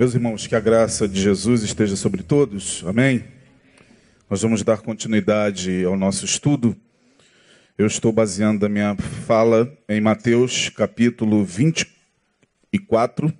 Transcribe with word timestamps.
Meus 0.00 0.14
irmãos, 0.14 0.46
que 0.46 0.56
a 0.56 0.60
graça 0.60 1.06
de 1.06 1.20
Jesus 1.20 1.62
esteja 1.62 1.94
sobre 1.94 2.22
todos. 2.22 2.82
Amém. 2.86 3.22
Nós 4.30 4.40
vamos 4.40 4.62
dar 4.62 4.78
continuidade 4.78 5.84
ao 5.84 5.94
nosso 5.94 6.24
estudo. 6.24 6.74
Eu 7.76 7.86
estou 7.86 8.10
baseando 8.10 8.64
a 8.64 8.68
minha 8.70 8.96
fala 8.96 9.70
em 9.86 10.00
Mateus 10.00 10.70
capítulo 10.70 11.44
24. 11.44 13.30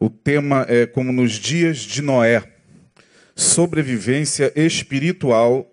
O 0.00 0.08
tema 0.08 0.64
é 0.66 0.86
como 0.86 1.12
nos 1.12 1.32
dias 1.32 1.80
de 1.80 2.00
Noé, 2.00 2.42
sobrevivência 3.36 4.50
espiritual 4.56 5.70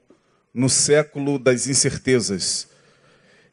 no 0.54 0.68
século 0.68 1.39
das 1.39 1.66
incertezas. 1.66 2.68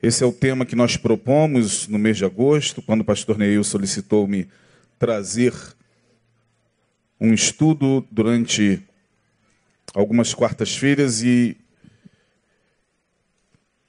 Esse 0.03 0.25
é 0.25 0.27
o 0.27 0.33
tema 0.33 0.67
que 0.67 0.75
nós 0.75 0.97
propomos 0.97 1.87
no 1.87 1.97
mês 1.97 2.17
de 2.17 2.25
agosto, 2.25 2.83
quando 2.83 3.03
o 3.03 3.05
pastor 3.05 3.39
Neil 3.39 3.63
solicitou-me 3.63 4.49
trazer 5.03 5.53
um 7.21 7.35
estudo 7.35 8.07
durante 8.09 8.81
algumas 9.93 10.33
quartas-feiras 10.33 11.25
e 11.25 11.57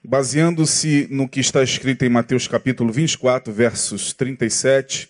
baseando-se 0.02 1.06
no 1.12 1.28
que 1.28 1.38
está 1.38 1.62
escrito 1.62 2.04
em 2.04 2.08
Mateus 2.08 2.48
capítulo 2.48 2.92
24, 2.92 3.52
versos 3.52 4.12
37 4.12 5.08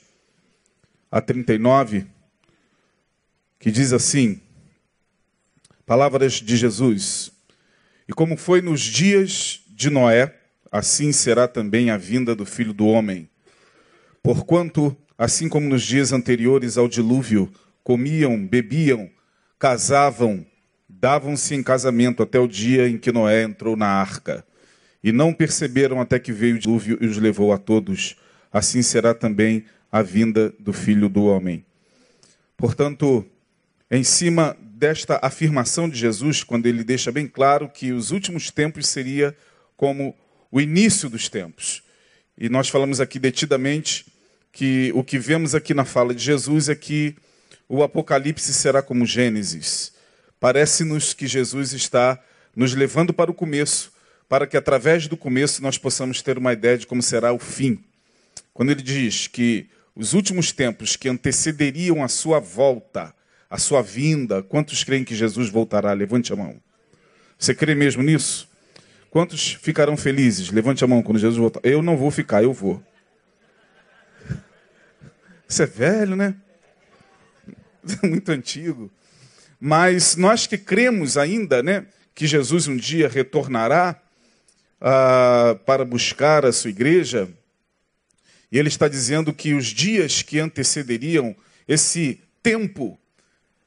a 1.11 1.23
39, 1.23 2.07
que 3.59 3.71
diz 3.71 3.95
assim: 3.95 4.43
Palavras 5.87 6.35
de 6.35 6.55
Jesus. 6.55 7.33
E 8.07 8.13
como 8.13 8.37
foi 8.37 8.61
nos 8.61 8.83
dias 8.83 9.63
de 9.71 9.89
Noé, 9.89 10.39
assim 10.71 11.13
será 11.13 11.49
também 11.49 11.89
a 11.89 11.97
vinda 11.97 12.37
do 12.37 12.45
Filho 12.45 12.75
do 12.75 12.89
homem. 12.89 13.27
Porquanto 14.23 14.95
Assim 15.17 15.49
como 15.49 15.69
nos 15.69 15.83
dias 15.83 16.13
anteriores 16.13 16.77
ao 16.77 16.89
dilúvio, 16.89 17.53
comiam, 17.83 18.47
bebiam, 18.47 19.09
casavam, 19.59 20.45
davam-se 20.89 21.55
em 21.55 21.63
casamento 21.63 22.23
até 22.23 22.39
o 22.39 22.49
dia 22.49 22.89
em 22.89 22.99
que 22.99 23.13
Noé 23.13 23.45
entrou 23.45 23.77
na 23.77 23.87
arca. 23.87 24.45
E 25.03 25.13
não 25.13 25.33
perceberam 25.33 26.01
até 26.01 26.19
que 26.19 26.33
veio 26.33 26.57
o 26.57 26.59
dilúvio 26.59 26.99
e 27.01 27.07
os 27.07 27.19
levou 27.19 27.53
a 27.53 27.59
todos. 27.59 28.17
Assim 28.53 28.83
será 28.83 29.15
também 29.15 29.65
a 29.93 30.03
vinda 30.03 30.53
do 30.59 30.73
filho 30.73 31.09
do 31.09 31.25
homem. 31.25 31.65
Portanto, 32.57 33.25
em 33.91 34.03
cima 34.03 34.57
desta 34.61 35.21
afirmação 35.23 35.89
de 35.89 35.97
Jesus, 35.97 36.43
quando 36.43 36.67
ele 36.67 36.83
deixa 36.83 37.13
bem 37.13 37.29
claro 37.29 37.69
que 37.69 37.93
os 37.93 38.11
últimos 38.11 38.51
tempos 38.51 38.89
seria 38.89 39.37
como 39.77 40.17
o 40.51 40.61
início 40.61 41.09
dos 41.09 41.29
tempos. 41.29 41.83
E 42.37 42.49
nós 42.49 42.69
falamos 42.69 43.01
aqui 43.01 43.19
detidamente 43.19 44.07
que 44.55 44.93
o 44.95 45.03
que 45.03 45.19
vemos 45.19 45.53
aqui 45.53 45.75
na 45.75 45.85
fala 45.85 46.15
de 46.15 46.23
Jesus 46.23 46.69
é 46.69 46.77
que 46.77 47.17
o 47.69 47.83
Apocalipse 47.83 48.55
será 48.55 48.81
como 48.81 49.05
Gênesis. 49.05 49.93
Parece-nos 50.39 51.13
que 51.13 51.27
Jesus 51.27 51.73
está 51.73 52.23
nos 52.55 52.73
levando 52.73 53.13
para 53.13 53.31
o 53.31 53.35
começo, 53.35 53.93
para 54.29 54.47
que 54.47 54.57
através 54.57 55.09
do 55.09 55.17
começo 55.17 55.61
nós 55.61 55.77
possamos 55.77 56.23
ter 56.23 56.39
uma 56.39 56.53
ideia 56.53 56.79
de 56.79 56.87
como 56.87 57.03
será 57.03 57.33
o 57.33 57.39
fim. 57.39 57.83
Quando 58.55 58.71
ele 58.71 58.83
diz 58.83 59.27
que 59.27 59.67
os 59.97 60.13
últimos 60.13 60.53
tempos 60.53 60.95
que 60.95 61.09
antecederiam 61.09 62.05
a 62.05 62.09
sua 62.09 62.39
volta, 62.39 63.13
a 63.51 63.59
sua 63.59 63.83
vinda, 63.83 64.41
quantos 64.41 64.85
creem 64.85 65.05
que 65.05 65.17
Jesus 65.17 65.49
voltará? 65.49 65.93
Levante 65.93 66.33
a 66.33 66.37
mão. 66.37 66.61
Você 67.37 67.55
crê 67.57 67.75
mesmo 67.75 68.05
nisso? 68.05 68.49
Quantos 69.11 69.55
ficarão 69.55 69.97
felizes? 69.97 70.51
Levante 70.51 70.85
a 70.85 70.87
mão 70.87 71.03
quando 71.03 71.19
Jesus 71.19 71.39
voltar. 71.39 71.61
Eu 71.65 71.83
não 71.83 71.97
vou 71.97 72.11
ficar, 72.13 72.45
eu 72.45 72.53
vou. 72.53 72.81
Isso 75.49 75.63
é 75.63 75.67
velho, 75.67 76.17
né? 76.17 76.35
Muito 78.03 78.31
antigo. 78.31 78.91
Mas 79.61 80.17
nós 80.17 80.47
que 80.47 80.59
cremos 80.59 81.17
ainda, 81.17 81.63
né, 81.63 81.87
que 82.15 82.27
Jesus 82.27 82.69
um 82.69 82.77
dia 82.77 83.09
retornará 83.09 84.01
ah, 84.81 85.59
para 85.65 85.85
buscar 85.85 86.45
a 86.45 86.53
sua 86.53 86.71
igreja, 86.71 87.29
e 88.53 88.59
ele 88.59 88.69
está 88.69 88.87
dizendo 88.87 89.33
que 89.33 89.55
os 89.55 89.67
dias 89.67 90.23
que 90.23 90.39
antecederiam 90.39 91.35
esse 91.67 92.21
tempo, 92.43 92.99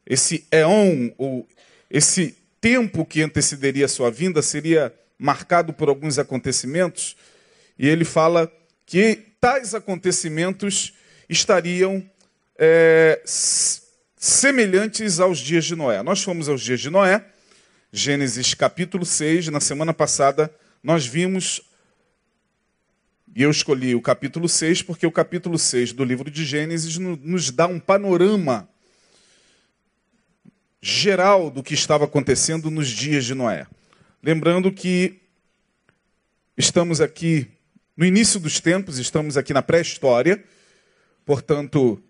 esse 0.06 0.46
éon, 0.52 1.10
ou 1.18 1.48
esse 1.90 2.38
tempo 2.62 3.06
que 3.06 3.22
antecederia 3.22 3.86
a 3.86 3.90
sua 3.90 4.12
vinda, 4.12 4.42
seria 4.42 4.94
marcado 5.18 5.74
por 5.74 5.90
alguns 5.90 6.20
acontecimentos, 6.20 7.18
e 7.78 7.88
ele 7.88 8.06
fala 8.06 8.52
que 8.86 9.26
tais 9.42 9.74
acontecimentos 9.74 10.94
estariam 11.30 12.04
é, 12.58 13.22
semelhantes 13.26 15.20
aos 15.20 15.40
dias 15.40 15.66
de 15.66 15.76
Noé. 15.76 16.02
Nós 16.02 16.24
fomos 16.24 16.48
aos 16.48 16.62
dias 16.62 16.80
de 16.80 16.90
Noé, 16.90 17.24
Gênesis 17.92 18.54
capítulo 18.54 19.06
6. 19.06 19.50
Na 19.50 19.60
semana 19.60 19.94
passada 19.94 20.54
nós 20.82 21.06
vimos, 21.06 21.62
e 23.36 23.44
eu 23.44 23.52
escolhi 23.52 23.94
o 23.94 24.02
capítulo 24.02 24.48
6, 24.48 24.84
porque 24.84 25.06
o 25.06 25.12
capítulo 25.12 25.58
6 25.58 25.92
do 25.94 26.04
livro 26.04 26.32
de 26.32 26.46
Gênesis 26.46 26.98
nos 26.98 27.52
dá 27.52 27.68
um 27.68 27.80
panorama 27.80 28.68
geral 30.82 31.50
do 31.52 31.62
que 31.62 31.74
estava 31.74 32.06
acontecendo 32.06 32.72
nos 32.72 32.88
dias 32.88 33.26
de 33.26 33.36
Noé. 33.36 33.68
Lembrando 34.24 34.72
que 34.72 35.20
estamos 36.58 37.02
aqui 37.02 37.48
no 37.96 38.06
início 38.06 38.40
dos 38.40 38.60
tempos, 38.60 38.98
estamos 38.98 39.36
aqui 39.36 39.54
na 39.54 39.62
pré-história 39.62 40.44
Portanto, 41.28 42.02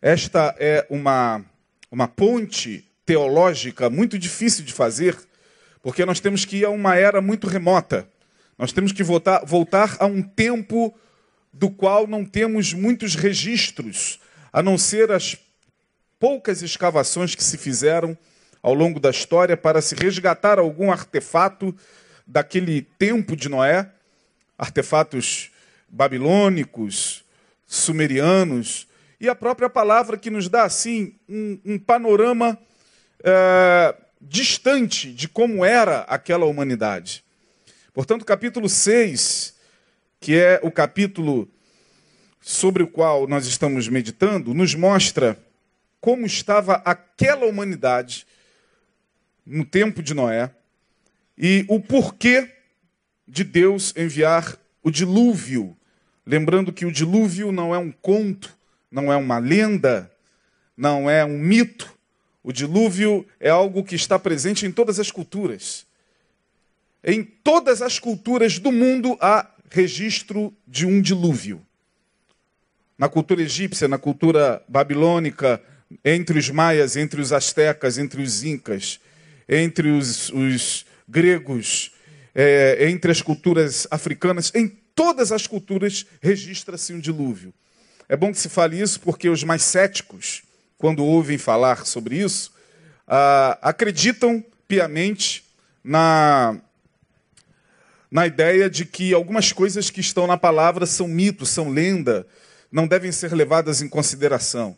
esta 0.00 0.54
é 0.56 0.86
uma, 0.88 1.44
uma 1.90 2.06
ponte 2.06 2.84
teológica 3.04 3.90
muito 3.90 4.16
difícil 4.16 4.64
de 4.64 4.72
fazer, 4.72 5.18
porque 5.82 6.06
nós 6.06 6.20
temos 6.20 6.44
que 6.44 6.58
ir 6.58 6.64
a 6.64 6.70
uma 6.70 6.94
era 6.94 7.20
muito 7.20 7.48
remota. 7.48 8.08
Nós 8.56 8.70
temos 8.70 8.92
que 8.92 9.02
voltar, 9.02 9.44
voltar 9.44 9.96
a 9.98 10.06
um 10.06 10.22
tempo 10.22 10.96
do 11.52 11.68
qual 11.68 12.06
não 12.06 12.24
temos 12.24 12.72
muitos 12.72 13.16
registros, 13.16 14.20
a 14.52 14.62
não 14.62 14.78
ser 14.78 15.10
as 15.10 15.36
poucas 16.20 16.62
escavações 16.62 17.34
que 17.34 17.42
se 17.42 17.58
fizeram 17.58 18.16
ao 18.62 18.72
longo 18.72 19.00
da 19.00 19.10
história 19.10 19.56
para 19.56 19.82
se 19.82 19.96
resgatar 19.96 20.60
algum 20.60 20.92
artefato 20.92 21.74
daquele 22.24 22.82
tempo 22.82 23.34
de 23.34 23.48
Noé, 23.48 23.90
artefatos 24.56 25.50
babilônicos, 25.88 27.24
sumerianos, 27.70 28.88
e 29.20 29.28
a 29.28 29.34
própria 29.34 29.70
palavra 29.70 30.18
que 30.18 30.28
nos 30.28 30.48
dá 30.48 30.64
assim 30.64 31.14
um, 31.28 31.60
um 31.64 31.78
panorama 31.78 32.58
é, 33.22 33.94
distante 34.20 35.12
de 35.12 35.28
como 35.28 35.64
era 35.64 36.00
aquela 36.00 36.46
humanidade. 36.46 37.24
Portanto, 37.94 38.24
capítulo 38.24 38.68
6, 38.68 39.54
que 40.18 40.36
é 40.36 40.58
o 40.64 40.70
capítulo 40.72 41.48
sobre 42.40 42.82
o 42.82 42.88
qual 42.88 43.28
nós 43.28 43.46
estamos 43.46 43.86
meditando, 43.86 44.52
nos 44.52 44.74
mostra 44.74 45.38
como 46.00 46.26
estava 46.26 46.82
aquela 46.84 47.46
humanidade 47.46 48.26
no 49.46 49.64
tempo 49.64 50.02
de 50.02 50.12
Noé 50.12 50.50
e 51.38 51.64
o 51.68 51.78
porquê 51.78 52.50
de 53.28 53.44
Deus 53.44 53.94
enviar 53.96 54.58
o 54.82 54.90
dilúvio 54.90 55.76
Lembrando 56.30 56.72
que 56.72 56.86
o 56.86 56.92
dilúvio 56.92 57.50
não 57.50 57.74
é 57.74 57.78
um 57.78 57.90
conto, 57.90 58.56
não 58.88 59.12
é 59.12 59.16
uma 59.16 59.38
lenda, 59.38 60.08
não 60.76 61.10
é 61.10 61.24
um 61.24 61.36
mito. 61.36 61.92
O 62.40 62.52
dilúvio 62.52 63.26
é 63.40 63.50
algo 63.50 63.82
que 63.82 63.96
está 63.96 64.16
presente 64.16 64.64
em 64.64 64.70
todas 64.70 65.00
as 65.00 65.10
culturas. 65.10 65.84
Em 67.02 67.24
todas 67.24 67.82
as 67.82 67.98
culturas 67.98 68.60
do 68.60 68.70
mundo 68.70 69.18
há 69.20 69.44
registro 69.68 70.54
de 70.68 70.86
um 70.86 71.02
dilúvio. 71.02 71.60
Na 72.96 73.08
cultura 73.08 73.42
egípcia, 73.42 73.88
na 73.88 73.98
cultura 73.98 74.62
babilônica, 74.68 75.60
entre 76.04 76.38
os 76.38 76.48
maias, 76.48 76.94
entre 76.94 77.20
os 77.20 77.32
astecas, 77.32 77.98
entre 77.98 78.22
os 78.22 78.44
incas, 78.44 79.00
entre 79.48 79.88
os, 79.88 80.30
os 80.30 80.86
gregos, 81.08 81.90
é, 82.32 82.88
entre 82.88 83.10
as 83.10 83.20
culturas 83.20 83.88
africanas, 83.90 84.52
em 84.54 84.68
todas 85.00 85.32
as 85.32 85.46
culturas 85.46 86.04
registra-se 86.20 86.92
um 86.92 87.00
dilúvio. 87.00 87.54
É 88.06 88.14
bom 88.14 88.30
que 88.30 88.38
se 88.38 88.50
fale 88.50 88.78
isso 88.78 89.00
porque 89.00 89.30
os 89.30 89.42
mais 89.42 89.62
céticos, 89.62 90.42
quando 90.76 91.02
ouvem 91.02 91.38
falar 91.38 91.86
sobre 91.86 92.18
isso, 92.18 92.52
ah, 93.08 93.58
acreditam 93.62 94.44
piamente 94.68 95.42
na, 95.82 96.60
na 98.10 98.26
ideia 98.26 98.68
de 98.68 98.84
que 98.84 99.14
algumas 99.14 99.52
coisas 99.52 99.88
que 99.88 100.02
estão 100.02 100.26
na 100.26 100.36
palavra 100.36 100.84
são 100.84 101.08
mitos, 101.08 101.48
são 101.48 101.70
lenda, 101.70 102.26
não 102.70 102.86
devem 102.86 103.10
ser 103.10 103.32
levadas 103.32 103.80
em 103.80 103.88
consideração. 103.88 104.76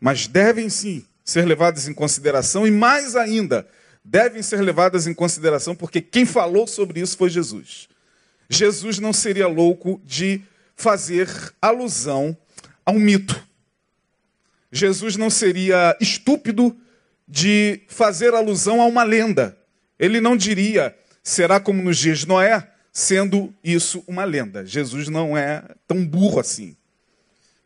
Mas 0.00 0.26
devem 0.26 0.70
sim 0.70 1.04
ser 1.22 1.44
levadas 1.44 1.86
em 1.86 1.92
consideração 1.92 2.66
e, 2.66 2.70
mais 2.70 3.14
ainda, 3.14 3.68
devem 4.02 4.42
ser 4.42 4.62
levadas 4.62 5.06
em 5.06 5.12
consideração 5.12 5.76
porque 5.76 6.00
quem 6.00 6.24
falou 6.24 6.66
sobre 6.66 7.00
isso 7.00 7.14
foi 7.14 7.28
Jesus. 7.28 7.90
Jesus 8.52 8.98
não 8.98 9.12
seria 9.12 9.46
louco 9.46 10.02
de 10.04 10.42
fazer 10.74 11.28
alusão 11.62 12.36
a 12.84 12.90
um 12.90 12.98
mito. 12.98 13.40
Jesus 14.72 15.16
não 15.16 15.30
seria 15.30 15.96
estúpido 16.00 16.76
de 17.28 17.82
fazer 17.86 18.34
alusão 18.34 18.82
a 18.82 18.86
uma 18.86 19.04
lenda. 19.04 19.56
Ele 19.96 20.20
não 20.20 20.36
diria, 20.36 20.96
será 21.22 21.60
como 21.60 21.80
nos 21.80 21.96
dias 21.96 22.20
de 22.20 22.28
Noé, 22.28 22.68
sendo 22.92 23.54
isso 23.62 24.02
uma 24.04 24.24
lenda. 24.24 24.66
Jesus 24.66 25.06
não 25.06 25.38
é 25.38 25.62
tão 25.86 26.04
burro 26.04 26.40
assim. 26.40 26.76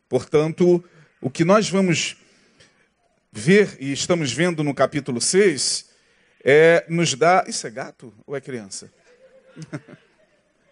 Portanto, 0.07 0.83
o 1.19 1.31
que 1.31 1.43
nós 1.43 1.67
vamos 1.67 2.15
ver 3.31 3.75
e 3.79 3.91
estamos 3.91 4.31
vendo 4.31 4.63
no 4.63 4.73
capítulo 4.73 5.19
6 5.19 5.89
é 6.43 6.85
nos 6.87 7.15
dar. 7.15 7.49
Isso 7.49 7.65
é 7.65 7.71
gato 7.71 8.13
ou 8.27 8.35
é 8.35 8.41
criança? 8.41 8.93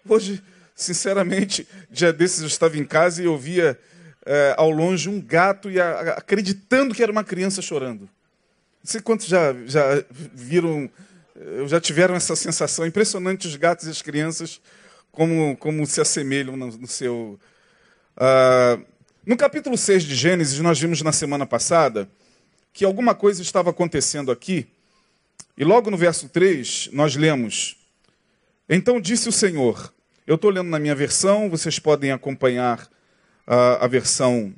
Hoje, 0.07 0.43
sinceramente, 0.75 1.67
dia 1.89 2.11
desses 2.11 2.41
eu 2.41 2.47
estava 2.47 2.77
em 2.77 2.85
casa 2.85 3.21
e 3.21 3.25
eu 3.25 3.37
via 3.37 3.79
é, 4.25 4.53
ao 4.57 4.69
longe 4.69 5.09
um 5.09 5.21
gato 5.21 5.69
e 5.71 5.79
a, 5.79 6.13
acreditando 6.13 6.93
que 6.93 7.01
era 7.01 7.11
uma 7.11 7.23
criança 7.23 7.61
chorando. 7.61 8.01
Não 8.01 8.91
sei 8.91 8.99
quantos 8.99 9.27
já, 9.27 9.53
já 9.65 10.03
viram, 10.11 10.89
já 11.67 11.79
tiveram 11.79 12.15
essa 12.15 12.35
sensação 12.35 12.85
impressionante 12.85 13.47
os 13.47 13.55
gatos 13.55 13.87
e 13.87 13.89
as 13.89 14.01
crianças 14.01 14.59
como, 15.13 15.55
como 15.57 15.85
se 15.85 16.01
assemelham 16.01 16.57
no, 16.57 16.67
no 16.67 16.87
seu. 16.87 17.39
Uh, 18.17 18.83
no 19.25 19.37
capítulo 19.37 19.77
6 19.77 20.03
de 20.03 20.15
Gênesis, 20.15 20.59
nós 20.59 20.77
vimos 20.77 21.01
na 21.01 21.13
semana 21.13 21.45
passada 21.45 22.09
que 22.73 22.83
alguma 22.83 23.15
coisa 23.15 23.41
estava 23.41 23.69
acontecendo 23.69 24.31
aqui, 24.31 24.67
e 25.55 25.63
logo 25.63 25.89
no 25.89 25.95
verso 25.95 26.27
3 26.27 26.89
nós 26.91 27.15
lemos: 27.15 27.77
Então 28.75 28.99
disse 28.99 29.29
o 29.29 29.31
Senhor, 29.31 29.93
eu 30.25 30.33
estou 30.33 30.49
lendo 30.49 30.67
na 30.67 30.79
minha 30.79 30.95
versão, 30.95 31.47
vocês 31.47 31.77
podem 31.77 32.11
acompanhar 32.11 32.89
a, 33.45 33.85
a 33.85 33.87
versão 33.87 34.51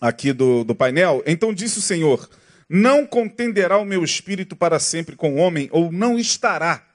aqui 0.00 0.32
do, 0.32 0.62
do 0.62 0.76
painel. 0.76 1.24
Então 1.26 1.52
disse 1.52 1.80
o 1.80 1.82
Senhor: 1.82 2.30
Não 2.68 3.04
contenderá 3.04 3.78
o 3.78 3.84
meu 3.84 4.04
espírito 4.04 4.54
para 4.54 4.78
sempre 4.78 5.16
com 5.16 5.34
o 5.34 5.38
homem, 5.38 5.68
ou 5.72 5.90
não 5.90 6.20
estará, 6.20 6.86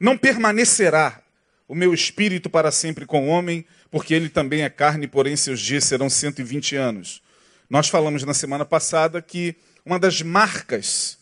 não 0.00 0.18
permanecerá 0.18 1.22
o 1.68 1.76
meu 1.76 1.94
espírito 1.94 2.50
para 2.50 2.72
sempre 2.72 3.06
com 3.06 3.28
o 3.28 3.30
homem, 3.30 3.64
porque 3.88 4.12
ele 4.12 4.28
também 4.28 4.62
é 4.62 4.68
carne, 4.68 5.06
porém 5.06 5.36
seus 5.36 5.60
dias 5.60 5.84
serão 5.84 6.10
120 6.10 6.74
anos. 6.74 7.22
Nós 7.70 7.88
falamos 7.88 8.24
na 8.24 8.34
semana 8.34 8.64
passada 8.64 9.22
que 9.22 9.54
uma 9.86 9.96
das 9.96 10.22
marcas 10.22 11.18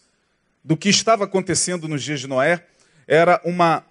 do 0.64 0.78
que 0.78 0.88
estava 0.88 1.24
acontecendo 1.24 1.86
nos 1.86 2.02
dias 2.02 2.20
de 2.20 2.26
Noé 2.26 2.64
era 3.06 3.38
uma 3.44 3.84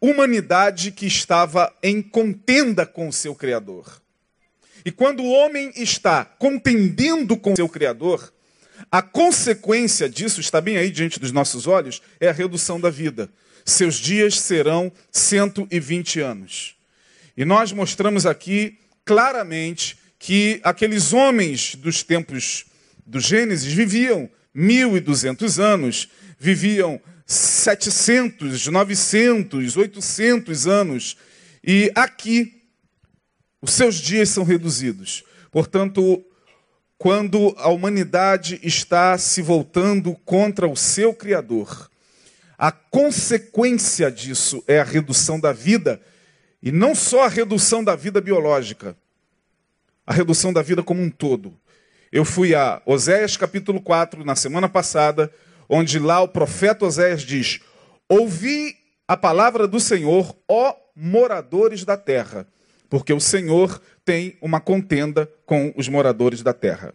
humanidade 0.00 0.92
que 0.92 1.06
estava 1.06 1.72
em 1.82 2.00
contenda 2.00 2.86
com 2.86 3.08
o 3.08 3.12
seu 3.12 3.34
Criador. 3.34 4.00
E 4.84 4.92
quando 4.92 5.22
o 5.22 5.30
homem 5.30 5.72
está 5.76 6.24
contendendo 6.24 7.36
com 7.36 7.52
o 7.52 7.56
seu 7.56 7.68
Criador, 7.68 8.32
a 8.90 9.02
consequência 9.02 10.08
disso, 10.08 10.40
está 10.40 10.60
bem 10.60 10.76
aí 10.76 10.90
diante 10.90 11.18
dos 11.18 11.32
nossos 11.32 11.66
olhos, 11.66 12.00
é 12.20 12.28
a 12.28 12.32
redução 12.32 12.80
da 12.80 12.90
vida. 12.90 13.28
Seus 13.64 13.96
dias 13.96 14.38
serão 14.38 14.90
120 15.10 16.20
anos. 16.20 16.76
E 17.36 17.44
nós 17.44 17.72
mostramos 17.72 18.24
aqui 18.24 18.78
claramente 19.04 19.98
que 20.18 20.60
aqueles 20.62 21.12
homens 21.12 21.74
dos 21.74 22.02
tempos 22.02 22.66
do 23.06 23.20
Gênesis 23.20 23.72
viviam 23.72 24.28
1.200 24.54 25.62
anos, 25.62 26.08
viviam 26.38 27.00
700, 27.28 28.66
900, 28.68 29.76
800 29.76 30.66
anos. 30.66 31.16
E 31.62 31.92
aqui 31.94 32.62
os 33.60 33.72
seus 33.72 33.96
dias 33.96 34.30
são 34.30 34.44
reduzidos. 34.44 35.22
Portanto, 35.52 36.24
quando 36.96 37.54
a 37.58 37.68
humanidade 37.68 38.58
está 38.62 39.16
se 39.18 39.42
voltando 39.42 40.14
contra 40.24 40.66
o 40.66 40.74
seu 40.74 41.12
Criador, 41.12 41.90
a 42.56 42.72
consequência 42.72 44.10
disso 44.10 44.64
é 44.66 44.80
a 44.80 44.84
redução 44.84 45.38
da 45.38 45.52
vida, 45.52 46.00
e 46.62 46.72
não 46.72 46.94
só 46.94 47.24
a 47.24 47.28
redução 47.28 47.84
da 47.84 47.94
vida 47.94 48.20
biológica, 48.20 48.96
a 50.06 50.12
redução 50.12 50.52
da 50.52 50.62
vida 50.62 50.82
como 50.82 51.02
um 51.02 51.10
todo. 51.10 51.54
Eu 52.10 52.24
fui 52.24 52.54
a 52.54 52.82
Oséias 52.86 53.36
capítulo 53.36 53.80
4 53.80 54.24
na 54.24 54.34
semana 54.34 54.68
passada, 54.68 55.32
onde 55.68 55.98
lá 55.98 56.20
o 56.20 56.28
profeta 56.28 56.86
Oséias 56.86 57.22
diz: 57.22 57.60
Ouvi 58.08 58.76
a 59.06 59.16
palavra 59.16 59.66
do 59.66 59.80
Senhor, 59.80 60.36
ó 60.48 60.74
moradores 60.94 61.84
da 61.84 61.96
terra 61.96 62.46
porque 62.88 63.12
o 63.12 63.20
Senhor 63.20 63.80
tem 64.04 64.38
uma 64.40 64.60
contenda 64.60 65.30
com 65.44 65.72
os 65.76 65.88
moradores 65.88 66.42
da 66.42 66.52
terra. 66.52 66.94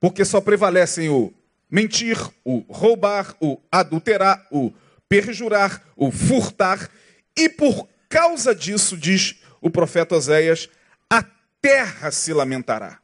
Porque 0.00 0.24
só 0.24 0.40
prevalecem 0.40 1.08
o 1.08 1.32
mentir, 1.70 2.18
o 2.44 2.64
roubar, 2.68 3.36
o 3.40 3.60
adulterar, 3.70 4.46
o 4.50 4.72
perjurar, 5.08 5.82
o 5.96 6.10
furtar, 6.10 6.90
e 7.36 7.48
por 7.48 7.88
causa 8.08 8.54
disso, 8.54 8.96
diz 8.96 9.40
o 9.60 9.70
profeta 9.70 10.14
Oséias, 10.14 10.68
a 11.10 11.22
terra 11.60 12.10
se 12.10 12.32
lamentará. 12.32 13.00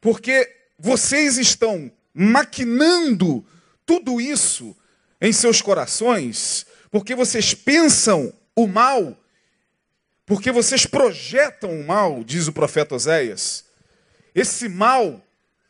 Porque 0.00 0.48
vocês 0.78 1.38
estão 1.38 1.90
maquinando 2.18 3.46
tudo 3.86 4.20
isso 4.20 4.76
em 5.20 5.32
seus 5.32 5.62
corações, 5.62 6.66
porque 6.90 7.14
vocês 7.14 7.54
pensam 7.54 8.32
o 8.56 8.66
mal 8.66 9.16
porque 10.28 10.52
vocês 10.52 10.84
projetam 10.84 11.70
o 11.80 11.86
mal, 11.86 12.22
diz 12.22 12.46
o 12.48 12.52
profeta 12.52 12.94
Oséias. 12.94 13.64
Esse 14.34 14.68
mal 14.68 15.24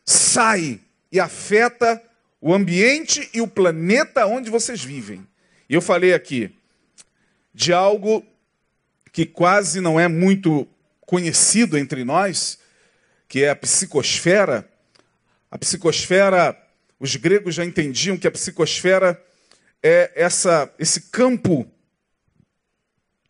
sai 0.05 0.81
e 1.13 1.21
afeta 1.21 2.03
o 2.41 2.53
ambiente 2.53 3.31
e 3.33 3.41
o 3.41 3.47
planeta 3.47 4.27
onde 4.27 4.51
vocês 4.51 4.83
vivem. 4.83 5.25
E 5.71 5.75
eu 5.75 5.81
falei 5.81 6.13
aqui 6.13 6.53
de 7.55 7.73
algo 7.73 8.27
que 9.13 9.25
quase 9.25 9.81
não 9.81 9.99
é 9.99 10.09
muito 10.09 10.67
conhecido 11.03 11.79
entre 11.79 12.03
nós, 12.03 12.59
que 13.29 13.45
é 13.45 13.51
a 13.51 13.57
psicosfera. 13.57 14.69
A 15.51 15.57
psicosfera, 15.57 16.57
os 17.01 17.17
gregos 17.17 17.55
já 17.55 17.65
entendiam 17.65 18.19
que 18.19 18.27
a 18.27 18.31
psicosfera 18.31 19.23
é 19.83 20.13
essa, 20.15 20.73
esse 20.79 21.03
campo 21.11 21.71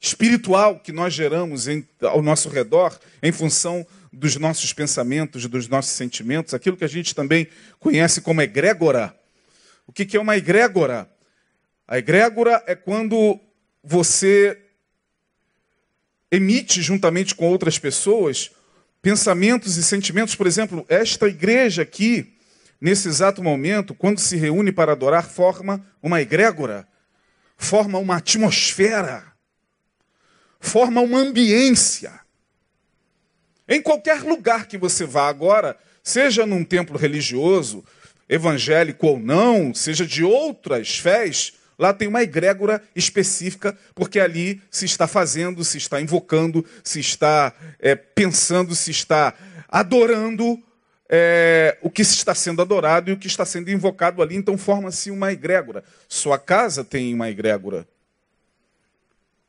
espiritual 0.01 0.81
que 0.81 0.93
nós 0.93 1.13
geramos 1.13 1.69
em, 1.69 1.87
ao 2.03 2.23
nosso 2.23 2.49
redor 2.49 2.99
em 3.23 3.33
função 3.33 3.87
dos 4.13 4.37
nossos 4.37 4.73
pensamentos, 4.73 5.47
dos 5.47 5.69
nossos 5.69 5.93
sentimentos, 5.93 6.55
aquilo 6.55 6.77
que 6.77 6.85
a 6.85 6.89
gente 6.89 7.15
também 7.15 7.49
conhece 7.79 8.21
como 8.21 8.43
egrégora. 8.43 9.15
O 9.87 9.93
que 9.93 10.17
é 10.17 10.21
uma 10.21 10.37
egrégora? 10.37 11.09
A 11.87 11.99
egrégora 11.99 12.63
é 12.67 12.75
quando 12.75 13.39
você 13.83 14.61
emite 16.31 16.83
juntamente 16.83 17.35
com 17.35 17.49
outras 17.49 17.79
pessoas 17.79 18.51
pensamentos 19.03 19.77
e 19.77 19.83
sentimentos. 19.83 20.35
Por 20.35 20.47
exemplo, 20.47 20.85
esta 20.89 21.27
igreja 21.27 21.83
aqui, 21.83 22.35
nesse 22.81 23.09
exato 23.09 23.43
momento, 23.43 23.95
quando 23.95 24.19
se 24.19 24.37
reúne 24.37 24.73
para 24.73 24.93
adorar, 24.93 25.29
forma 25.29 25.85
uma 26.03 26.21
egrégora, 26.21 26.87
forma 27.57 27.99
uma 27.99 28.17
atmosfera 28.17 29.29
forma 30.61 31.01
uma 31.01 31.19
ambiência. 31.19 32.21
Em 33.69 33.81
qualquer 33.81 34.23
lugar 34.23 34.67
que 34.67 34.79
você 34.79 35.05
vá 35.05 35.29
agora, 35.29 35.77
seja 36.03 36.47
num 36.47 36.65
templo 36.65 36.99
religioso, 36.99 37.85
evangélico 38.29 39.07
ou 39.07 39.19
não, 39.19 39.75
seja 39.75 40.07
de 40.07 40.25
outras 40.25 40.99
fés, 40.99 41.55
lá 41.79 41.93
tem 41.95 42.09
uma 42.09 42.23
egrégora 42.23 42.83
específica, 42.95 43.77
porque 43.95 44.19
ali 44.19 44.61
se 44.71 44.85
está 44.85 45.07
fazendo, 45.07 45.65
se 45.65 45.79
está 45.79 46.01
invocando, 46.01 46.65
se 46.83 46.99
está 46.99 47.53
é, 47.79 47.95
pensando, 47.95 48.75
se 48.75 48.91
está 48.91 49.33
adorando 49.69 50.63
é, 51.09 51.79
o 51.81 51.89
que 51.89 52.03
está 52.03 52.35
sendo 52.35 52.61
adorado 52.61 53.11
e 53.11 53.13
o 53.13 53.17
que 53.17 53.27
está 53.27 53.45
sendo 53.45 53.71
invocado 53.71 54.21
ali. 54.21 54.37
Então 54.37 54.59
forma-se 54.59 55.11
uma 55.11 55.33
egrégora. 55.33 55.85
Sua 56.09 56.39
casa 56.39 56.85
tem 56.85 57.15
uma 57.15 57.31
egrégora. 57.31 57.87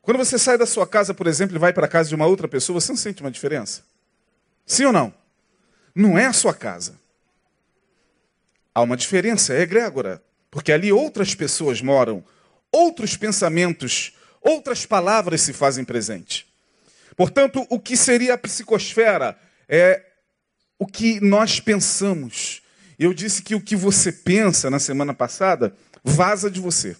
Quando 0.02 0.18
você 0.18 0.38
sai 0.38 0.56
da 0.56 0.66
sua 0.66 0.86
casa, 0.86 1.12
por 1.12 1.26
exemplo, 1.26 1.56
e 1.56 1.58
vai 1.58 1.72
para 1.72 1.86
a 1.86 1.88
casa 1.88 2.08
de 2.08 2.14
uma 2.14 2.26
outra 2.26 2.48
pessoa, 2.48 2.80
você 2.80 2.92
não 2.92 2.96
sente 2.96 3.20
uma 3.20 3.30
diferença? 3.30 3.82
Sim 4.64 4.86
ou 4.86 4.92
não? 4.92 5.12
Não 5.94 6.18
é 6.18 6.26
a 6.26 6.32
sua 6.32 6.54
casa. 6.54 6.94
Há 8.74 8.80
uma 8.82 8.96
diferença, 8.96 9.52
é 9.52 9.60
egrégora. 9.60 10.22
Porque 10.50 10.72
ali 10.72 10.92
outras 10.92 11.34
pessoas 11.34 11.80
moram, 11.80 12.24
outros 12.72 13.16
pensamentos, 13.16 14.12
outras 14.40 14.84
palavras 14.84 15.40
se 15.42 15.52
fazem 15.52 15.84
presente. 15.84 16.46
Portanto, 17.16 17.66
o 17.68 17.78
que 17.78 17.96
seria 17.96 18.34
a 18.34 18.38
psicosfera 18.38 19.38
é 19.68 20.04
o 20.78 20.86
que 20.86 21.20
nós 21.20 21.60
pensamos. 21.60 22.62
Eu 22.98 23.12
disse 23.14 23.42
que 23.42 23.54
o 23.54 23.60
que 23.60 23.76
você 23.76 24.10
pensa 24.10 24.70
na 24.70 24.78
semana 24.78 25.14
passada 25.14 25.76
vaza 26.02 26.50
de 26.50 26.60
você. 26.60 26.96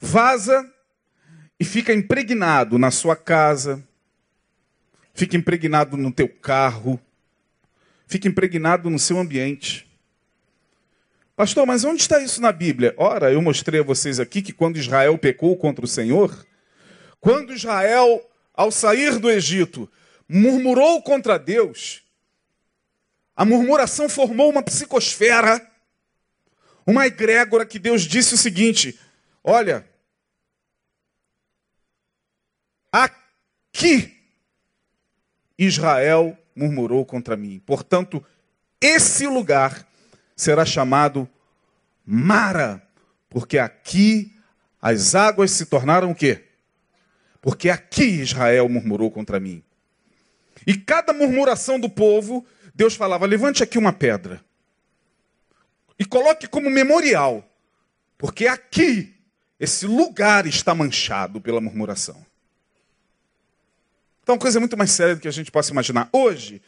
Vaza 0.00 0.68
e 1.58 1.64
fica 1.64 1.92
impregnado 1.92 2.78
na 2.78 2.90
sua 2.90 3.16
casa, 3.16 3.82
fica 5.14 5.36
impregnado 5.36 5.96
no 5.96 6.12
teu 6.12 6.28
carro, 6.28 7.00
fica 8.06 8.28
impregnado 8.28 8.90
no 8.90 8.98
seu 8.98 9.18
ambiente. 9.18 9.85
Pastor, 11.36 11.66
mas 11.66 11.84
onde 11.84 12.00
está 12.00 12.18
isso 12.18 12.40
na 12.40 12.50
Bíblia? 12.50 12.94
Ora, 12.96 13.30
eu 13.30 13.42
mostrei 13.42 13.80
a 13.80 13.84
vocês 13.84 14.18
aqui 14.18 14.40
que 14.40 14.54
quando 14.54 14.78
Israel 14.78 15.18
pecou 15.18 15.54
contra 15.54 15.84
o 15.84 15.88
Senhor, 15.88 16.46
quando 17.20 17.52
Israel, 17.52 18.26
ao 18.54 18.72
sair 18.72 19.18
do 19.18 19.30
Egito, 19.30 19.86
murmurou 20.26 21.02
contra 21.02 21.38
Deus, 21.38 22.02
a 23.36 23.44
murmuração 23.44 24.08
formou 24.08 24.48
uma 24.48 24.62
psicosfera, 24.62 25.60
uma 26.86 27.06
egrégora 27.06 27.66
que 27.66 27.78
Deus 27.78 28.04
disse 28.04 28.32
o 28.32 28.38
seguinte: 28.38 28.98
olha, 29.44 29.86
aqui 32.90 34.16
Israel 35.58 36.34
murmurou 36.54 37.04
contra 37.04 37.36
mim. 37.36 37.58
Portanto, 37.58 38.24
esse 38.80 39.26
lugar 39.26 39.85
será 40.36 40.64
chamado 40.66 41.28
Mara, 42.04 42.86
porque 43.28 43.58
aqui 43.58 44.36
as 44.80 45.14
águas 45.14 45.50
se 45.50 45.66
tornaram 45.66 46.10
o 46.10 46.14
quê? 46.14 46.44
Porque 47.40 47.70
aqui 47.70 48.04
Israel 48.04 48.68
murmurou 48.68 49.10
contra 49.10 49.40
mim. 49.40 49.64
E 50.66 50.76
cada 50.76 51.12
murmuração 51.12 51.80
do 51.80 51.88
povo, 51.88 52.44
Deus 52.74 52.94
falava: 52.94 53.26
levante 53.26 53.62
aqui 53.62 53.78
uma 53.78 53.92
pedra 53.92 54.44
e 55.98 56.04
coloque 56.04 56.46
como 56.46 56.68
memorial, 56.70 57.48
porque 58.18 58.46
aqui 58.46 59.14
esse 59.58 59.86
lugar 59.86 60.46
está 60.46 60.74
manchado 60.74 61.40
pela 61.40 61.60
murmuração. 61.60 62.24
Então, 64.22 64.34
uma 64.34 64.40
coisa 64.40 64.58
muito 64.60 64.76
mais 64.76 64.90
séria 64.90 65.14
do 65.14 65.20
que 65.20 65.28
a 65.28 65.32
gente 65.32 65.50
possa 65.52 65.70
imaginar. 65.70 66.08
Hoje, 66.12 66.60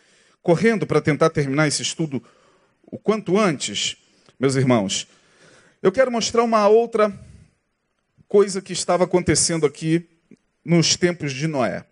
correndo 0.43 0.87
para 0.87 1.01
tentar 1.01 1.29
terminar 1.29 1.67
esse 1.67 1.83
estudo 1.83 2.23
o 2.91 2.99
quanto 2.99 3.39
antes, 3.39 3.97
meus 4.39 4.57
irmãos, 4.57 5.07
eu 5.83 5.93
quero 5.93 6.11
mostrar 6.11 6.43
uma 6.43 6.67
outra 6.69 7.13
coisa 8.27 8.61
que 8.61 8.73
estava 8.73 9.05
acontecendo 9.05 9.67
aqui 9.67 10.09
nos 10.65 10.97
tempos 10.97 11.33
de 11.33 11.47
Noé. 11.47 11.85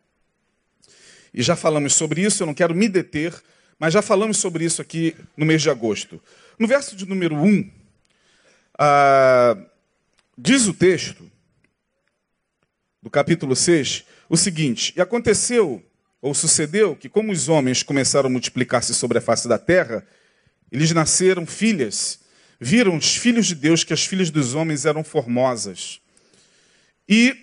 E 1.32 1.42
já 1.42 1.54
falamos 1.54 1.94
sobre 1.94 2.22
isso, 2.22 2.42
eu 2.42 2.46
não 2.46 2.54
quero 2.54 2.74
me 2.74 2.88
deter, 2.88 3.34
mas 3.78 3.92
já 3.92 4.00
falamos 4.00 4.38
sobre 4.38 4.64
isso 4.64 4.80
aqui 4.80 5.14
no 5.36 5.44
mês 5.44 5.60
de 5.60 5.70
agosto. 5.70 6.20
No 6.58 6.66
verso 6.66 6.96
de 6.96 7.06
número 7.06 7.36
1, 7.36 7.70
ah, 8.78 9.56
diz 10.36 10.66
o 10.66 10.72
texto, 10.74 11.30
do 13.02 13.10
capítulo 13.10 13.54
6, 13.54 14.04
o 14.28 14.36
seguinte: 14.36 14.94
E 14.96 15.00
aconteceu, 15.00 15.84
ou 16.22 16.34
sucedeu, 16.34 16.96
que 16.96 17.08
como 17.08 17.32
os 17.32 17.48
homens 17.48 17.82
começaram 17.82 18.28
a 18.28 18.32
multiplicar-se 18.32 18.94
sobre 18.94 19.18
a 19.18 19.20
face 19.20 19.46
da 19.46 19.58
terra, 19.58 20.06
eles 20.70 20.92
nasceram 20.92 21.46
filhas. 21.46 22.20
Viram 22.58 22.96
os 22.96 23.16
filhos 23.16 23.46
de 23.46 23.54
Deus 23.54 23.85
que 23.85 23.92
as 23.92 24.04
filhas 24.04 24.30
dos 24.30 24.54
homens 24.54 24.85
eram 24.85 25.04
formosas. 25.04 26.00
E 27.08 27.37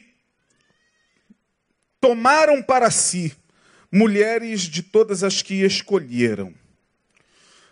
tomaram 2.01 2.61
para 2.61 2.91
si 2.91 3.33
mulheres 3.91 4.61
de 4.61 4.81
todas 4.81 5.23
as 5.23 5.41
que 5.41 5.63
escolheram. 5.63 6.53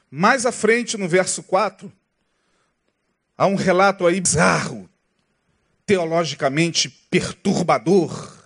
Mais 0.09 0.45
à 0.45 0.51
frente, 0.51 0.97
no 0.97 1.07
verso 1.07 1.41
4, 1.43 1.91
há 3.37 3.47
um 3.47 3.55
relato 3.55 4.05
aí 4.05 4.21
bizarro, 4.21 4.89
teologicamente 5.85 6.89
perturbador, 7.09 8.41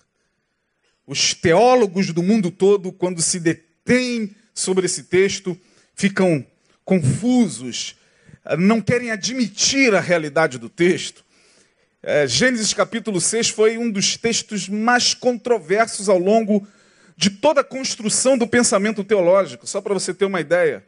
os 1.06 1.34
teólogos 1.34 2.12
do 2.12 2.24
mundo 2.24 2.50
todo, 2.50 2.92
quando 2.92 3.22
se 3.22 3.40
detêm 3.40 4.36
sobre 4.54 4.86
esse 4.86 5.04
texto, 5.04 5.60
ficam 5.94 6.46
confusos, 6.86 7.96
não 8.60 8.80
querem 8.80 9.10
admitir 9.10 9.96
a 9.96 10.00
realidade 10.00 10.60
do 10.60 10.70
texto. 10.70 11.26
É, 12.04 12.28
Gênesis 12.28 12.72
capítulo 12.72 13.20
6 13.20 13.50
foi 13.50 13.80
um 13.80 13.90
dos 13.90 14.16
textos 14.16 14.70
mais 14.70 15.16
controversos 15.16 16.08
ao 16.08 16.20
longo 16.20 16.66
de 17.18 17.32
toda 17.32 17.62
a 17.62 17.64
construção 17.64 18.38
do 18.38 18.46
pensamento 18.46 19.04
teológico, 19.04 19.66
só 19.66 19.82
para 19.82 19.96
você 19.96 20.14
ter 20.14 20.26
uma 20.26 20.40
ideia. 20.40 20.86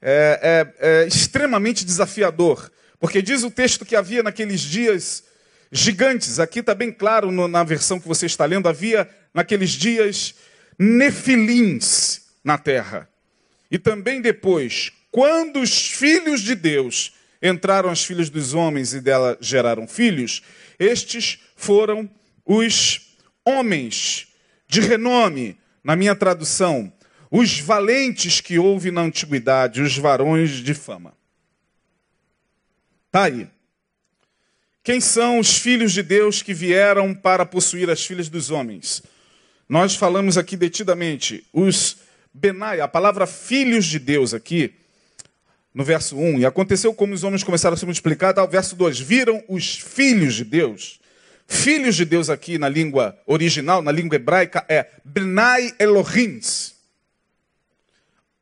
É, 0.00 0.72
é, 0.80 1.02
é 1.02 1.06
extremamente 1.06 1.84
desafiador, 1.84 2.72
porque 2.98 3.20
diz 3.20 3.42
o 3.42 3.50
texto 3.50 3.84
que 3.84 3.94
havia 3.94 4.22
naqueles 4.22 4.62
dias 4.62 5.24
gigantes. 5.70 6.40
Aqui 6.40 6.60
está 6.60 6.74
bem 6.74 6.90
claro 6.90 7.30
no, 7.30 7.46
na 7.46 7.62
versão 7.62 8.00
que 8.00 8.08
você 8.08 8.24
está 8.24 8.46
lendo: 8.46 8.66
havia 8.66 9.06
naqueles 9.34 9.72
dias 9.72 10.34
nefilins 10.78 12.22
na 12.42 12.56
terra. 12.56 13.09
E 13.70 13.78
também 13.78 14.20
depois, 14.20 14.92
quando 15.10 15.60
os 15.60 15.86
filhos 15.86 16.40
de 16.40 16.54
Deus 16.54 17.12
entraram 17.42 17.88
as 17.88 18.04
filhas 18.04 18.28
dos 18.28 18.52
homens 18.52 18.92
e 18.92 19.00
dela 19.00 19.38
geraram 19.40 19.86
filhos, 19.86 20.42
estes 20.78 21.38
foram 21.56 22.10
os 22.44 23.16
homens 23.44 24.28
de 24.66 24.80
renome, 24.80 25.58
na 25.82 25.96
minha 25.96 26.14
tradução, 26.14 26.92
os 27.30 27.58
valentes 27.60 28.40
que 28.40 28.58
houve 28.58 28.90
na 28.90 29.02
antiguidade, 29.02 29.80
os 29.80 29.96
varões 29.96 30.50
de 30.50 30.74
fama. 30.74 31.14
Está 33.06 33.24
aí. 33.24 33.48
Quem 34.82 35.00
são 35.00 35.38
os 35.38 35.56
filhos 35.56 35.92
de 35.92 36.02
Deus 36.02 36.42
que 36.42 36.54
vieram 36.54 37.14
para 37.14 37.46
possuir 37.46 37.90
as 37.90 38.04
filhas 38.04 38.28
dos 38.28 38.50
homens? 38.50 39.02
Nós 39.68 39.94
falamos 39.94 40.36
aqui 40.36 40.56
detidamente, 40.56 41.46
os 41.52 41.98
Benai, 42.32 42.80
a 42.80 42.86
palavra 42.86 43.26
filhos 43.26 43.84
de 43.84 43.98
Deus 43.98 44.32
aqui, 44.32 44.74
no 45.74 45.84
verso 45.84 46.16
1, 46.16 46.40
e 46.40 46.46
aconteceu 46.46 46.94
como 46.94 47.14
os 47.14 47.24
homens 47.24 47.42
começaram 47.42 47.74
a 47.74 47.76
se 47.76 47.84
multiplicar, 47.84 48.38
o 48.38 48.46
verso 48.46 48.76
2, 48.76 49.00
viram 49.00 49.42
os 49.48 49.78
filhos 49.78 50.34
de 50.34 50.44
Deus. 50.44 51.00
Filhos 51.46 51.96
de 51.96 52.04
Deus 52.04 52.30
aqui 52.30 52.58
na 52.58 52.68
língua 52.68 53.18
original, 53.26 53.82
na 53.82 53.90
língua 53.90 54.14
hebraica, 54.14 54.64
é 54.68 54.88
Benai 55.04 55.74
Elohims. 55.80 56.76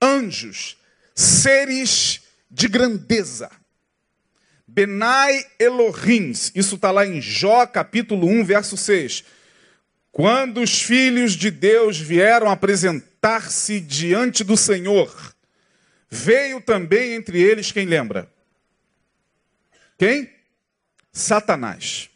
Anjos, 0.01 0.77
seres 1.15 2.21
de 2.51 2.69
grandeza. 2.69 3.51
Benai 4.67 5.45
Elohims, 5.59 6.53
isso 6.55 6.75
está 6.75 6.91
lá 6.91 7.07
em 7.07 7.21
Jó 7.21 7.67
capítulo 7.67 8.27
1, 8.27 8.45
verso 8.45 8.77
6. 8.77 9.25
Quando 10.13 10.61
os 10.61 10.83
filhos 10.83 11.33
de 11.33 11.51
Deus 11.51 11.99
vieram 11.99 12.51
apresentar-se 13.19 13.81
diante 13.81 14.45
do 14.45 14.57
Senhor, 14.57 15.35
veio 16.09 16.61
também 16.61 17.15
entre 17.15 17.41
eles 17.43 17.73
quem 17.73 17.85
lembra? 17.85 18.31
Quem? 19.99 20.31
Satanás. 21.13 22.09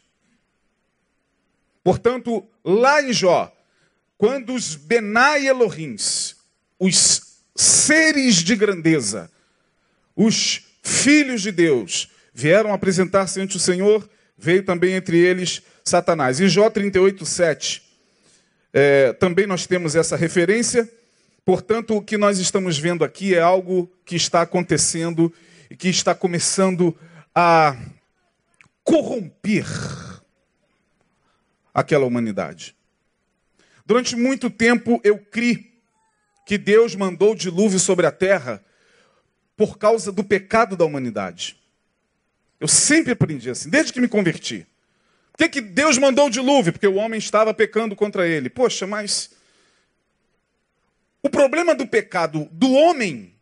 Portanto, 1.83 2.47
lá 2.63 3.01
em 3.01 3.11
Jó, 3.11 3.53
quando 4.17 4.53
os 4.53 4.75
Benai 4.75 5.45
Elohims, 5.45 6.37
os 6.79 7.41
seres 7.55 8.35
de 8.35 8.55
grandeza, 8.55 9.29
os 10.15 10.65
filhos 10.81 11.41
de 11.41 11.51
Deus, 11.51 12.09
vieram 12.33 12.73
apresentar-se 12.73 13.41
ante 13.41 13.57
o 13.57 13.59
Senhor, 13.59 14.09
veio 14.37 14.63
também 14.63 14.93
entre 14.93 15.17
eles 15.17 15.61
Satanás. 15.83 16.39
Em 16.39 16.47
Jó 16.47 16.69
38, 16.69 17.25
7, 17.25 17.92
é, 18.73 19.13
também 19.13 19.45
nós 19.45 19.67
temos 19.67 19.95
essa 19.95 20.17
referência. 20.17 20.91
Portanto, 21.45 21.95
o 21.95 22.01
que 22.01 22.17
nós 22.17 22.39
estamos 22.39 22.79
vendo 22.79 23.03
aqui 23.03 23.35
é 23.35 23.41
algo 23.41 23.91
que 24.03 24.15
está 24.15 24.41
acontecendo 24.41 25.31
e 25.69 25.75
que 25.75 25.89
está 25.89 26.15
começando 26.15 26.97
a 27.35 27.77
corromper 28.83 29.65
aquela 31.73 32.05
humanidade. 32.05 32.75
Durante 33.85 34.15
muito 34.15 34.49
tempo 34.49 34.99
eu 35.03 35.17
criei 35.19 35.71
que 36.45 36.57
Deus 36.57 36.95
mandou 36.95 37.33
o 37.33 37.35
dilúvio 37.35 37.79
sobre 37.79 38.05
a 38.05 38.11
terra 38.11 38.63
por 39.55 39.77
causa 39.77 40.11
do 40.11 40.23
pecado 40.23 40.75
da 40.75 40.85
humanidade. 40.85 41.61
Eu 42.59 42.67
sempre 42.67 43.11
aprendi 43.11 43.49
assim, 43.49 43.69
desde 43.69 43.93
que 43.93 44.01
me 44.01 44.07
converti. 44.07 44.65
Por 45.33 45.39
que, 45.39 45.49
que 45.49 45.61
Deus 45.61 45.97
mandou 45.97 46.27
o 46.27 46.29
dilúvio? 46.29 46.71
Porque 46.71 46.87
o 46.87 46.95
homem 46.95 47.17
estava 47.17 47.53
pecando 47.53 47.95
contra 47.95 48.27
ele. 48.27 48.49
Poxa, 48.49 48.87
mas 48.87 49.31
o 51.21 51.29
problema 51.29 51.73
do 51.73 51.87
pecado 51.87 52.47
do 52.51 52.71
homem, 52.71 53.33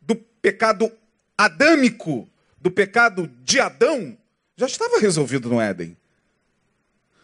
do 0.00 0.16
pecado 0.16 0.90
adâmico, 1.38 2.28
do 2.60 2.70
pecado 2.70 3.30
de 3.44 3.60
Adão, 3.60 4.18
já 4.56 4.66
estava 4.66 4.98
resolvido 4.98 5.48
no 5.48 5.60
Éden. 5.60 5.96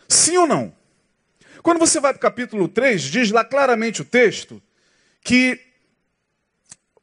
Sim 0.08 0.36
ou 0.36 0.46
não? 0.46 0.72
Quando 1.62 1.78
você 1.78 1.98
vai 1.98 2.12
para 2.12 2.18
o 2.18 2.22
capítulo 2.22 2.68
3, 2.68 3.02
diz 3.02 3.30
lá 3.30 3.44
claramente 3.44 4.02
o 4.02 4.04
texto 4.04 4.62
que 5.22 5.58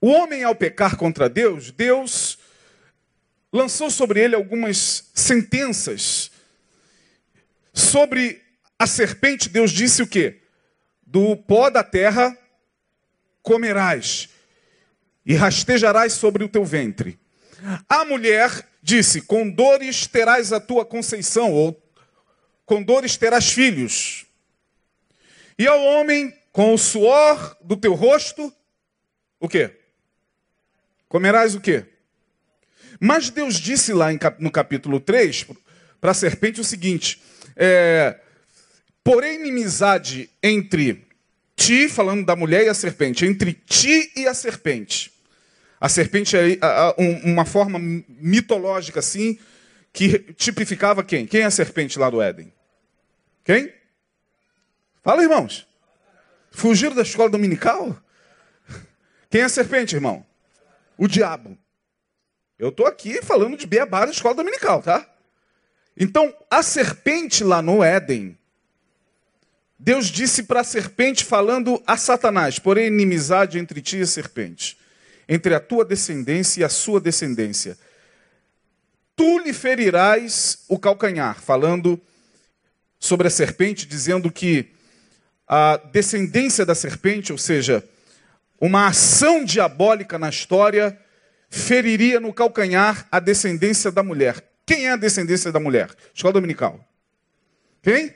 o 0.02 0.08
homem, 0.08 0.44
ao 0.44 0.56
pecar 0.56 0.96
contra 0.96 1.28
Deus, 1.28 1.72
Deus 1.72 2.38
lançou 3.52 3.90
sobre 3.90 4.22
ele 4.22 4.36
algumas 4.36 5.10
sentenças. 5.14 6.32
Sobre 7.74 8.42
a 8.78 8.88
serpente, 8.88 9.50
Deus 9.50 9.72
disse 9.72 10.02
o 10.02 10.08
quê? 10.08 10.42
Do 11.06 11.36
pó 11.36 11.70
da 11.70 11.84
terra 11.84 12.38
comerás. 13.42 14.30
e 15.26 15.36
rastejarás 15.36 16.14
sobre 16.14 16.44
o 16.44 16.50
teu 16.50 16.66
ventre. 16.66 17.20
A 17.88 18.04
mulher 18.04 18.68
disse: 18.82 19.22
Com 19.22 19.50
dores 19.50 20.08
terás 20.08 20.52
a 20.52 20.60
tua 20.60 20.86
conceição, 20.86 21.54
ou 21.54 21.80
com 22.66 22.82
dores 22.82 23.18
terás 23.18 23.52
filhos. 23.52 24.26
E 25.58 25.68
ao 25.68 25.80
homem, 25.84 26.34
com 26.52 26.74
o 26.74 26.78
suor 26.78 27.58
do 27.62 27.76
teu 27.76 27.94
rosto, 27.94 28.52
o 29.40 29.48
quê? 29.48 29.78
Comerás 31.08 31.54
o 31.54 31.62
quê? 31.62 31.86
Mas 33.00 33.30
Deus 33.30 33.56
disse 33.56 33.94
lá 33.94 34.08
no 34.40 34.52
capítulo 34.52 35.00
3 35.00 35.48
para 36.02 36.12
a 36.12 36.14
serpente 36.14 36.60
o 36.60 36.64
seguinte: 36.64 37.22
é, 37.62 38.18
porém, 39.04 39.42
inimizade 39.42 40.30
entre 40.42 41.06
ti, 41.58 41.90
falando 41.90 42.26
da 42.26 42.38
mulher 42.38 42.64
e 42.64 42.70
a 42.70 42.74
serpente, 42.74 43.26
entre 43.26 43.52
ti 43.54 44.14
e 44.16 44.26
a 44.26 44.34
serpente. 44.34 45.12
A 45.82 45.90
serpente 45.90 46.38
é 46.38 46.58
uma 47.24 47.44
forma 47.44 47.78
mitológica 48.08 49.00
assim, 49.00 49.38
que 49.92 50.20
tipificava 50.34 51.04
quem? 51.04 51.28
Quem 51.28 51.42
é 51.42 51.46
a 51.46 51.52
serpente 51.52 52.00
lá 52.00 52.10
do 52.10 52.22
Éden? 52.22 52.54
Quem? 53.44 53.74
Fala, 55.04 55.22
irmãos. 55.22 55.68
Fugiram 56.52 56.96
da 56.96 57.02
escola 57.02 57.30
dominical? 57.30 58.02
Quem 59.30 59.42
é 59.42 59.44
a 59.44 59.50
serpente, 59.50 59.96
irmão? 59.96 60.26
O 60.98 61.08
diabo. 61.08 61.58
Eu 62.58 62.70
estou 62.70 62.86
aqui 62.86 63.22
falando 63.22 63.58
de 63.58 63.68
beabá 63.68 64.06
da 64.06 64.12
escola 64.12 64.36
dominical, 64.36 64.82
tá? 64.82 65.09
Então, 66.00 66.34
a 66.50 66.64
serpente 66.64 67.44
lá 67.44 67.62
no 67.62 67.84
Éden, 67.84 68.38
Deus 69.78 70.08
disse 70.08 70.44
para 70.44 70.62
a 70.62 70.64
serpente, 70.64 71.26
falando 71.26 71.84
a 71.86 71.98
Satanás: 71.98 72.58
porém, 72.58 72.88
inimizade 72.88 73.60
entre 73.60 73.82
ti 73.82 73.98
e 73.98 74.02
a 74.02 74.08
serpente, 74.08 74.78
entre 75.28 75.54
a 75.54 75.60
tua 75.60 75.84
descendência 75.84 76.62
e 76.62 76.64
a 76.64 76.70
sua 76.70 77.02
descendência. 77.02 77.78
Tu 79.14 79.40
lhe 79.40 79.52
ferirás 79.52 80.64
o 80.70 80.80
calcanhar, 80.80 81.42
falando 81.42 82.00
sobre 82.98 83.28
a 83.28 83.32
serpente, 83.32 83.86
dizendo 83.86 84.32
que 84.32 84.72
a 85.46 85.78
descendência 85.92 86.66
da 86.66 86.76
serpente, 86.76 87.34
ou 87.34 87.38
seja, 87.38 87.84
uma 88.60 88.88
ação 88.88 89.44
diabólica 89.44 90.18
na 90.18 90.30
história, 90.30 90.98
feriria 91.50 92.20
no 92.20 92.34
calcanhar 92.34 93.06
a 93.12 93.20
descendência 93.20 93.92
da 93.92 94.04
mulher. 94.04 94.49
Quem 94.70 94.86
é 94.86 94.92
a 94.92 94.96
descendência 94.96 95.52
da 95.52 95.60
mulher? 95.60 95.90
Escola 96.14 96.34
dominical. 96.34 96.80
Quem? 97.82 98.14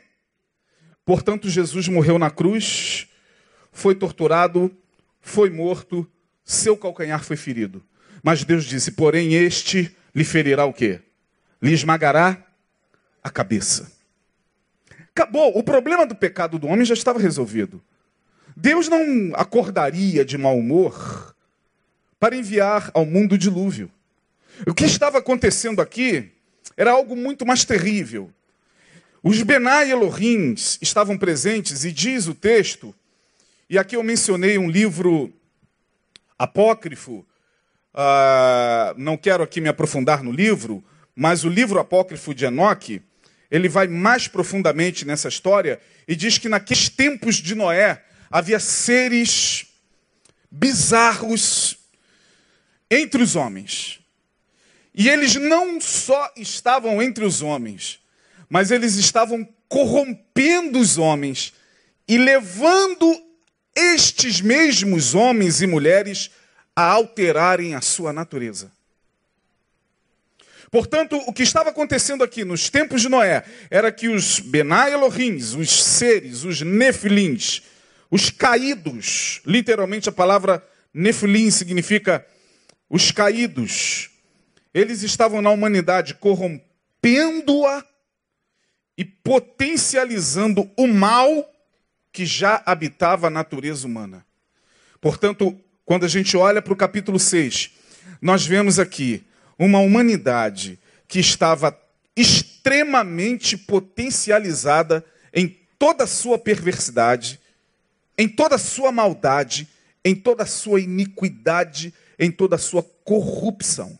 Portanto, 1.04 1.50
Jesus 1.50 1.88
morreu 1.88 2.20
na 2.20 2.30
cruz, 2.30 3.08
foi 3.72 3.96
torturado, 3.96 4.72
foi 5.20 5.50
morto, 5.50 6.08
seu 6.46 6.78
calcanhar 6.78 7.24
foi 7.24 7.38
ferido. 7.38 7.84
Mas 8.22 8.44
Deus 8.44 8.66
disse: 8.66 8.92
porém, 8.92 9.34
este 9.34 9.98
lhe 10.14 10.24
ferirá 10.24 10.64
o 10.64 10.72
quê? 10.72 11.02
Lhe 11.60 11.74
esmagará 11.74 12.38
a 13.24 13.32
cabeça. 13.32 13.92
Acabou. 15.10 15.58
O 15.58 15.64
problema 15.64 16.06
do 16.06 16.14
pecado 16.14 16.60
do 16.60 16.68
homem 16.68 16.86
já 16.86 16.94
estava 16.94 17.18
resolvido. 17.18 17.82
Deus 18.56 18.88
não 18.88 19.32
acordaria 19.34 20.24
de 20.24 20.38
mau 20.38 20.56
humor 20.56 21.36
para 22.20 22.36
enviar 22.36 22.92
ao 22.94 23.08
mundo 23.08 23.34
o 23.34 23.40
dilúvio. 23.40 23.90
O 24.68 24.74
que 24.76 24.86
estava 24.86 25.18
acontecendo 25.18 25.82
aqui 25.82 26.33
era 26.76 26.92
algo 26.92 27.16
muito 27.16 27.46
mais 27.46 27.64
terrível. 27.66 28.32
Os 29.22 29.42
Benai 29.42 29.92
Elohim 29.92 30.54
estavam 30.82 31.18
presentes 31.18 31.86
e 31.86 31.92
diz 31.92 32.28
o 32.28 32.36
texto, 32.36 32.94
e 33.70 33.78
aqui 33.78 33.96
eu 33.96 34.04
mencionei 34.04 34.58
um 34.58 34.70
livro 34.70 35.34
apócrifo, 36.38 37.26
uh, 37.94 38.94
não 38.98 39.16
quero 39.16 39.44
aqui 39.44 39.62
me 39.62 39.70
aprofundar 39.70 40.22
no 40.22 40.32
livro, 40.32 40.84
mas 41.16 41.46
o 41.46 41.50
livro 41.50 41.80
apócrifo 41.80 42.34
de 42.34 42.46
Enoque, 42.46 43.02
ele 43.50 43.70
vai 43.70 43.88
mais 43.88 44.28
profundamente 44.28 45.06
nessa 45.06 45.30
história 45.30 45.80
e 46.08 46.16
diz 46.16 46.38
que 46.38 46.50
naqueles 46.50 46.90
tempos 46.90 47.36
de 47.36 47.56
Noé 47.56 48.04
havia 48.30 48.60
seres 48.60 49.68
bizarros 50.52 51.78
entre 52.90 53.24
os 53.24 53.36
homens. 53.36 54.03
E 54.94 55.10
eles 55.10 55.36
não 55.36 55.82
só 55.82 56.32
estavam 56.36 57.02
entre 57.02 57.26
os 57.26 57.42
homens, 57.42 58.00
mas 58.48 58.70
eles 58.70 58.96
estavam 58.96 59.48
corrompendo 59.68 60.80
os 60.80 60.98
homens 60.98 61.54
e 62.08 62.18
levando 62.18 63.20
estes 63.76 64.40
mesmos 64.40 65.16
homens 65.16 65.62
e 65.62 65.68
mulheres 65.68 66.30
a 66.76 66.84
alterarem 66.84 67.74
a 67.74 67.82
sua 67.82 68.14
natureza. 68.14 68.72
Portanto, 70.70 71.18
o 71.28 71.34
que 71.34 71.44
estava 71.44 71.70
acontecendo 71.70 72.24
aqui 72.24 72.44
nos 72.44 72.70
tempos 72.70 73.02
de 73.02 73.10
Noé 73.10 73.44
era 73.70 73.92
que 73.92 74.08
os 74.08 74.40
Benai 74.40 74.92
Elohim, 74.92 75.36
os 75.36 75.70
seres, 75.70 76.44
os 76.44 76.62
Nefilins, 76.62 77.62
os 78.10 78.30
caídos, 78.30 79.42
literalmente 79.46 80.10
a 80.10 80.12
palavra 80.12 80.64
Nefilim 80.94 81.50
significa 81.50 82.26
os 82.90 83.12
caídos, 83.12 84.10
eles 84.74 85.04
estavam 85.04 85.42
na 85.42 85.52
humanidade 85.52 86.16
corrompendo-a 86.16 87.86
e 88.98 89.06
potencializando 89.06 90.70
o 90.78 90.88
mal 90.88 91.50
que 92.12 92.26
já 92.26 92.62
habitava 92.66 93.28
a 93.28 93.30
natureza 93.30 93.86
humana. 93.88 94.26
Portanto, 95.02 95.60
quando 95.86 96.06
a 96.06 96.08
gente 96.08 96.38
olha 96.38 96.62
para 96.62 96.74
o 96.74 96.78
capítulo 96.78 97.20
6, 97.20 97.72
nós 98.22 98.46
vemos 98.46 98.80
aqui 98.80 99.24
uma 99.58 99.80
humanidade 99.80 100.80
que 101.08 101.20
estava 101.20 101.78
extremamente 102.16 103.58
potencializada 103.58 105.04
em 105.34 105.60
toda 105.78 106.04
a 106.04 106.08
sua 106.08 106.38
perversidade, 106.38 107.40
em 108.18 108.30
toda 108.30 108.56
a 108.56 108.60
sua 108.60 108.92
maldade, 108.92 109.68
em 110.06 110.16
toda 110.16 110.44
a 110.44 110.48
sua 110.48 110.80
iniquidade, 110.80 111.94
em 112.18 112.32
toda 112.32 112.56
a 112.56 112.60
sua 112.60 112.84
corrupção. 112.84 114.00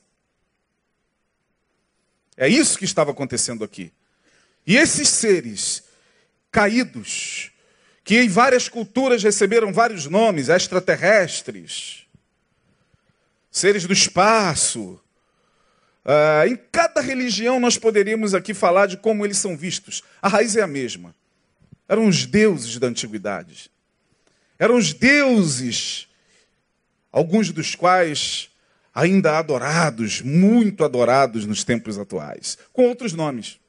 É 2.38 2.48
isso 2.48 2.78
que 2.78 2.86
estava 2.86 3.12
acontecendo 3.12 3.64
aqui. 3.64 3.92
E 4.66 4.78
esses 4.78 5.10
seres 5.10 5.84
caídos, 6.52 7.52
que 8.04 8.20
em 8.20 8.28
várias 8.28 8.70
culturas 8.70 9.24
receberam 9.24 9.74
vários 9.74 10.06
nomes, 10.06 10.50
extraterrestres, 10.50 12.06
seres 13.52 13.86
do 13.86 13.94
espaço, 13.94 15.00
uh, 16.06 16.48
em 16.48 16.56
cada 16.72 17.02
religião 17.02 17.60
nós 17.60 17.78
poderíamos 17.78 18.34
aqui 18.34 18.54
falar 18.54 18.88
de 18.88 18.98
como 18.98 19.26
eles 19.26 19.38
são 19.38 19.56
vistos. 19.56 20.02
A 20.22 20.28
raiz 20.28 20.56
é 20.56 20.62
a 20.62 20.68
mesma. 20.68 21.14
Eram 21.88 22.08
os 22.08 22.26
deuses 22.26 22.80
da 22.80 22.88
antiguidade. 22.88 23.70
Eram 24.58 24.76
os 24.76 24.94
deuses, 24.94 26.08
alguns 27.12 27.52
dos 27.52 27.76
quais 27.76 28.50
ainda 28.94 29.38
adorados, 29.38 30.22
muito 30.22 30.84
adorados 30.84 31.46
nos 31.46 31.64
tempos 31.64 31.98
atuais, 31.98 32.58
com 32.72 32.88
outros 32.88 33.14
nomes. 33.14 33.60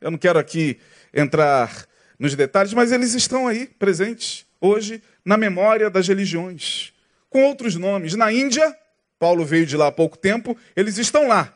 Eu 0.00 0.10
não 0.10 0.18
quero 0.18 0.38
aqui 0.38 0.78
entrar 1.14 1.86
nos 2.18 2.34
detalhes, 2.34 2.74
mas 2.74 2.92
eles 2.92 3.14
estão 3.14 3.46
aí 3.48 3.66
presentes 3.66 4.44
hoje 4.60 5.02
na 5.24 5.36
memória 5.36 5.88
das 5.88 6.06
religiões, 6.06 6.92
com 7.30 7.44
outros 7.44 7.74
nomes. 7.76 8.14
Na 8.14 8.32
Índia, 8.32 8.76
Paulo 9.18 9.44
veio 9.44 9.66
de 9.66 9.76
lá 9.76 9.86
há 9.86 9.92
pouco 9.92 10.18
tempo, 10.18 10.56
eles 10.76 10.98
estão 10.98 11.26
lá, 11.26 11.54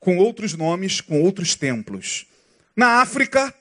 com 0.00 0.16
outros 0.16 0.54
nomes, 0.54 1.00
com 1.00 1.22
outros 1.22 1.54
templos. 1.54 2.26
Na 2.74 3.00
África, 3.00 3.54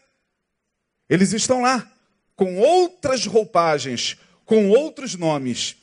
eles 1.10 1.34
estão 1.34 1.62
lá, 1.62 1.92
com 2.36 2.58
outras 2.58 3.26
roupagens, 3.26 4.18
com 4.46 4.70
outros 4.70 5.16
nomes, 5.16 5.76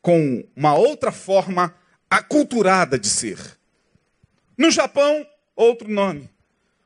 com 0.00 0.44
uma 0.56 0.74
outra 0.74 1.12
forma 1.12 1.74
aculturada 2.16 2.98
de 2.98 3.08
ser. 3.08 3.38
No 4.56 4.70
Japão, 4.70 5.26
outro 5.56 5.90
nome. 5.90 6.28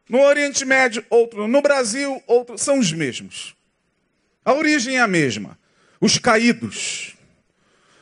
No 0.09 0.21
Oriente 0.21 0.65
Médio, 0.65 1.05
outro. 1.11 1.49
No 1.49 1.61
Brasil, 1.61 2.23
outro. 2.29 2.57
São 2.57 2.79
os 2.79 2.93
mesmos. 2.93 3.57
A 4.45 4.55
origem 4.55 4.97
é 4.97 5.01
a 5.01 5.09
mesma. 5.09 5.59
Os 6.01 6.17
caídos. 6.17 7.17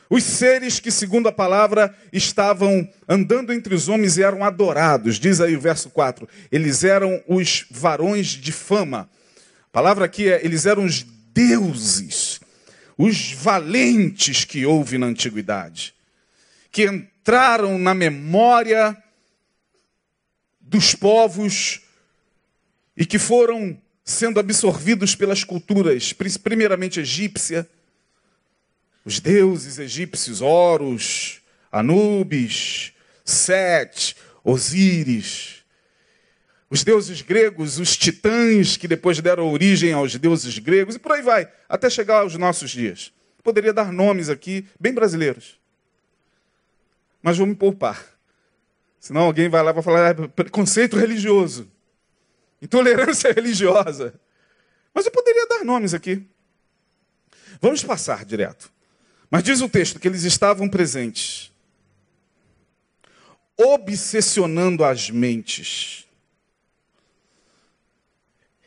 Os 0.07 0.23
seres 0.23 0.79
que, 0.79 0.91
segundo 0.91 1.27
a 1.27 1.31
palavra, 1.31 1.95
estavam 2.13 2.87
andando 3.09 3.51
entre 3.51 3.73
os 3.73 3.89
homens 3.89 4.17
e 4.17 4.23
eram 4.23 4.43
adorados. 4.43 5.19
Diz 5.19 5.41
aí 5.41 5.55
o 5.55 5.61
verso 5.61 5.89
4. 5.89 6.29
Eles 6.51 6.83
eram 6.83 7.23
os 7.27 7.65
varões 7.71 8.27
de 8.27 8.51
fama. 8.51 9.09
A 9.63 9.71
palavra 9.71 10.05
aqui 10.05 10.29
é: 10.29 10.45
eles 10.45 10.67
eram 10.67 10.85
os 10.85 11.01
deuses, 11.33 12.39
os 12.95 13.31
valentes 13.31 14.45
que 14.45 14.63
houve 14.63 14.99
na 14.99 15.07
antiguidade, 15.07 15.95
que 16.71 17.09
entraram 17.25 17.79
na 17.79 17.95
memória 17.95 18.95
dos 20.61 20.93
povos 20.93 21.81
e 22.95 23.03
que 23.03 23.17
foram 23.17 23.81
sendo 24.03 24.39
absorvidos 24.39 25.15
pelas 25.15 25.43
culturas, 25.43 26.13
primeiramente 26.13 26.99
egípcia, 26.99 27.67
os 29.03 29.19
deuses 29.19 29.79
egípcios, 29.79 30.39
Horus, 30.39 31.41
Anubis, 31.71 32.93
Sete, 33.23 34.15
Osíris. 34.43 35.63
Os 36.69 36.83
deuses 36.83 37.23
gregos, 37.23 37.79
os 37.79 37.97
titãs 37.97 38.77
que 38.77 38.87
depois 38.87 39.19
deram 39.19 39.51
origem 39.51 39.93
aos 39.93 40.15
deuses 40.15 40.59
gregos, 40.59 40.93
e 40.93 40.99
por 40.99 41.13
aí 41.13 41.23
vai, 41.23 41.51
até 41.67 41.89
chegar 41.89 42.19
aos 42.19 42.35
nossos 42.35 42.69
dias. 42.69 43.11
Poderia 43.43 43.73
dar 43.73 43.91
nomes 43.91 44.29
aqui, 44.29 44.67
bem 44.79 44.93
brasileiros. 44.93 45.64
Mas 47.25 47.39
vou 47.39 47.47
me 47.47 47.55
poupar. 47.55 48.05
Senão 48.99 49.21
alguém 49.21 49.49
vai 49.49 49.63
lá 49.63 49.71
e 49.71 49.73
vai 49.73 49.81
falar, 49.81 50.11
ah, 50.11 50.27
preconceito 50.27 50.95
religioso, 50.95 51.67
intolerância 52.61 53.33
religiosa. 53.33 54.13
Mas 54.93 55.07
eu 55.07 55.11
poderia 55.11 55.47
dar 55.47 55.65
nomes 55.65 55.95
aqui. 55.95 56.23
Vamos 57.59 57.83
passar 57.83 58.23
direto. 58.25 58.71
Mas 59.27 59.41
diz 59.41 59.59
o 59.61 59.67
texto 59.67 59.99
que 59.99 60.07
eles 60.07 60.23
estavam 60.23 60.69
presentes, 60.69 61.51
obsessionando 63.57 64.83
as 64.83 65.09
mentes. 65.09 66.05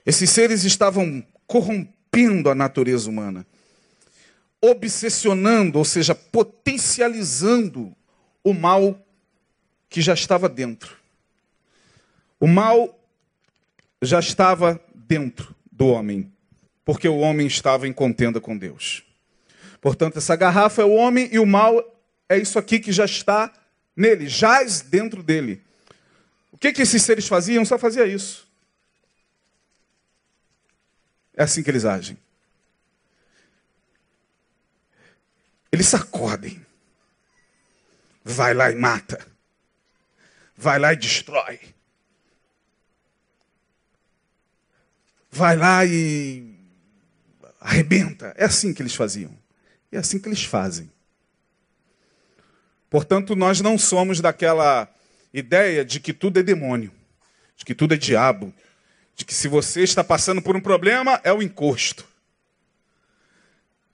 Esses 0.05 0.31
seres 0.31 0.64
estavam 0.64 1.25
corrompendo 1.47 2.51
a 2.51 2.57
natureza 2.57 3.09
humana, 3.09 3.47
obsessionando, 4.61 5.79
ou 5.79 5.85
seja, 5.85 6.12
potencializando 6.12 7.97
o 8.48 8.54
mal 8.54 8.98
que 9.88 10.00
já 10.00 10.14
estava 10.14 10.48
dentro. 10.48 10.96
O 12.40 12.46
mal 12.46 12.98
já 14.00 14.20
estava 14.20 14.80
dentro 14.94 15.54
do 15.70 15.88
homem, 15.88 16.32
porque 16.84 17.08
o 17.08 17.18
homem 17.18 17.46
estava 17.46 17.87
em 17.87 17.92
contenda 17.92 18.40
com 18.40 18.56
Deus. 18.56 19.04
Portanto, 19.80 20.18
essa 20.18 20.34
garrafa 20.37 20.82
é 20.82 20.84
o 20.84 20.94
homem 20.94 21.28
e 21.32 21.38
o 21.38 21.46
mal 21.46 21.82
é 22.28 22.38
isso 22.38 22.58
aqui 22.58 22.78
que 22.78 22.92
já 22.92 23.04
está 23.04 23.52
nele, 23.96 24.28
jaz 24.28 24.80
dentro 24.80 25.22
dele. 25.22 25.62
O 26.50 26.58
que, 26.58 26.72
que 26.72 26.82
esses 26.82 27.02
seres 27.02 27.28
faziam? 27.28 27.64
Só 27.64 27.78
fazia 27.78 28.06
isso. 28.06 28.48
É 31.34 31.42
assim 31.42 31.62
que 31.62 31.70
eles 31.70 31.84
agem. 31.84 32.16
Eles 35.70 35.87
sacodem. 35.87 36.67
Vai 38.31 38.53
lá 38.53 38.71
e 38.71 38.75
mata. 38.75 39.27
Vai 40.55 40.79
lá 40.79 40.93
e 40.93 40.97
destrói. 40.97 41.59
Vai 45.31 45.57
lá 45.57 45.83
e 45.87 46.55
arrebenta. 47.59 48.35
É 48.37 48.45
assim 48.45 48.75
que 48.75 48.83
eles 48.83 48.95
faziam. 48.95 49.35
É 49.91 49.97
assim 49.97 50.19
que 50.19 50.29
eles 50.29 50.45
fazem. 50.45 50.93
Portanto, 52.91 53.35
nós 53.35 53.62
não 53.62 53.79
somos 53.79 54.21
daquela 54.21 54.87
ideia 55.33 55.83
de 55.83 55.99
que 55.99 56.12
tudo 56.12 56.38
é 56.38 56.43
demônio, 56.43 56.93
de 57.57 57.64
que 57.64 57.75
tudo 57.75 57.95
é 57.95 57.97
diabo, 57.97 58.53
de 59.17 59.25
que 59.25 59.35
se 59.35 59.49
você 59.49 59.83
está 59.83 60.05
passando 60.05 60.43
por 60.43 60.55
um 60.55 60.61
problema, 60.61 61.19
é 61.25 61.33
o 61.33 61.41
encosto. 61.41 62.07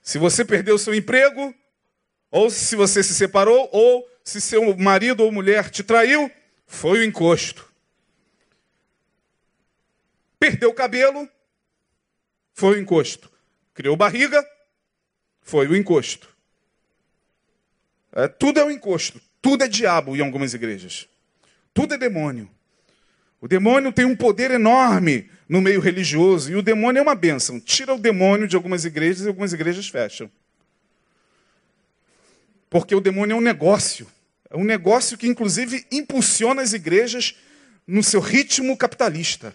Se 0.02 0.18
você 0.18 0.44
perdeu 0.44 0.74
o 0.74 0.78
seu 0.78 0.92
emprego, 0.92 1.54
ou 2.32 2.50
se 2.50 2.74
você 2.74 3.00
se 3.00 3.14
separou, 3.14 3.68
ou 3.70 4.12
se 4.24 4.40
seu 4.40 4.74
marido 4.76 5.22
ou 5.22 5.30
mulher 5.30 5.70
te 5.70 5.84
traiu, 5.84 6.30
foi 6.66 7.00
o 7.00 7.04
encosto. 7.04 7.70
Perdeu 10.38 10.70
o 10.70 10.74
cabelo, 10.74 11.28
foi 12.54 12.76
o 12.76 12.80
encosto. 12.80 13.30
Criou 13.74 13.96
barriga, 13.96 14.44
foi 15.42 15.68
o 15.68 15.76
encosto. 15.76 16.28
É, 18.12 18.26
tudo 18.26 18.60
é 18.60 18.64
o 18.64 18.70
encosto. 18.70 19.20
Tudo 19.42 19.62
é 19.62 19.68
diabo 19.68 20.16
em 20.16 20.20
algumas 20.20 20.54
igrejas. 20.54 21.06
Tudo 21.74 21.94
é 21.94 21.98
demônio. 21.98 22.48
O 23.40 23.48
demônio 23.48 23.92
tem 23.92 24.06
um 24.06 24.16
poder 24.16 24.50
enorme 24.52 25.30
no 25.46 25.60
meio 25.60 25.80
religioso 25.80 26.50
e 26.50 26.56
o 26.56 26.62
demônio 26.62 27.00
é 27.00 27.02
uma 27.02 27.14
bênção. 27.14 27.60
Tira 27.60 27.92
o 27.94 27.98
demônio 27.98 28.48
de 28.48 28.56
algumas 28.56 28.86
igrejas 28.86 29.26
e 29.26 29.28
algumas 29.28 29.52
igrejas 29.52 29.86
fecham. 29.86 30.30
Porque 32.74 32.92
o 32.92 33.00
demônio 33.00 33.34
é 33.34 33.36
um 33.36 33.40
negócio. 33.40 34.04
É 34.50 34.56
um 34.56 34.64
negócio 34.64 35.16
que, 35.16 35.28
inclusive, 35.28 35.86
impulsiona 35.92 36.60
as 36.60 36.72
igrejas 36.72 37.36
no 37.86 38.02
seu 38.02 38.18
ritmo 38.18 38.76
capitalista. 38.76 39.54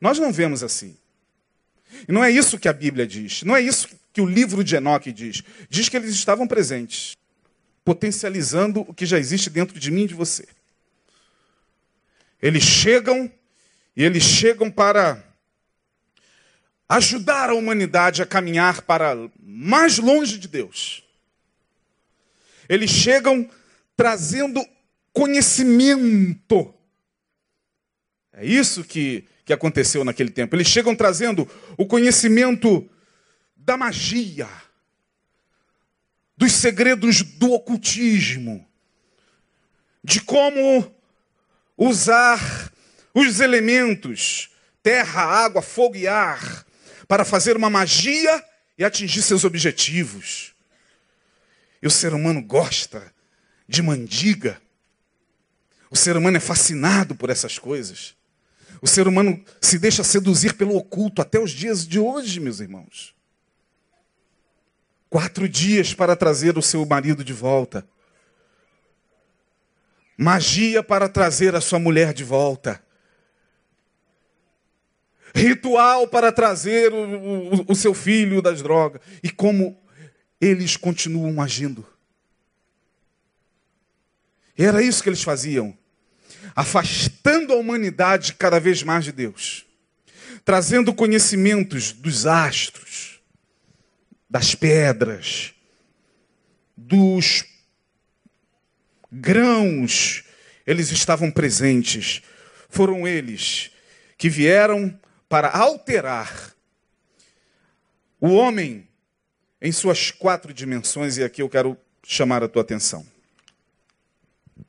Nós 0.00 0.18
não 0.18 0.32
vemos 0.32 0.62
assim. 0.62 0.96
E 2.08 2.10
não 2.10 2.24
é 2.24 2.30
isso 2.30 2.58
que 2.58 2.70
a 2.70 2.72
Bíblia 2.72 3.06
diz. 3.06 3.42
Não 3.42 3.54
é 3.54 3.60
isso 3.60 3.86
que 4.14 4.20
o 4.22 4.24
livro 4.24 4.64
de 4.64 4.76
Enoque 4.76 5.12
diz. 5.12 5.42
Diz 5.68 5.90
que 5.90 5.98
eles 5.98 6.14
estavam 6.14 6.48
presentes, 6.48 7.18
potencializando 7.84 8.80
o 8.88 8.94
que 8.94 9.04
já 9.04 9.18
existe 9.18 9.50
dentro 9.50 9.78
de 9.78 9.90
mim 9.90 10.04
e 10.04 10.08
de 10.08 10.14
você. 10.14 10.48
Eles 12.40 12.62
chegam 12.62 13.30
e 13.94 14.02
eles 14.02 14.22
chegam 14.22 14.70
para 14.70 15.22
ajudar 16.88 17.50
a 17.50 17.54
humanidade 17.54 18.22
a 18.22 18.26
caminhar 18.26 18.80
para 18.80 19.14
mais 19.38 19.98
longe 19.98 20.38
de 20.38 20.48
Deus. 20.48 21.04
Eles 22.68 22.90
chegam 22.90 23.48
trazendo 23.96 24.64
conhecimento. 25.12 26.74
É 28.32 28.44
isso 28.44 28.84
que 28.84 29.26
que 29.46 29.52
aconteceu 29.52 30.04
naquele 30.04 30.30
tempo. 30.30 30.56
Eles 30.56 30.66
chegam 30.66 30.94
trazendo 30.94 31.48
o 31.78 31.86
conhecimento 31.86 32.90
da 33.56 33.76
magia, 33.76 34.48
dos 36.36 36.52
segredos 36.52 37.22
do 37.22 37.52
ocultismo, 37.52 38.68
de 40.02 40.20
como 40.20 40.92
usar 41.78 42.72
os 43.14 43.38
elementos 43.38 44.50
terra, 44.82 45.22
água, 45.22 45.62
fogo 45.62 45.94
e 45.94 46.08
ar 46.08 46.66
para 47.06 47.24
fazer 47.24 47.56
uma 47.56 47.70
magia 47.70 48.44
e 48.76 48.84
atingir 48.84 49.22
seus 49.22 49.44
objetivos. 49.44 50.55
E 51.82 51.86
o 51.86 51.90
ser 51.90 52.14
humano 52.14 52.42
gosta 52.42 53.12
de 53.68 53.82
mandiga. 53.82 54.60
O 55.90 55.96
ser 55.96 56.16
humano 56.16 56.36
é 56.36 56.40
fascinado 56.40 57.14
por 57.14 57.30
essas 57.30 57.58
coisas. 57.58 58.16
O 58.80 58.86
ser 58.86 59.08
humano 59.08 59.42
se 59.60 59.78
deixa 59.78 60.04
seduzir 60.04 60.54
pelo 60.54 60.76
oculto 60.76 61.22
até 61.22 61.38
os 61.38 61.50
dias 61.50 61.86
de 61.86 61.98
hoje, 61.98 62.40
meus 62.40 62.60
irmãos. 62.60 63.14
Quatro 65.08 65.48
dias 65.48 65.94
para 65.94 66.16
trazer 66.16 66.58
o 66.58 66.62
seu 66.62 66.84
marido 66.84 67.24
de 67.24 67.32
volta. 67.32 67.86
Magia 70.16 70.82
para 70.82 71.08
trazer 71.08 71.54
a 71.54 71.60
sua 71.60 71.78
mulher 71.78 72.12
de 72.12 72.24
volta. 72.24 72.82
Ritual 75.34 76.08
para 76.08 76.32
trazer 76.32 76.92
o, 76.92 76.96
o, 76.96 77.64
o 77.68 77.74
seu 77.74 77.92
filho 77.92 78.40
das 78.40 78.62
drogas. 78.62 79.00
E 79.22 79.30
como 79.30 79.78
eles 80.40 80.76
continuam 80.76 81.40
agindo. 81.40 81.86
Era 84.56 84.82
isso 84.82 85.02
que 85.02 85.08
eles 85.08 85.22
faziam 85.22 85.76
afastando 86.54 87.52
a 87.52 87.56
humanidade 87.56 88.34
cada 88.34 88.58
vez 88.58 88.82
mais 88.82 89.04
de 89.04 89.12
Deus, 89.12 89.66
trazendo 90.44 90.94
conhecimentos 90.94 91.92
dos 91.92 92.26
astros, 92.26 93.20
das 94.28 94.54
pedras, 94.54 95.54
dos 96.76 97.44
grãos, 99.10 100.24
eles 100.66 100.90
estavam 100.90 101.30
presentes. 101.30 102.22
Foram 102.68 103.06
eles 103.06 103.70
que 104.18 104.28
vieram 104.28 104.98
para 105.28 105.50
alterar 105.50 106.54
o 108.20 108.28
homem 108.28 108.88
em 109.60 109.72
suas 109.72 110.10
quatro 110.10 110.52
dimensões, 110.52 111.16
e 111.16 111.24
aqui 111.24 111.42
eu 111.42 111.48
quero 111.48 111.76
chamar 112.04 112.42
a 112.42 112.48
tua 112.48 112.62
atenção. 112.62 113.06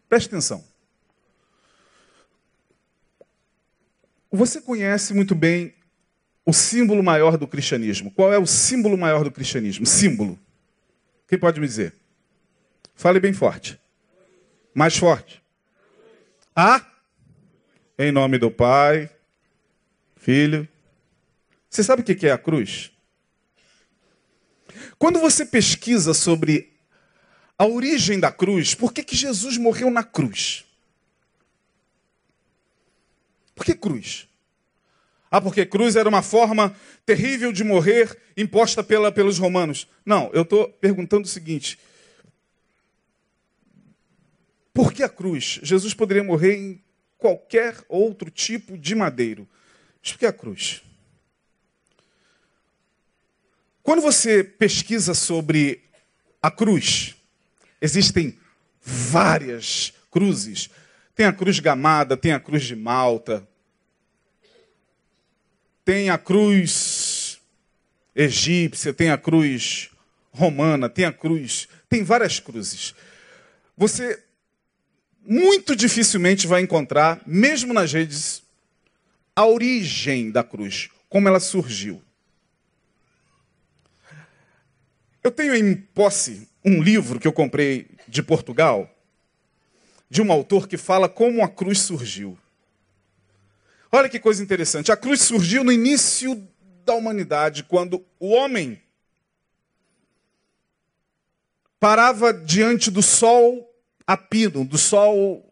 Preste 0.09 0.27
atenção. 0.27 0.63
Você 4.31 4.61
conhece 4.61 5.13
muito 5.13 5.33
bem 5.33 5.73
o 6.45 6.53
símbolo 6.53 7.03
maior 7.03 7.37
do 7.37 7.47
cristianismo. 7.47 8.11
Qual 8.11 8.31
é 8.31 8.37
o 8.37 8.45
símbolo 8.45 8.97
maior 8.97 9.23
do 9.23 9.31
cristianismo? 9.31 9.85
Símbolo. 9.85 10.39
Quem 11.27 11.37
pode 11.37 11.59
me 11.59 11.67
dizer? 11.67 11.93
Fale 12.95 13.19
bem 13.19 13.33
forte. 13.33 13.79
Mais 14.73 14.97
forte. 14.97 15.43
A? 16.55 16.85
Em 17.99 18.11
nome 18.11 18.37
do 18.37 18.49
Pai, 18.49 19.09
Filho. 20.15 20.67
Você 21.69 21.83
sabe 21.83 22.01
o 22.01 22.05
que 22.05 22.27
é 22.27 22.31
a 22.31 22.37
cruz? 22.37 22.91
Quando 24.97 25.19
você 25.19 25.45
pesquisa 25.45 26.13
sobre 26.13 26.73
a 27.57 27.65
origem 27.65 28.19
da 28.19 28.31
cruz, 28.31 28.75
por 28.75 28.93
que, 28.93 29.03
que 29.03 29.15
Jesus 29.15 29.57
morreu 29.57 29.89
na 29.89 30.03
cruz? 30.03 30.65
Por 33.55 33.65
que 33.65 33.73
cruz? 33.73 34.27
Ah, 35.29 35.41
porque 35.41 35.65
cruz 35.65 35.95
era 35.95 36.07
uma 36.07 36.21
forma 36.21 36.75
terrível 37.05 37.51
de 37.51 37.63
morrer 37.63 38.17
imposta 38.37 38.83
pela, 38.83 39.11
pelos 39.11 39.37
romanos. 39.37 39.87
Não, 40.05 40.29
eu 40.33 40.43
estou 40.43 40.69
perguntando 40.69 41.25
o 41.25 41.29
seguinte: 41.29 41.77
Por 44.73 44.93
que 44.93 45.03
a 45.03 45.09
cruz? 45.09 45.59
Jesus 45.63 45.93
poderia 45.93 46.23
morrer 46.23 46.55
em 46.55 46.81
qualquer 47.17 47.75
outro 47.89 48.29
tipo 48.29 48.77
de 48.77 48.93
madeiro. 48.93 49.47
Mas 50.01 50.11
por 50.11 50.19
que 50.19 50.25
a 50.25 50.31
cruz? 50.31 50.83
Quando 53.87 54.01
você 54.01 54.43
pesquisa 54.43 55.13
sobre 55.13 55.81
a 56.41 56.51
cruz, 56.51 57.15
existem 57.79 58.37
várias 58.83 59.93
cruzes. 60.11 60.69
Tem 61.15 61.25
a 61.25 61.31
cruz 61.31 61.57
gamada, 61.61 62.17
tem 62.17 62.33
a 62.33 62.39
cruz 62.41 62.65
de 62.65 62.75
Malta, 62.75 63.47
tem 65.85 66.09
a 66.09 66.17
cruz 66.17 67.39
egípcia, 68.13 68.93
tem 68.93 69.09
a 69.09 69.17
cruz 69.17 69.89
romana, 70.33 70.89
tem 70.89 71.05
a 71.05 71.13
cruz, 71.13 71.69
tem 71.87 72.03
várias 72.03 72.41
cruzes. 72.41 72.93
Você 73.77 74.21
muito 75.25 75.77
dificilmente 75.77 76.45
vai 76.45 76.61
encontrar, 76.61 77.21
mesmo 77.25 77.73
nas 77.73 77.93
redes, 77.93 78.43
a 79.33 79.45
origem 79.45 80.29
da 80.29 80.43
cruz, 80.43 80.89
como 81.07 81.29
ela 81.29 81.39
surgiu. 81.39 82.03
Eu 85.27 85.31
tenho 85.31 85.53
em 85.53 85.75
posse 85.75 86.47
um 86.63 86.81
livro 86.81 87.19
que 87.19 87.27
eu 87.27 87.33
comprei 87.33 87.89
de 88.07 88.23
Portugal, 88.23 88.89
de 90.09 90.21
um 90.21 90.31
autor 90.31 90.69
que 90.69 90.77
fala 90.77 91.09
como 91.09 91.43
a 91.43 91.49
cruz 91.49 91.79
surgiu. 91.81 92.39
Olha 93.91 94.07
que 94.07 94.21
coisa 94.21 94.41
interessante. 94.41 94.89
A 94.89 94.95
cruz 94.95 95.19
surgiu 95.19 95.65
no 95.65 95.71
início 95.73 96.47
da 96.85 96.93
humanidade, 96.93 97.65
quando 97.65 98.05
o 98.17 98.29
homem 98.29 98.81
parava 101.77 102.33
diante 102.33 102.89
do 102.89 103.01
sol 103.01 103.69
a 104.07 104.15
pino, 104.15 104.63
do 104.63 104.77
sol 104.77 105.45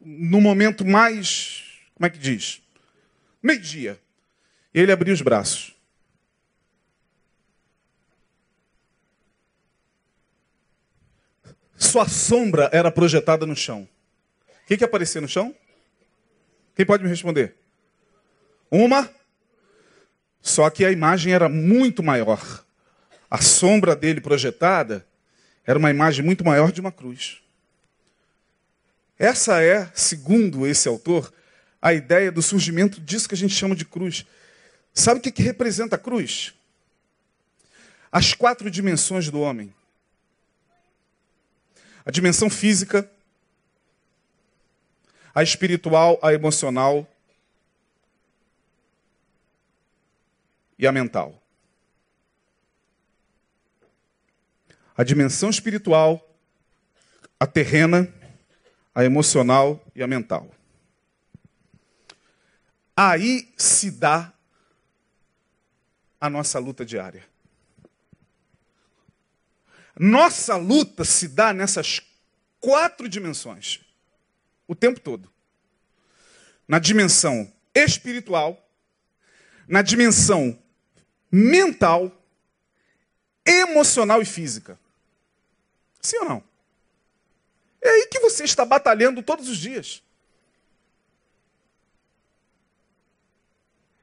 no 0.00 0.40
momento 0.40 0.84
mais, 0.84 1.62
como 1.94 2.06
é 2.06 2.10
que 2.10 2.18
diz? 2.18 2.60
Meio-dia. 3.40 3.96
Ele 4.74 4.90
abriu 4.90 5.14
os 5.14 5.22
braços. 5.22 5.75
Sua 11.76 12.08
sombra 12.08 12.70
era 12.72 12.90
projetada 12.90 13.46
no 13.46 13.54
chão. 13.54 13.88
O 14.64 14.66
que, 14.66 14.76
que 14.76 14.84
aparecia 14.84 15.20
no 15.20 15.28
chão? 15.28 15.54
Quem 16.74 16.84
pode 16.84 17.02
me 17.02 17.08
responder? 17.08 17.54
Uma. 18.70 19.10
Só 20.40 20.68
que 20.70 20.84
a 20.84 20.90
imagem 20.90 21.32
era 21.32 21.48
muito 21.48 22.02
maior. 22.02 22.64
A 23.30 23.38
sombra 23.38 23.96
dele 23.96 24.20
projetada 24.20 25.06
era 25.64 25.78
uma 25.78 25.90
imagem 25.90 26.24
muito 26.24 26.44
maior 26.44 26.70
de 26.70 26.80
uma 26.80 26.92
cruz. 26.92 27.42
Essa 29.18 29.62
é, 29.62 29.90
segundo 29.94 30.66
esse 30.66 30.86
autor, 30.88 31.32
a 31.80 31.92
ideia 31.92 32.30
do 32.30 32.42
surgimento 32.42 33.00
disso 33.00 33.28
que 33.28 33.34
a 33.34 33.38
gente 33.38 33.54
chama 33.54 33.74
de 33.74 33.84
cruz. 33.84 34.26
Sabe 34.92 35.18
o 35.18 35.22
que, 35.22 35.32
que 35.32 35.42
representa 35.42 35.96
a 35.96 35.98
cruz? 35.98 36.54
As 38.12 38.34
quatro 38.34 38.70
dimensões 38.70 39.30
do 39.30 39.40
homem: 39.40 39.74
a 42.06 42.10
dimensão 42.10 42.48
física, 42.48 43.10
a 45.34 45.42
espiritual, 45.42 46.18
a 46.22 46.32
emocional 46.32 47.06
e 50.78 50.86
a 50.86 50.92
mental. 50.92 51.42
a 54.96 55.04
dimensão 55.04 55.50
espiritual, 55.50 56.26
a 57.38 57.46
terrena, 57.46 58.12
a 58.94 59.04
emocional 59.04 59.84
e 59.94 60.02
a 60.02 60.06
mental. 60.06 60.50
Aí 62.96 63.52
se 63.58 63.90
dá 63.90 64.32
a 66.18 66.30
nossa 66.30 66.58
luta 66.58 66.84
diária. 66.84 67.22
Nossa 69.98 70.56
luta 70.56 71.04
se 71.04 71.28
dá 71.28 71.52
nessas 71.52 72.00
quatro 72.60 73.08
dimensões, 73.08 73.80
o 74.68 74.74
tempo 74.74 75.00
todo. 75.00 75.32
Na 76.68 76.78
dimensão 76.78 77.50
espiritual, 77.74 78.62
na 79.66 79.80
dimensão 79.80 80.58
mental, 81.30 82.12
emocional 83.44 84.20
e 84.20 84.24
física. 84.24 84.78
Sim 86.00 86.18
ou 86.18 86.28
não? 86.28 86.44
É 87.80 87.88
aí 87.88 88.06
que 88.08 88.20
você 88.20 88.44
está 88.44 88.64
batalhando 88.64 89.22
todos 89.22 89.48
os 89.48 89.56
dias. 89.56 90.02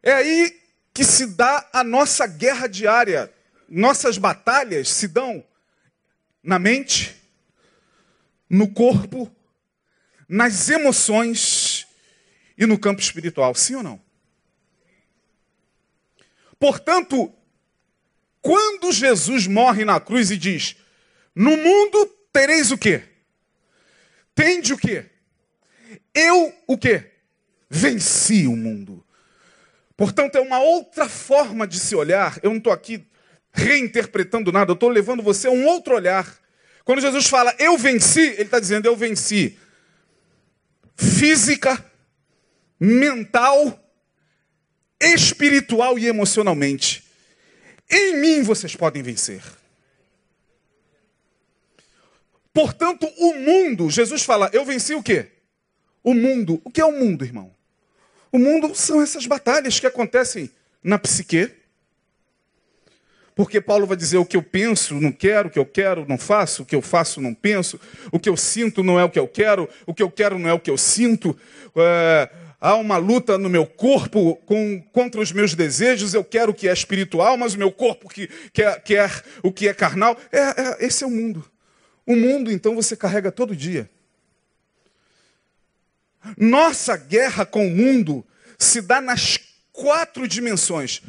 É 0.02 0.14
aí 0.14 0.62
que 0.94 1.04
se 1.04 1.28
dá 1.28 1.68
a 1.72 1.84
nossa 1.84 2.26
guerra 2.26 2.68
diária. 2.68 3.34
Nossas 3.68 4.18
batalhas 4.18 4.90
se 4.90 5.08
dão 5.08 5.44
na 6.44 6.60
mente, 6.60 7.16
no 8.50 8.72
corpo, 8.72 9.34
nas 10.28 10.70
emoções 10.70 11.88
e 12.58 12.66
no 12.66 12.78
campo 12.78 13.02
espiritual. 13.02 13.56
Sim 13.56 13.76
ou 13.76 13.84
não? 13.84 14.02
Portanto, 16.60 17.34
quando 18.42 18.92
Jesus 18.92 19.48
morre 19.48 19.86
na 19.86 20.00
cruz 20.00 20.30
e 20.30 20.38
diz: 20.38 20.76
no 21.34 21.56
mundo 21.56 22.06
tereis 22.32 22.72
o 22.72 22.78
quê? 22.78 23.04
Tende 24.36 24.74
o 24.74 24.78
quê? 24.78 25.10
Eu 26.14 26.54
o 26.68 26.78
quê? 26.78 27.12
Venci 27.70 28.46
o 28.48 28.56
mundo. 28.56 29.06
Portanto, 29.96 30.36
é 30.36 30.42
uma 30.42 30.60
outra 30.60 31.08
forma 31.08 31.68
de 31.68 31.80
se 31.80 31.96
olhar. 31.96 32.40
Eu 32.44 32.50
não 32.50 32.58
estou 32.58 32.74
aqui 32.74 33.08
reinterpretando 33.54 34.52
nada, 34.52 34.72
eu 34.72 34.76
estou 34.76 34.90
levando 34.90 35.22
você 35.22 35.48
a 35.48 35.52
um 35.52 35.66
outro 35.66 35.96
olhar. 35.96 36.38
Quando 36.84 37.02
Jesus 37.02 37.28
fala 37.28 37.56
eu 37.60 37.78
venci, 37.78 38.22
ele 38.22 38.44
está 38.44 38.60
dizendo 38.60 38.88
eu 38.88 38.96
venci 38.96 39.58
física, 40.96 41.84
mental, 42.80 43.80
espiritual 45.00 45.98
e 45.98 46.08
emocionalmente. 46.08 47.04
Em 47.90 48.18
mim 48.18 48.42
vocês 48.42 48.76
podem 48.76 49.04
vencer. 49.04 49.44
Portanto, 52.54 53.12
o 53.18 53.34
mundo, 53.34 53.90
Jesus 53.90 54.22
fala, 54.24 54.50
eu 54.54 54.64
venci 54.64 54.94
o 54.94 55.02
quê? 55.02 55.28
O 56.04 56.14
mundo. 56.14 56.62
O 56.64 56.70
que 56.70 56.80
é 56.80 56.86
o 56.86 56.92
mundo, 56.92 57.26
irmão? 57.26 57.54
O 58.32 58.38
mundo 58.38 58.76
são 58.76 59.02
essas 59.02 59.26
batalhas 59.26 59.80
que 59.80 59.88
acontecem 59.88 60.52
na 60.84 61.00
psique. 61.00 61.52
Porque 63.36 63.60
Paulo 63.60 63.88
vai 63.88 63.98
dizer 63.98 64.18
o 64.18 64.26
que 64.26 64.38
eu 64.38 64.44
penso, 64.44 64.96
não 64.96 65.12
quero, 65.12 65.48
o 65.48 65.52
que 65.52 65.58
eu 65.58 65.66
quero, 65.66 66.06
não 66.08 66.18
faço, 66.18 66.62
o 66.62 66.66
que 66.66 66.76
eu 66.76 66.82
faço, 66.82 67.20
não 67.20 67.34
penso, 67.34 67.80
o 68.12 68.20
que 68.20 68.30
eu 68.30 68.38
sinto 68.38 68.84
não 68.84 69.00
é 69.00 69.04
o 69.04 69.10
que 69.10 69.18
eu 69.18 69.28
quero, 69.28 69.68
o 69.88 69.94
que 69.94 70.04
eu 70.04 70.12
quero 70.12 70.38
não 70.38 70.50
é 70.50 70.54
o 70.54 70.60
que 70.60 70.70
eu 70.70 70.78
sinto. 70.78 71.36
É, 71.76 72.30
há 72.62 72.76
uma 72.76 72.98
luta 72.98 73.38
no 73.38 73.50
meu 73.50 73.66
corpo 73.66 74.36
com, 74.46 74.82
contra 74.94 75.20
os 75.20 75.32
meus 75.32 75.56
desejos, 75.56 76.14
eu 76.14 76.24
quero 76.24 76.52
o 76.52 76.54
que 76.54 76.68
é 76.68 76.74
espiritual, 76.74 77.36
mas 77.36 77.56
o 77.56 77.58
meu 77.58 77.72
corpo 77.72 78.08
que, 78.08 78.30
quer, 78.54 78.82
quer 78.84 79.24
o 79.42 79.52
que 79.52 79.68
é 79.68 79.74
carnal. 79.74 80.16
É, 80.32 80.40
é, 80.40 80.86
esse 80.86 81.04
é 81.04 81.08
o 81.08 81.12
mundo. 81.12 81.44
O 82.06 82.16
mundo, 82.16 82.52
então, 82.52 82.76
você 82.76 82.96
carrega 82.96 83.32
todo 83.32 83.56
dia. 83.56 83.90
Nossa 86.38 86.96
guerra 86.96 87.46
com 87.46 87.68
o 87.68 87.72
mundo 87.72 88.26
se 88.58 88.82
dá 88.82 89.02
nas 89.02 89.40
quatro 89.72 90.28
dimensões. 90.28 91.02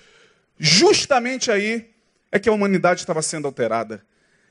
Justamente 0.58 1.50
aí 1.50 1.93
é 2.35 2.38
que 2.40 2.49
a 2.49 2.53
humanidade 2.53 2.99
estava 2.99 3.23
sendo 3.23 3.47
alterada. 3.47 4.05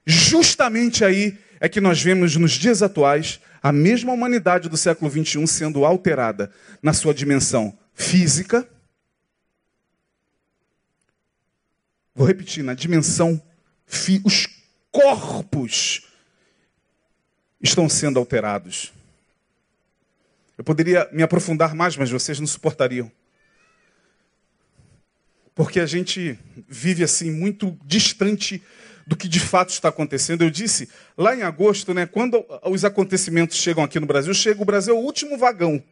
Justamente 0.05 1.03
aí 1.03 1.37
é 1.59 1.67
que 1.67 1.81
nós 1.81 2.01
vemos 2.01 2.33
nos 2.37 2.53
dias 2.53 2.81
atuais 2.81 3.41
a 3.61 3.73
mesma 3.73 4.13
humanidade 4.13 4.69
do 4.69 4.77
século 4.77 5.11
XXI 5.11 5.45
sendo 5.45 5.83
alterada 5.83 6.49
na 6.81 6.93
sua 6.93 7.13
dimensão 7.13 7.77
física. 7.93 8.65
Vou 12.15 12.25
repetir, 12.25 12.63
na 12.63 12.73
dimensão. 12.73 13.41
Os 14.23 14.47
corpos 14.89 16.07
estão 17.61 17.89
sendo 17.89 18.17
alterados. 18.17 18.93
Eu 20.57 20.63
poderia 20.63 21.09
me 21.11 21.21
aprofundar 21.21 21.75
mais, 21.75 21.97
mas 21.97 22.09
vocês 22.09 22.39
não 22.39 22.47
suportariam. 22.47 23.11
Porque 25.55 25.79
a 25.79 25.85
gente 25.85 26.37
vive 26.67 27.03
assim 27.03 27.31
muito 27.31 27.77
distante 27.85 28.61
do 29.05 29.15
que 29.15 29.27
de 29.27 29.39
fato 29.39 29.69
está 29.69 29.89
acontecendo. 29.89 30.43
Eu 30.43 30.49
disse 30.49 30.89
lá 31.17 31.35
em 31.35 31.43
agosto, 31.43 31.93
né, 31.93 32.05
quando 32.05 32.43
os 32.63 32.83
acontecimentos 32.85 33.57
chegam 33.57 33.83
aqui 33.83 33.99
no 33.99 34.05
Brasil, 34.05 34.33
chega 34.33 34.61
o 34.61 34.65
Brasil 34.65 34.95
é 34.95 34.97
o 34.97 35.01
último 35.01 35.37
vagão. 35.37 35.83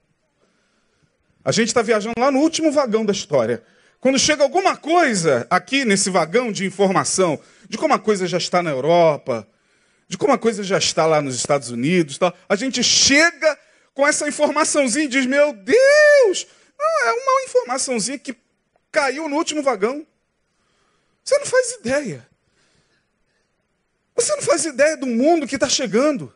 A 1.43 1.51
gente 1.51 1.67
está 1.67 1.81
viajando 1.81 2.15
lá 2.17 2.31
no 2.31 2.39
último 2.39 2.71
vagão 2.71 3.05
da 3.05 3.11
história. 3.11 3.63
Quando 3.99 4.17
chega 4.17 4.43
alguma 4.43 4.75
coisa 4.75 5.45
aqui 5.49 5.85
nesse 5.85 6.09
vagão 6.09 6.51
de 6.51 6.65
informação, 6.65 7.39
de 7.69 7.77
como 7.77 7.93
a 7.93 7.99
coisa 7.99 8.27
já 8.27 8.37
está 8.37 8.61
na 8.63 8.71
Europa, 8.71 9.47
de 10.07 10.17
como 10.17 10.33
a 10.33 10.37
coisa 10.37 10.63
já 10.63 10.77
está 10.77 11.05
lá 11.05 11.21
nos 11.21 11.35
Estados 11.35 11.69
Unidos, 11.69 12.17
tal, 12.17 12.33
a 12.49 12.55
gente 12.55 12.83
chega 12.83 13.57
com 13.93 14.07
essa 14.07 14.27
informaçãozinha 14.27 15.05
e 15.05 15.07
diz: 15.07 15.25
Meu 15.25 15.53
Deus, 15.53 16.47
não, 16.77 17.07
é 17.07 17.11
uma 17.11 17.43
informaçãozinha 17.43 18.17
que 18.17 18.35
caiu 18.91 19.29
no 19.29 19.35
último 19.35 19.63
vagão. 19.63 20.05
Você 21.23 21.37
não 21.37 21.45
faz 21.45 21.71
ideia. 21.73 22.27
Você 24.15 24.35
não 24.35 24.41
faz 24.41 24.65
ideia 24.65 24.97
do 24.97 25.07
mundo 25.07 25.47
que 25.47 25.55
está 25.55 25.69
chegando. 25.69 26.33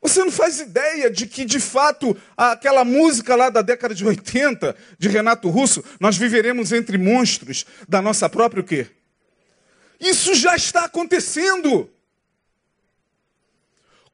Você 0.00 0.20
não 0.22 0.30
faz 0.30 0.60
ideia 0.60 1.10
de 1.10 1.26
que, 1.26 1.44
de 1.44 1.58
fato, 1.58 2.16
aquela 2.36 2.84
música 2.84 3.34
lá 3.34 3.50
da 3.50 3.60
década 3.60 3.94
de 3.94 4.04
80, 4.04 4.76
de 4.98 5.08
Renato 5.08 5.48
Russo, 5.48 5.84
nós 5.98 6.16
viveremos 6.16 6.72
entre 6.72 6.96
monstros 6.96 7.66
da 7.88 8.00
nossa 8.00 8.28
própria 8.28 8.60
o 8.60 8.64
quê? 8.64 8.88
Isso 9.98 10.34
já 10.34 10.54
está 10.54 10.84
acontecendo. 10.84 11.90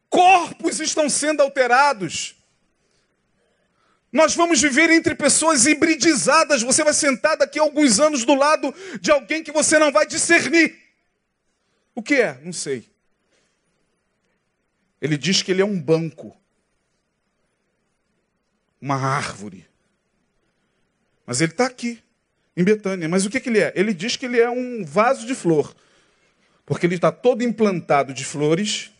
Corpos 0.08 0.80
estão 0.80 1.08
sendo 1.08 1.42
alterados. 1.42 2.36
Nós 4.12 4.34
vamos 4.34 4.60
viver 4.60 4.90
entre 4.90 5.14
pessoas 5.14 5.64
hibridizadas. 5.64 6.62
Você 6.62 6.84
vai 6.84 6.92
sentar 6.92 7.36
daqui 7.36 7.58
a 7.58 7.62
alguns 7.62 7.98
anos 7.98 8.24
do 8.24 8.34
lado 8.34 8.74
de 9.00 9.10
alguém 9.10 9.42
que 9.42 9.50
você 9.50 9.78
não 9.78 9.90
vai 9.90 10.06
discernir. 10.06 10.78
O 11.94 12.02
que 12.02 12.16
é? 12.16 12.38
Não 12.44 12.52
sei. 12.52 12.90
Ele 15.00 15.16
diz 15.16 15.42
que 15.42 15.50
ele 15.50 15.62
é 15.62 15.64
um 15.64 15.80
banco, 15.80 16.36
uma 18.80 18.96
árvore. 18.96 19.66
Mas 21.26 21.40
ele 21.40 21.52
está 21.52 21.66
aqui, 21.66 22.02
em 22.56 22.62
Betânia. 22.62 23.08
Mas 23.08 23.24
o 23.24 23.30
que, 23.30 23.40
que 23.40 23.48
ele 23.48 23.60
é? 23.60 23.72
Ele 23.74 23.92
diz 23.94 24.16
que 24.16 24.26
ele 24.26 24.38
é 24.38 24.50
um 24.50 24.84
vaso 24.84 25.26
de 25.26 25.34
flor, 25.34 25.74
porque 26.64 26.86
ele 26.86 26.96
está 26.96 27.10
todo 27.10 27.42
implantado 27.42 28.12
de 28.12 28.24
flores 28.24 28.90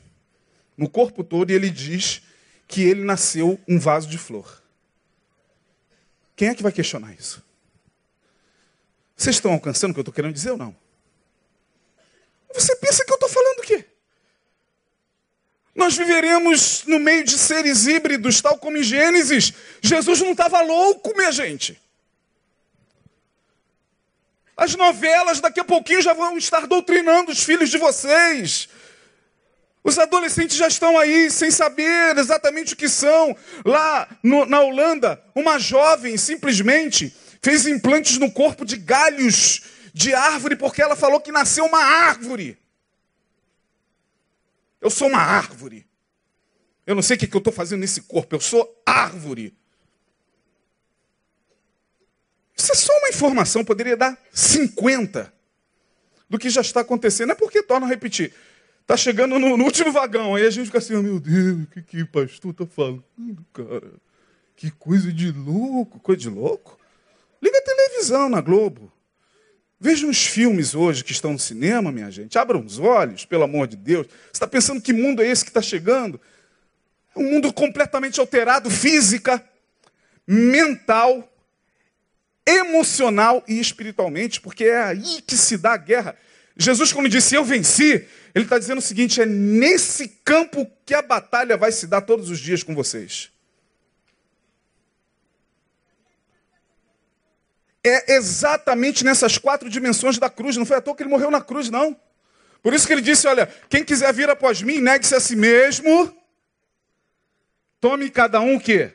no 0.77 0.89
corpo 0.89 1.23
todo 1.23 1.51
e 1.51 1.55
ele 1.55 1.71
diz 1.71 2.23
que 2.67 2.83
ele 2.83 3.05
nasceu 3.05 3.61
um 3.69 3.79
vaso 3.79 4.09
de 4.09 4.19
flor. 4.19 4.62
Quem 6.43 6.49
é 6.49 6.57
que 6.57 6.63
vai 6.65 6.73
questionar 6.73 7.15
isso? 7.15 7.41
Vocês 9.17 9.37
estão 9.37 9.53
alcançando 9.53 9.93
o 9.93 9.95
que 9.95 10.01
eu 10.01 10.03
estou 10.03 10.13
querendo 10.13 10.35
dizer 10.35 10.51
ou 10.51 10.57
não? 10.57 10.75
Você 12.53 12.75
pensa 12.75 13.05
que 13.05 13.13
eu 13.13 13.15
estou 13.15 13.29
falando 13.29 13.61
o 13.61 13.63
quê? 13.63 13.85
Nós 15.73 15.97
viveremos 15.97 16.83
no 16.85 16.99
meio 16.99 17.23
de 17.23 17.39
seres 17.39 17.87
híbridos, 17.87 18.41
tal 18.41 18.59
como 18.59 18.77
em 18.77 18.83
Gênesis. 18.83 19.53
Jesus 19.81 20.21
não 20.21 20.33
estava 20.33 20.61
louco, 20.63 21.17
minha 21.17 21.31
gente. 21.31 21.81
As 24.57 24.75
novelas 24.75 25.39
daqui 25.39 25.61
a 25.61 25.65
pouquinho 25.65 26.03
já 26.03 26.13
vão 26.13 26.37
estar 26.37 26.67
doutrinando 26.67 27.31
os 27.31 27.45
filhos 27.45 27.71
de 27.71 27.79
vocês. 27.79 28.69
Os 29.85 29.99
adolescentes 29.99 30.57
já 30.57 30.69
estão 30.69 30.97
aí 30.97 31.31
sem 31.31 31.51
saber 31.51 32.17
exatamente 32.17 32.75
o 32.75 32.77
que 32.77 32.89
são. 32.89 33.37
Lá 33.65 34.09
no, 34.23 34.47
na 34.47 34.61
Holanda, 34.61 35.23
uma 35.35 35.59
jovem 35.59 36.17
simplesmente 36.17 37.15
fez 37.41 37.67
implantes 37.67 38.19
no 38.19 38.31
corpo 38.31 38.65
de 38.65 38.77
galhos 38.77 39.63
de 39.93 40.15
árvore 40.15 40.55
porque 40.55 40.81
ela 40.81 40.95
falou 40.95 41.21
que 41.21 41.33
nasceu 41.33 41.65
uma 41.65 41.83
árvore. 41.83 42.57
Eu 44.81 44.91
sou 44.91 45.09
uma 45.09 45.21
árvore. 45.21 45.87
Eu 46.87 46.95
não 46.95 47.03
sei 47.03 47.17
o 47.17 47.19
que, 47.19 47.35
eu 47.35 47.39
estou 47.39 47.53
fazendo 47.53 47.81
nesse 47.81 48.03
corpo. 48.03 48.35
Eu 48.35 48.41
sou 48.41 48.83
árvore. 48.87 49.57
Isso 52.57 52.71
é 52.71 52.75
só 52.75 52.93
uma 52.99 53.09
informação, 53.09 53.65
poderia 53.65 53.97
dar 53.97 54.17
50 54.33 55.33
do 56.29 56.39
que 56.39 56.51
já 56.51 56.61
está 56.61 56.81
acontecendo. 56.81 57.33
É 57.33 57.35
porque, 57.35 57.63
torna 57.63 57.87
a 57.87 57.89
repetir, 57.89 58.33
está 58.83 58.97
chegando 58.97 59.39
no, 59.39 59.57
no, 59.57 59.65
último 59.65 59.91
vagão. 59.91 60.35
Aí 60.35 60.47
a 60.47 60.51
gente 60.51 60.67
fica 60.67 60.79
assim, 60.79 60.95
oh, 60.95 61.03
meu 61.03 61.19
Deus, 61.19 61.63
o 61.63 61.67
que, 61.67 61.83
que 61.83 62.05
pastor 62.05 62.51
está 62.51 62.67
falando, 62.67 63.03
cara? 63.53 63.93
Que 64.55 64.71
coisa 64.71 65.13
de 65.13 65.33
louco, 65.33 65.99
coisa 65.99 66.21
de 66.21 66.29
louco. 66.29 66.79
Liga 67.41 67.59
a 67.59 67.63
televisão 67.63 68.29
na 68.29 68.41
Globo. 68.41 68.93
Vejam 69.81 70.09
os 70.09 70.25
filmes 70.25 70.77
hoje 70.77 71.03
que 71.03 71.11
estão 71.11 71.33
no 71.33 71.39
cinema, 71.39 71.91
minha 71.91 72.11
gente. 72.11 72.39
Abram 72.39 72.65
os 72.65 72.79
olhos, 72.79 73.25
pelo 73.25 73.43
amor 73.43 73.67
de 73.67 73.77
Deus. 73.77 74.07
Você 74.07 74.31
está 74.35 74.47
pensando 74.47 74.81
que 74.81 74.93
mundo 74.93 75.21
é 75.21 75.27
esse 75.27 75.43
que 75.43 75.51
está 75.51 75.61
chegando? 75.61 76.21
É 77.17 77.19
um 77.19 77.29
mundo 77.29 77.53
completamente 77.53 78.21
alterado, 78.21 78.71
física, 78.71 79.45
mental, 80.25 81.29
emocional 82.47 83.43
e 83.49 83.59
espiritualmente, 83.59 84.41
porque 84.41 84.65
é 84.65 84.83
aí 84.83 85.21
que 85.23 85.37
se 85.37 85.57
dá 85.57 85.73
a 85.73 85.79
guerra. 85.79 86.17
Jesus, 86.57 86.93
quando 86.93 87.09
disse 87.09 87.35
eu 87.35 87.45
venci, 87.45 88.07
ele 88.35 88.45
está 88.45 88.59
dizendo 88.59 88.79
o 88.79 88.83
seguinte: 88.83 89.21
é 89.21 89.27
nesse 89.27 90.09
campo 90.25 90.71
que 90.85 90.95
a 90.95 91.03
batalha 91.03 91.57
vai 91.57 91.73
se 91.73 91.87
dar 91.87 92.03
todos 92.03 92.31
os 92.31 92.39
dias 92.39 92.63
com 92.63 92.75
vocês. 92.75 93.33
é 97.85 98.15
exatamente 98.15 99.05
nessas 99.05 99.39
quatro 99.39 99.69
dimensões 99.69 100.19
da 100.19 100.31
cruz. 100.31 100.57
Não 100.57 100.65
foi 100.65 100.77
à 100.77 100.81
toa 100.81 100.95
que 100.95 101.03
ele 101.03 101.11
morreu 101.11 101.31
na 101.31 101.41
cruz, 101.41 101.69
não. 101.69 101.97
Por 102.63 102.73
isso 102.73 102.87
que 102.87 102.93
ele 102.93 103.03
disse: 103.03 103.27
Olha, 103.27 103.47
quem 103.69 103.85
quiser 103.85 104.13
vir 104.13 104.31
após 104.31 104.63
mim, 104.63 104.81
negue-se 104.81 105.15
a 105.15 105.21
si 105.21 105.35
mesmo. 105.35 106.15
Tome 107.81 108.09
cada 108.11 108.41
um 108.41 108.57
o 108.57 108.61
quê? 108.61 108.93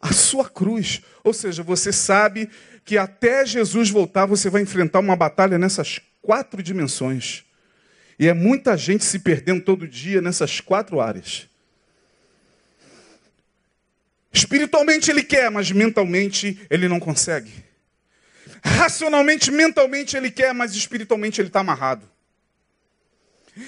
A 0.00 0.12
sua 0.12 0.48
cruz. 0.48 1.02
Ou 1.24 1.32
seja, 1.32 1.64
você 1.64 1.92
sabe 1.92 2.48
que 2.84 2.96
até 2.96 3.44
Jesus 3.44 3.90
voltar, 3.90 4.26
você 4.26 4.48
vai 4.48 4.62
enfrentar 4.62 5.00
uma 5.00 5.16
batalha 5.16 5.58
nessas 5.58 6.00
quatro 6.26 6.60
dimensões. 6.60 7.44
E 8.18 8.26
é 8.26 8.34
muita 8.34 8.76
gente 8.76 9.04
se 9.04 9.20
perdendo 9.20 9.62
todo 9.62 9.86
dia 9.86 10.20
nessas 10.20 10.60
quatro 10.60 11.00
áreas. 11.00 11.48
Espiritualmente 14.32 15.08
ele 15.08 15.22
quer, 15.22 15.50
mas 15.52 15.70
mentalmente 15.70 16.60
ele 16.68 16.88
não 16.88 16.98
consegue. 16.98 17.52
Racionalmente, 18.62 19.52
mentalmente 19.52 20.16
ele 20.16 20.30
quer, 20.30 20.52
mas 20.52 20.74
espiritualmente 20.74 21.40
ele 21.40 21.48
está 21.48 21.60
amarrado. 21.60 22.10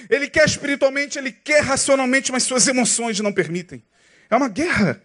Ele 0.09 0.29
quer 0.29 0.45
espiritualmente, 0.45 1.17
ele 1.17 1.31
quer 1.31 1.61
racionalmente, 1.61 2.29
mas 2.31 2.43
suas 2.43 2.67
emoções 2.67 3.19
não 3.21 3.31
permitem. 3.31 3.81
É 4.29 4.35
uma 4.35 4.49
guerra. 4.49 5.01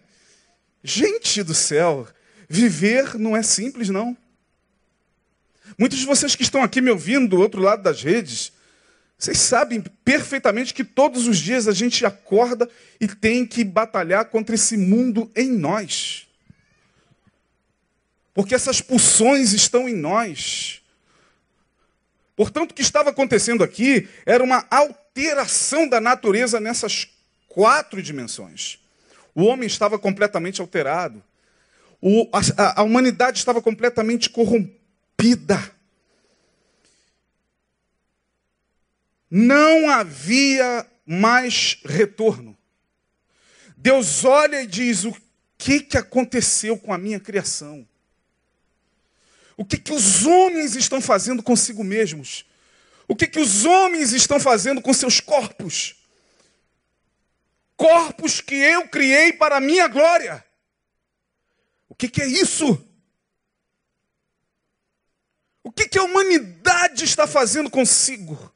Gente 0.83 1.41
do 1.41 1.55
céu, 1.55 2.05
viver 2.49 3.15
não 3.15 3.35
é 3.35 3.41
simples, 3.41 3.89
não. 3.89 4.15
Muitos 5.77 5.99
de 5.99 6.05
vocês 6.05 6.35
que 6.35 6.43
estão 6.43 6.63
aqui 6.63 6.81
me 6.81 6.91
ouvindo 6.91 7.29
do 7.29 7.39
outro 7.39 7.61
lado 7.61 7.83
das 7.83 8.01
redes, 8.01 8.51
vocês 9.17 9.37
sabem 9.39 9.81
perfeitamente 10.03 10.73
que 10.73 10.83
todos 10.83 11.27
os 11.27 11.37
dias 11.37 11.67
a 11.67 11.71
gente 11.71 12.05
acorda 12.05 12.69
e 12.99 13.07
tem 13.07 13.45
que 13.45 13.63
batalhar 13.63 14.25
contra 14.25 14.55
esse 14.55 14.77
mundo 14.77 15.31
em 15.35 15.51
nós. 15.51 16.27
Porque 18.33 18.53
essas 18.53 18.81
pulsões 18.81 19.53
estão 19.53 19.87
em 19.87 19.95
nós. 19.95 20.81
Portanto, 22.35 22.71
o 22.71 22.73
que 22.73 22.81
estava 22.81 23.09
acontecendo 23.09 23.63
aqui 23.63 24.09
era 24.25 24.43
uma 24.43 24.65
alteração 24.69 25.87
da 25.87 26.01
natureza 26.01 26.59
nessas 26.59 27.07
quatro 27.47 28.01
dimensões. 28.01 28.77
O 29.33 29.43
homem 29.43 29.65
estava 29.65 29.97
completamente 29.97 30.59
alterado. 30.59 31.23
O, 32.01 32.29
a, 32.33 32.81
a 32.81 32.83
humanidade 32.83 33.37
estava 33.37 33.61
completamente 33.61 34.29
corrompida. 34.29 34.84
Não 39.29 39.89
havia 39.89 40.89
mais 41.05 41.77
retorno. 41.83 42.57
Deus 43.75 44.23
olha 44.23 44.61
e 44.61 44.67
diz: 44.67 45.03
o 45.03 45.13
que, 45.57 45.81
que 45.81 45.97
aconteceu 45.97 46.77
com 46.77 46.93
a 46.93 46.97
minha 46.97 47.19
criação? 47.19 47.85
O 49.57 49.65
que, 49.65 49.77
que 49.77 49.91
os 49.91 50.25
homens 50.25 50.75
estão 50.75 51.01
fazendo 51.01 51.43
consigo 51.43 51.83
mesmos? 51.83 52.45
O 53.07 53.15
que, 53.15 53.27
que 53.27 53.39
os 53.39 53.65
homens 53.65 54.13
estão 54.13 54.39
fazendo 54.39 54.81
com 54.81 54.93
seus 54.93 55.19
corpos? 55.19 55.95
Corpos 57.75 58.39
que 58.39 58.55
eu 58.55 58.87
criei 58.87 59.33
para 59.33 59.57
a 59.57 59.61
minha 59.61 59.87
glória. 59.89 60.45
O 61.89 61.95
que, 61.95 62.07
que 62.07 62.21
é 62.21 62.27
isso? 62.27 62.84
O 65.65 65.71
que, 65.71 65.87
que 65.87 65.97
a 65.97 66.03
humanidade 66.03 67.03
está 67.05 67.25
fazendo 67.25 67.71
consigo? 67.71 68.53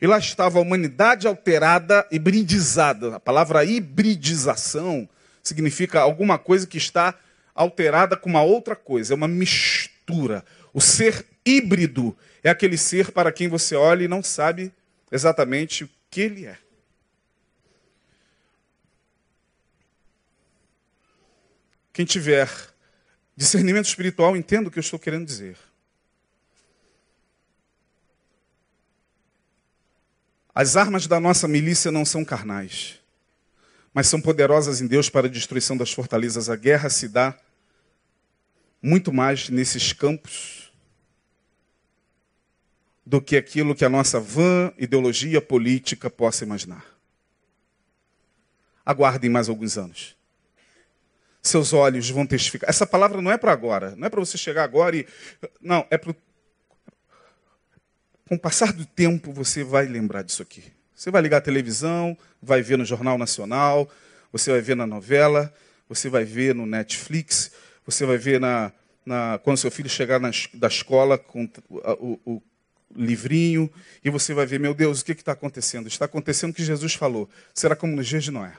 E 0.00 0.06
lá 0.06 0.16
estava 0.16 0.60
a 0.60 0.62
humanidade 0.62 1.26
alterada, 1.26 2.06
hibridizada. 2.08 3.16
A 3.16 3.20
palavra 3.20 3.64
hibridização 3.64 5.08
significa 5.42 5.98
alguma 5.98 6.38
coisa 6.38 6.68
que 6.68 6.78
está 6.78 7.18
alterada 7.52 8.16
com 8.16 8.30
uma 8.30 8.42
outra 8.42 8.76
coisa, 8.76 9.12
é 9.12 9.16
uma 9.16 9.26
mistura. 9.26 10.44
O 10.72 10.80
ser 10.80 11.26
híbrido 11.44 12.16
é 12.44 12.48
aquele 12.48 12.78
ser 12.78 13.10
para 13.10 13.32
quem 13.32 13.48
você 13.48 13.74
olha 13.74 14.04
e 14.04 14.08
não 14.08 14.22
sabe 14.22 14.72
exatamente 15.10 15.82
o 15.82 15.90
que 16.08 16.20
ele 16.20 16.46
é. 16.46 16.56
Quem 21.92 22.06
tiver 22.06 22.48
discernimento 23.36 23.86
espiritual, 23.86 24.36
entenda 24.36 24.68
o 24.68 24.70
que 24.70 24.78
eu 24.78 24.80
estou 24.80 25.00
querendo 25.00 25.26
dizer. 25.26 25.56
As 30.58 30.76
armas 30.76 31.06
da 31.06 31.20
nossa 31.20 31.46
milícia 31.46 31.92
não 31.92 32.04
são 32.04 32.24
carnais, 32.24 32.98
mas 33.94 34.08
são 34.08 34.20
poderosas 34.20 34.80
em 34.80 34.88
Deus 34.88 35.08
para 35.08 35.28
a 35.28 35.30
destruição 35.30 35.76
das 35.76 35.92
fortalezas. 35.92 36.50
A 36.50 36.56
guerra 36.56 36.90
se 36.90 37.06
dá 37.06 37.38
muito 38.82 39.12
mais 39.12 39.50
nesses 39.50 39.92
campos 39.92 40.72
do 43.06 43.22
que 43.22 43.36
aquilo 43.36 43.72
que 43.72 43.84
a 43.84 43.88
nossa 43.88 44.18
vã 44.18 44.72
ideologia 44.76 45.40
política 45.40 46.10
possa 46.10 46.42
imaginar. 46.42 46.84
Aguardem 48.84 49.30
mais 49.30 49.48
alguns 49.48 49.78
anos. 49.78 50.16
Seus 51.40 51.72
olhos 51.72 52.10
vão 52.10 52.26
testificar. 52.26 52.68
Essa 52.68 52.84
palavra 52.84 53.22
não 53.22 53.30
é 53.30 53.38
para 53.38 53.52
agora, 53.52 53.94
não 53.94 54.08
é 54.08 54.10
para 54.10 54.18
você 54.18 54.36
chegar 54.36 54.64
agora 54.64 54.96
e. 54.96 55.06
Não, 55.60 55.86
é 55.88 55.96
para 55.96 56.12
com 58.28 58.34
o 58.34 58.38
passar 58.38 58.72
do 58.72 58.84
tempo, 58.84 59.32
você 59.32 59.64
vai 59.64 59.86
lembrar 59.86 60.22
disso 60.22 60.42
aqui. 60.42 60.62
Você 60.94 61.10
vai 61.10 61.22
ligar 61.22 61.38
a 61.38 61.40
televisão, 61.40 62.16
vai 62.42 62.60
ver 62.60 62.76
no 62.76 62.84
Jornal 62.84 63.16
Nacional, 63.16 63.90
você 64.30 64.50
vai 64.50 64.60
ver 64.60 64.76
na 64.76 64.86
novela, 64.86 65.52
você 65.88 66.08
vai 66.08 66.24
ver 66.24 66.54
no 66.54 66.66
Netflix, 66.66 67.50
você 67.86 68.04
vai 68.04 68.18
ver 68.18 68.38
na, 68.38 68.72
na 69.06 69.40
quando 69.42 69.56
seu 69.56 69.70
filho 69.70 69.88
chegar 69.88 70.20
na, 70.20 70.30
da 70.54 70.68
escola 70.68 71.16
com 71.16 71.48
o, 71.70 72.20
o, 72.26 72.42
livrinho, 72.94 73.70
e 74.04 74.10
você 74.10 74.32
vai 74.32 74.46
ver, 74.46 74.58
meu 74.58 74.74
Deus, 74.74 75.00
o 75.00 75.04
que 75.04 75.12
está 75.12 75.32
acontecendo? 75.32 75.88
Está 75.88 76.06
acontecendo 76.06 76.50
o 76.50 76.54
que 76.54 76.64
Jesus 76.64 76.94
falou. 76.94 77.28
Será 77.54 77.76
como 77.76 77.94
nos 77.94 78.06
dias 78.06 78.24
de 78.24 78.30
Noé. 78.30 78.54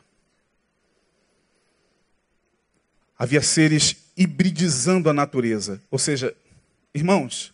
Havia 3.18 3.42
seres 3.42 3.96
hibridizando 4.16 5.10
a 5.10 5.14
natureza. 5.14 5.82
Ou 5.92 6.00
seja, 6.00 6.34
irmãos, 6.94 7.54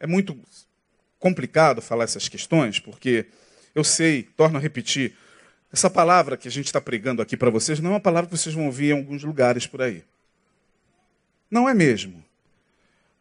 é 0.00 0.06
muito 0.06 0.38
complicado 1.18 1.82
falar 1.82 2.04
essas 2.04 2.28
questões, 2.28 2.78
porque 2.78 3.26
eu 3.74 3.84
sei, 3.84 4.22
torno 4.36 4.58
a 4.58 4.60
repetir, 4.60 5.14
essa 5.72 5.90
palavra 5.90 6.36
que 6.36 6.48
a 6.48 6.50
gente 6.50 6.66
está 6.66 6.80
pregando 6.80 7.20
aqui 7.20 7.36
para 7.36 7.50
vocês 7.50 7.80
não 7.80 7.90
é 7.90 7.94
uma 7.94 8.00
palavra 8.00 8.30
que 8.30 8.36
vocês 8.36 8.54
vão 8.54 8.66
ouvir 8.66 8.90
em 8.90 8.98
alguns 8.98 9.22
lugares 9.22 9.66
por 9.66 9.82
aí. 9.82 10.02
Não 11.50 11.68
é 11.68 11.74
mesmo. 11.74 12.24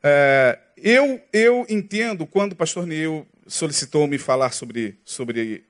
É, 0.01 0.59
eu, 0.77 1.21
eu 1.33 1.65
entendo 1.69 2.25
quando 2.25 2.53
o 2.53 2.55
pastor 2.55 2.85
Neil 2.85 3.27
solicitou-me 3.47 4.17
falar 4.17 4.51
sobre, 4.51 4.97
sobre 5.03 5.63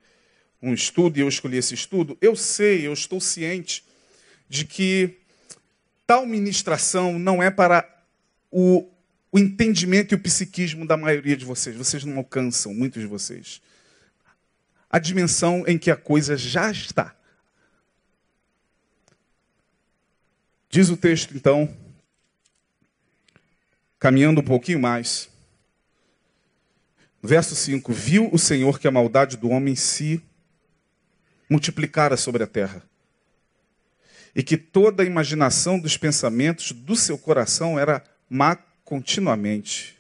um 0.62 0.74
estudo 0.74 1.18
e 1.18 1.22
eu 1.22 1.28
escolhi 1.28 1.58
esse 1.58 1.74
estudo, 1.74 2.18
eu 2.22 2.36
sei, 2.36 2.86
eu 2.86 2.94
estou 2.94 3.20
ciente 3.20 3.84
de 4.50 4.66
que 4.66 5.18
tal 6.06 6.26
ministração 6.26 7.18
não 7.18 7.42
é 7.42 7.50
para 7.50 7.88
o 8.52 8.90
o 9.32 9.38
entendimento 9.38 10.14
e 10.14 10.16
o 10.16 10.20
psiquismo 10.20 10.86
da 10.86 10.96
maioria 10.96 11.36
de 11.36 11.46
vocês. 11.46 11.76
Vocês 11.76 12.04
não 12.04 12.18
alcançam, 12.18 12.74
muitos 12.74 13.02
de 13.02 13.08
vocês, 13.08 13.62
a 14.90 15.00
dimensão 15.00 15.64
em 15.68 15.78
que 15.78 15.92
a 15.92 15.98
coisa 15.98 16.38
já 16.38 16.72
está. 16.72 17.16
Diz 20.70 20.90
o 20.90 20.98
texto, 20.98 21.36
então, 21.36 21.76
caminhando 24.00 24.42
um 24.42 24.44
pouquinho 24.44 24.80
mais. 24.80 25.30
Verso 27.22 27.56
5: 27.56 27.92
Viu 27.92 28.30
o 28.32 28.38
Senhor 28.38 28.80
que 28.80 28.88
a 28.88 28.92
maldade 28.92 29.38
do 29.38 29.50
homem 29.50 29.76
se 29.76 30.22
multiplicara 31.50 32.18
sobre 32.18 32.44
a 32.44 32.48
terra, 32.48 32.84
e 34.36 34.44
que 34.44 34.58
toda 34.58 35.04
a 35.04 35.06
imaginação 35.06 35.80
dos 35.80 35.98
pensamentos 35.98 36.72
do 36.72 36.96
seu 36.96 37.18
coração 37.18 37.80
era 37.80 38.04
má 38.30 38.56
continuamente 38.88 39.98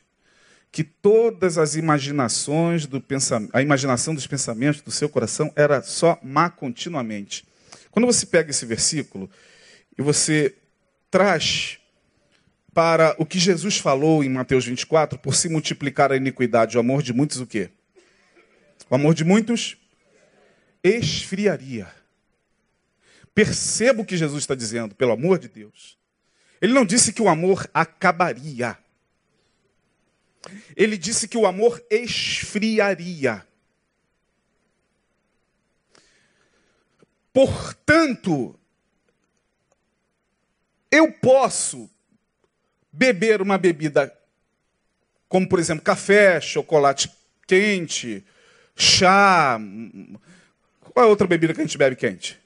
que 0.71 0.81
todas 0.81 1.57
as 1.57 1.75
imaginações 1.75 2.85
do 2.85 3.01
pensamento, 3.01 3.53
a 3.53 3.61
imaginação 3.61 4.15
dos 4.15 4.25
pensamentos 4.25 4.79
do 4.79 4.91
seu 4.91 5.09
coração 5.09 5.51
era 5.57 5.81
só 5.81 6.17
má 6.23 6.49
continuamente. 6.49 7.45
Quando 7.91 8.05
você 8.05 8.25
pega 8.25 8.49
esse 8.49 8.65
versículo 8.65 9.29
e 9.97 10.01
você 10.01 10.55
traz 11.11 11.79
para 12.73 13.13
o 13.17 13.25
que 13.25 13.39
Jesus 13.39 13.77
falou 13.77 14.23
em 14.23 14.29
Mateus 14.29 14.65
24, 14.65 15.19
por 15.19 15.35
se 15.35 15.49
multiplicar 15.49 16.13
a 16.13 16.15
iniquidade, 16.15 16.77
o 16.77 16.79
amor 16.79 17.03
de 17.03 17.11
muitos 17.11 17.41
o 17.41 17.45
quê? 17.45 17.69
O 18.89 18.95
amor 18.95 19.13
de 19.13 19.25
muitos 19.25 19.75
esfriaria. 20.81 21.87
Perceba 23.35 24.01
o 24.01 24.05
que 24.05 24.15
Jesus 24.15 24.43
está 24.43 24.55
dizendo, 24.55 24.95
pelo 24.95 25.11
amor 25.11 25.39
de 25.39 25.49
Deus. 25.49 25.97
Ele 26.61 26.73
não 26.73 26.85
disse 26.85 27.13
que 27.13 27.21
o 27.21 27.29
amor 27.29 27.69
acabaria. 27.73 28.77
Ele 30.75 30.97
disse 30.97 31.27
que 31.27 31.37
o 31.37 31.45
amor 31.45 31.83
esfriaria. 31.89 33.45
Portanto, 37.33 38.57
eu 40.89 41.11
posso 41.11 41.89
beber 42.91 43.41
uma 43.41 43.57
bebida 43.57 44.11
como, 45.29 45.47
por 45.47 45.59
exemplo, 45.59 45.83
café, 45.83 46.39
chocolate 46.39 47.11
quente, 47.45 48.25
chá. 48.75 49.59
Qual 50.81 51.03
é 51.03 51.07
a 51.07 51.09
outra 51.09 51.27
bebida 51.27 51.53
que 51.53 51.61
a 51.61 51.63
gente 51.63 51.77
bebe 51.77 51.95
quente? 51.95 52.39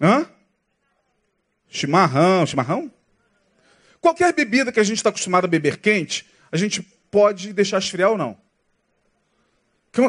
Hã? 0.00 0.28
Chimarrão, 1.74 2.46
chimarrão? 2.46 2.88
Qualquer 4.00 4.32
bebida 4.32 4.70
que 4.70 4.78
a 4.78 4.84
gente 4.84 4.98
está 4.98 5.08
acostumado 5.08 5.46
a 5.46 5.48
beber 5.48 5.78
quente, 5.78 6.24
a 6.52 6.56
gente 6.56 6.80
pode 7.10 7.52
deixar 7.52 7.78
esfriar 7.78 8.12
ou 8.12 8.16
não. 8.16 8.38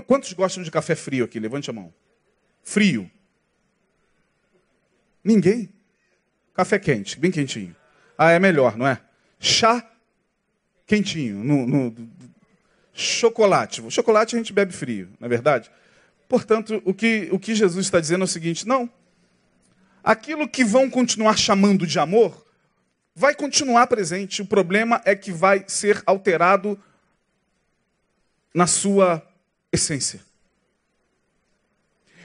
Quantos 0.05 0.31
gostam 0.33 0.61
de 0.61 0.69
café 0.69 0.93
frio 0.93 1.25
aqui? 1.25 1.39
Levante 1.39 1.67
a 1.71 1.73
mão. 1.73 1.91
Frio. 2.61 3.09
Ninguém. 5.23 5.73
Café 6.53 6.77
quente, 6.77 7.19
bem 7.19 7.31
quentinho. 7.31 7.75
Ah, 8.15 8.29
é 8.29 8.37
melhor, 8.37 8.77
não 8.77 8.85
é? 8.85 9.01
Chá 9.39 9.83
quentinho. 10.85 11.43
No, 11.43 11.65
no, 11.65 11.95
chocolate. 12.93 13.81
O 13.81 13.89
chocolate 13.89 14.35
a 14.35 14.37
gente 14.37 14.53
bebe 14.53 14.71
frio, 14.71 15.09
não 15.19 15.25
é 15.25 15.29
verdade? 15.29 15.71
Portanto, 16.29 16.79
o 16.85 16.93
que, 16.93 17.27
o 17.31 17.39
que 17.39 17.55
Jesus 17.55 17.87
está 17.87 17.99
dizendo 17.99 18.21
é 18.21 18.25
o 18.25 18.27
seguinte: 18.27 18.67
não, 18.67 18.87
aquilo 20.05 20.47
que 20.47 20.63
vão 20.63 20.87
continuar 20.87 21.35
chamando 21.35 21.87
de 21.87 21.97
amor 21.97 22.45
vai 23.15 23.33
continuar 23.33 23.87
presente. 23.87 24.43
O 24.43 24.45
problema 24.45 25.01
é 25.03 25.15
que 25.15 25.31
vai 25.31 25.65
ser 25.67 26.03
alterado 26.05 26.79
na 28.53 28.67
sua 28.67 29.27
essência. 29.71 30.21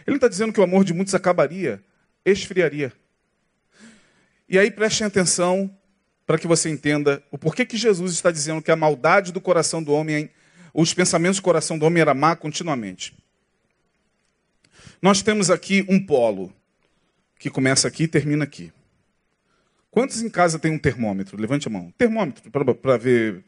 Ele 0.06 0.16
está 0.16 0.28
dizendo 0.28 0.52
que 0.52 0.60
o 0.60 0.62
amor 0.62 0.84
de 0.84 0.92
muitos 0.92 1.14
acabaria, 1.14 1.82
esfriaria. 2.24 2.92
E 4.46 4.58
aí 4.58 4.70
prestem 4.70 5.06
atenção 5.06 5.74
para 6.26 6.38
que 6.38 6.46
você 6.46 6.68
entenda 6.68 7.22
o 7.30 7.38
porquê 7.38 7.64
que 7.64 7.76
Jesus 7.76 8.12
está 8.12 8.30
dizendo 8.30 8.60
que 8.60 8.70
a 8.70 8.76
maldade 8.76 9.32
do 9.32 9.40
coração 9.40 9.82
do 9.82 9.92
homem, 9.92 10.30
os 10.74 10.92
pensamentos 10.92 11.38
do 11.38 11.42
coração 11.42 11.78
do 11.78 11.86
homem 11.86 12.02
era 12.02 12.14
má 12.14 12.36
continuamente. 12.36 13.16
Nós 15.00 15.22
temos 15.22 15.50
aqui 15.50 15.84
um 15.88 16.04
polo 16.04 16.52
que 17.40 17.48
começa 17.48 17.88
aqui 17.88 18.02
e 18.02 18.08
termina 18.08 18.44
aqui. 18.44 18.70
Quantos 19.90 20.20
em 20.20 20.28
casa 20.28 20.58
tem 20.58 20.70
um 20.70 20.78
termômetro? 20.78 21.40
Levante 21.40 21.66
a 21.66 21.70
mão. 21.70 21.90
Termômetro, 21.96 22.50
para 22.50 22.98
ver. 22.98 23.42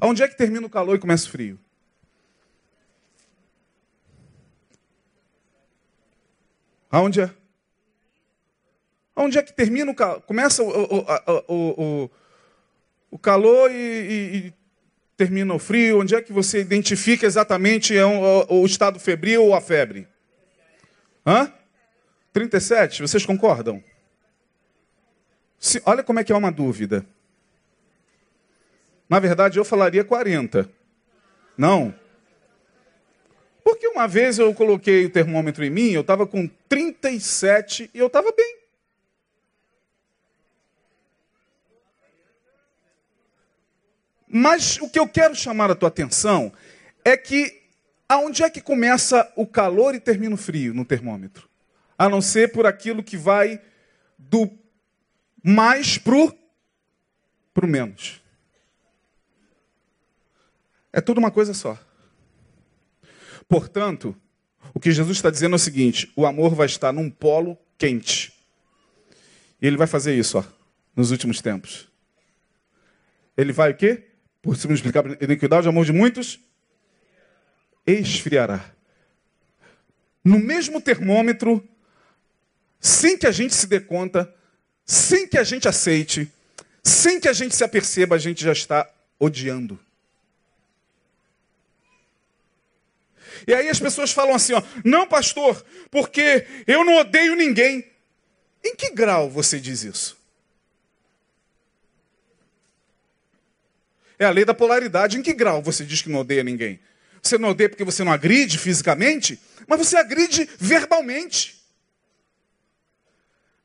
Onde 0.00 0.22
é 0.22 0.28
que 0.28 0.38
termina 0.38 0.64
o 0.64 0.70
calor 0.70 0.94
e 0.94 1.00
começa 1.00 1.26
o 1.26 1.30
frio? 1.30 1.58
Aonde 6.88 7.22
é? 7.22 7.30
Onde 9.16 9.36
é 9.36 9.42
que 9.42 9.52
termina 9.52 9.90
o 9.90 9.94
calor? 9.96 10.22
Começa 10.22 10.62
o, 10.62 10.68
o, 10.68 12.04
o, 12.04 12.10
o 13.10 13.18
calor 13.18 13.68
e, 13.72 13.74
e, 13.74 14.36
e, 14.36 14.54
termina 15.16 15.52
o 15.52 15.58
frio? 15.58 16.00
Onde 16.00 16.14
é 16.14 16.22
que 16.22 16.32
você 16.32 16.60
identifica 16.60 17.26
exatamente 17.26 17.98
o, 17.98 18.60
o 18.60 18.64
estado 18.64 19.00
febril 19.00 19.42
ou 19.42 19.54
a 19.54 19.60
febre? 19.60 20.06
Hã? 21.26 21.52
37, 22.34 23.00
vocês 23.00 23.24
concordam? 23.24 23.82
Se, 25.56 25.80
olha 25.86 26.02
como 26.02 26.18
é 26.18 26.24
que 26.24 26.32
é 26.32 26.36
uma 26.36 26.50
dúvida. 26.50 27.06
Na 29.08 29.20
verdade, 29.20 29.56
eu 29.56 29.64
falaria 29.64 30.04
40. 30.04 30.68
Não. 31.56 31.94
Porque 33.62 33.86
uma 33.86 34.08
vez 34.08 34.40
eu 34.40 34.52
coloquei 34.52 35.06
o 35.06 35.10
termômetro 35.10 35.64
em 35.64 35.70
mim, 35.70 35.92
eu 35.92 36.00
estava 36.00 36.26
com 36.26 36.48
37 36.68 37.88
e 37.94 37.98
eu 38.00 38.08
estava 38.08 38.32
bem. 38.32 38.58
Mas 44.26 44.76
o 44.78 44.90
que 44.90 44.98
eu 44.98 45.06
quero 45.06 45.36
chamar 45.36 45.70
a 45.70 45.76
tua 45.76 45.88
atenção 45.88 46.52
é 47.04 47.16
que 47.16 47.62
aonde 48.08 48.42
é 48.42 48.50
que 48.50 48.60
começa 48.60 49.32
o 49.36 49.46
calor 49.46 49.94
e 49.94 50.00
termina 50.00 50.34
o 50.34 50.38
frio 50.38 50.74
no 50.74 50.84
termômetro? 50.84 51.53
A 51.98 52.08
não 52.08 52.20
ser 52.20 52.52
por 52.52 52.66
aquilo 52.66 53.02
que 53.02 53.16
vai 53.16 53.60
do 54.18 54.50
mais 55.42 55.98
para 55.98 56.16
o 56.16 57.66
menos. 57.66 58.20
É 60.92 61.00
tudo 61.00 61.18
uma 61.18 61.30
coisa 61.30 61.52
só. 61.52 61.78
Portanto, 63.48 64.16
o 64.72 64.80
que 64.80 64.92
Jesus 64.92 65.18
está 65.18 65.30
dizendo 65.30 65.54
é 65.54 65.56
o 65.56 65.58
seguinte: 65.58 66.12
o 66.16 66.24
amor 66.24 66.54
vai 66.54 66.66
estar 66.66 66.92
num 66.92 67.10
polo 67.10 67.58
quente. 67.76 68.32
E 69.60 69.66
ele 69.66 69.76
vai 69.76 69.86
fazer 69.86 70.14
isso, 70.16 70.38
ó, 70.38 70.44
nos 70.94 71.10
últimos 71.10 71.40
tempos. 71.40 71.88
Ele 73.36 73.52
vai 73.52 73.72
o 73.72 73.76
quê? 73.76 74.10
Por 74.40 74.56
se 74.56 74.66
multiplicar 74.66 75.04
a 75.06 75.24
iniquidade, 75.24 75.66
o 75.66 75.70
amor 75.70 75.84
de 75.84 75.92
muitos 75.92 76.38
esfriará. 77.86 78.64
No 80.24 80.38
mesmo 80.38 80.80
termômetro, 80.80 81.66
sem 82.84 83.16
que 83.16 83.26
a 83.26 83.32
gente 83.32 83.54
se 83.54 83.66
dê 83.66 83.80
conta, 83.80 84.30
sem 84.84 85.26
que 85.26 85.38
a 85.38 85.42
gente 85.42 85.66
aceite, 85.66 86.30
sem 86.82 87.18
que 87.18 87.26
a 87.26 87.32
gente 87.32 87.56
se 87.56 87.64
aperceba, 87.64 88.14
a 88.14 88.18
gente 88.18 88.44
já 88.44 88.52
está 88.52 88.86
odiando. 89.18 89.80
E 93.48 93.54
aí 93.54 93.70
as 93.70 93.80
pessoas 93.80 94.12
falam 94.12 94.34
assim, 94.34 94.52
ó, 94.52 94.62
não, 94.84 95.06
pastor, 95.06 95.64
porque 95.90 96.46
eu 96.66 96.84
não 96.84 96.98
odeio 96.98 97.34
ninguém. 97.34 97.90
Em 98.62 98.76
que 98.76 98.90
grau 98.90 99.30
você 99.30 99.58
diz 99.58 99.82
isso? 99.82 100.18
É 104.18 104.26
a 104.26 104.30
lei 104.30 104.44
da 104.44 104.52
polaridade. 104.52 105.16
Em 105.18 105.22
que 105.22 105.32
grau 105.32 105.62
você 105.62 105.86
diz 105.86 106.02
que 106.02 106.10
não 106.10 106.20
odeia 106.20 106.44
ninguém? 106.44 106.78
Você 107.22 107.38
não 107.38 107.48
odeia 107.48 107.70
porque 107.70 107.84
você 107.84 108.04
não 108.04 108.12
agride 108.12 108.58
fisicamente, 108.58 109.40
mas 109.66 109.78
você 109.78 109.96
agride 109.96 110.46
verbalmente. 110.58 111.63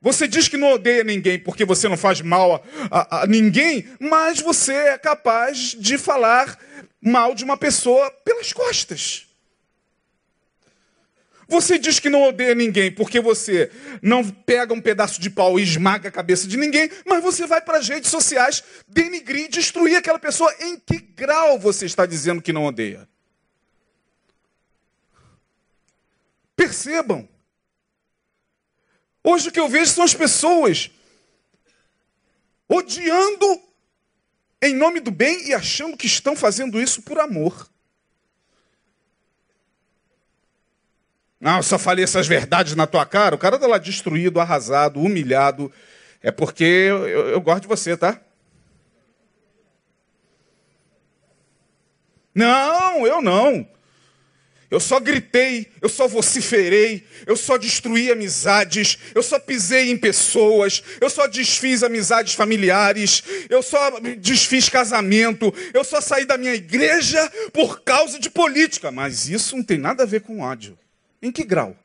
Você 0.02 0.28
diz 0.28 0.48
que 0.48 0.56
não 0.56 0.74
odeia 0.74 1.04
ninguém 1.04 1.38
porque 1.38 1.66
você 1.66 1.90
não 1.90 1.98
faz 1.98 2.22
mal 2.22 2.64
a, 2.90 3.00
a, 3.00 3.24
a, 3.24 3.28
ninguém, 3.28 3.88
mas 4.00 4.40
você 4.40 4.74
é 4.74 4.98
capaz 4.98 5.76
de 5.78 5.98
falar 5.98 6.58
mal 7.02 7.36
de 7.36 7.44
uma 7.44 7.58
pessoa 7.58 8.10
pelas 8.24 8.54
costas. 8.54 9.28
Você 11.50 11.80
diz 11.80 12.00
que 12.00 12.10
não 12.10 12.30
odeia 12.30 12.54
ninguém 12.56 12.92
porque 12.92 13.20
você 13.20 13.72
não 14.02 14.24
pega 14.24 14.74
um 14.74 14.80
pedaço 14.80 15.20
de 15.20 15.30
pau 15.32 15.60
e 15.60 15.64
esmaga 15.64 16.08
a 16.08 16.12
cabeça 16.12 16.48
de 16.48 16.56
ninguém, 16.56 16.90
mas 17.06 17.24
você 17.24 17.46
vai 17.48 17.60
para 17.60 17.80
as 17.80 17.90
redes 17.90 18.10
sociais 18.10 18.64
denigrir, 18.88 19.50
destruir 19.50 19.98
aquela 19.98 20.20
pessoa. 20.20 20.54
Em 20.62 20.80
que 20.80 21.00
grau 21.00 21.60
você 21.60 21.86
está 21.88 22.06
dizendo 22.06 22.42
que 22.42 22.54
não 22.54 22.66
odeia? 22.66 23.10
Percebam. 26.56 27.28
Hoje 29.24 29.50
o 29.50 29.52
que 29.52 29.60
eu 29.60 29.68
vejo 29.68 29.92
são 29.92 30.04
as 30.04 30.14
pessoas 30.14 30.92
odiando 32.68 33.62
em 34.62 34.76
nome 34.76 35.00
do 35.00 35.12
bem 35.12 35.48
e 35.48 35.54
achando 35.54 35.98
que 35.98 36.06
estão 36.06 36.36
fazendo 36.36 36.82
isso 36.82 37.02
por 37.02 37.20
amor. 37.20 37.70
Não, 41.40 41.58
eu 41.58 41.64
só 41.64 41.80
falei 41.80 42.04
essas 42.04 42.28
verdades 42.28 42.76
na 42.76 42.86
tua 42.86 43.06
cara. 43.06 43.36
O 43.36 43.40
cara 43.40 43.58
tá 43.58 43.66
lá 43.66 43.78
destruído, 43.78 44.42
arrasado, 44.42 45.00
humilhado. 45.00 45.72
É 46.22 46.32
porque 46.32 46.64
eu, 46.64 47.08
eu, 47.08 47.30
eu 47.30 47.42
gosto 47.42 47.62
de 47.62 47.68
você, 47.68 47.96
tá? 47.96 48.20
Não, 52.36 53.08
eu 53.08 53.22
não. 53.22 53.66
Eu 54.72 54.80
só 54.80 55.00
gritei, 55.00 55.72
eu 55.82 55.90
só 55.90 56.08
vociferei, 56.08 57.04
eu 57.26 57.36
só 57.36 57.58
destruí 57.58 58.12
amizades, 58.12 59.00
eu 59.16 59.24
só 59.24 59.40
pisei 59.40 59.90
em 59.90 59.98
pessoas, 59.98 60.84
eu 61.02 61.10
só 61.10 61.26
desfiz 61.26 61.82
amizades 61.82 62.36
familiares, 62.36 63.24
eu 63.50 63.64
só 63.64 64.00
desfiz 64.20 64.70
casamento, 64.70 65.52
eu 65.74 65.84
só 65.84 66.00
saí 66.00 66.24
da 66.24 66.38
minha 66.38 66.54
igreja 66.54 67.20
por 67.52 67.82
causa 67.82 68.20
de 68.20 68.30
política. 68.30 68.92
Mas 68.92 69.28
isso 69.28 69.58
não 69.58 69.64
tem 69.64 69.80
nada 69.80 70.04
a 70.04 70.06
ver 70.06 70.22
com 70.22 70.42
ódio. 70.42 70.78
Em 71.20 71.32
que 71.32 71.44
grau? 71.44 71.76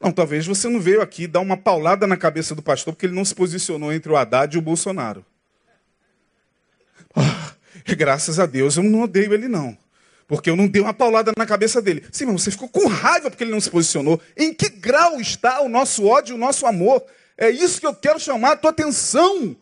Não, 0.00 0.12
talvez 0.12 0.46
você 0.46 0.68
não 0.68 0.80
veio 0.80 1.02
aqui 1.02 1.26
dar 1.26 1.40
uma 1.40 1.56
paulada 1.56 2.06
na 2.06 2.16
cabeça 2.16 2.54
do 2.54 2.62
pastor 2.62 2.94
porque 2.94 3.06
ele 3.06 3.16
não 3.16 3.24
se 3.24 3.34
posicionou 3.34 3.92
entre 3.92 4.12
o 4.12 4.16
Haddad 4.16 4.54
e 4.54 4.58
o 4.58 4.62
Bolsonaro. 4.62 5.26
Oh, 7.16 7.94
graças 7.96 8.38
a 8.38 8.46
Deus 8.46 8.76
eu 8.76 8.84
não 8.84 9.02
odeio 9.02 9.34
ele 9.34 9.48
não. 9.48 9.76
Porque 10.28 10.50
eu 10.50 10.54
não 10.54 10.68
dei 10.68 10.82
uma 10.82 10.92
paulada 10.92 11.32
na 11.34 11.46
cabeça 11.46 11.80
dele. 11.80 12.04
Sim, 12.12 12.26
mas 12.26 12.42
você 12.42 12.50
ficou 12.50 12.68
com 12.68 12.86
raiva 12.86 13.30
porque 13.30 13.42
ele 13.42 13.50
não 13.50 13.60
se 13.60 13.70
posicionou. 13.70 14.20
Em 14.36 14.52
que 14.52 14.68
grau 14.68 15.18
está 15.18 15.62
o 15.62 15.68
nosso 15.70 16.06
ódio 16.06 16.36
o 16.36 16.38
nosso 16.38 16.66
amor? 16.66 17.02
É 17.36 17.48
isso 17.48 17.80
que 17.80 17.86
eu 17.86 17.94
quero 17.94 18.20
chamar 18.20 18.52
a 18.52 18.56
tua 18.56 18.70
atenção. 18.70 19.56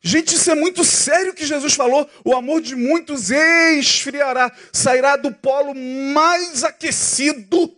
Gente, 0.00 0.36
isso 0.36 0.48
é 0.48 0.54
muito 0.54 0.84
sério 0.84 1.34
que 1.34 1.44
Jesus 1.44 1.74
falou. 1.74 2.08
O 2.24 2.32
amor 2.32 2.60
de 2.60 2.76
muitos 2.76 3.30
esfriará, 3.30 4.52
sairá 4.72 5.16
do 5.16 5.32
polo 5.32 5.74
mais 5.74 6.62
aquecido. 6.62 7.76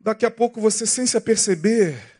Daqui 0.00 0.26
a 0.26 0.30
pouco 0.32 0.60
você, 0.60 0.84
sem 0.84 1.06
se 1.06 1.16
aperceber, 1.16 2.13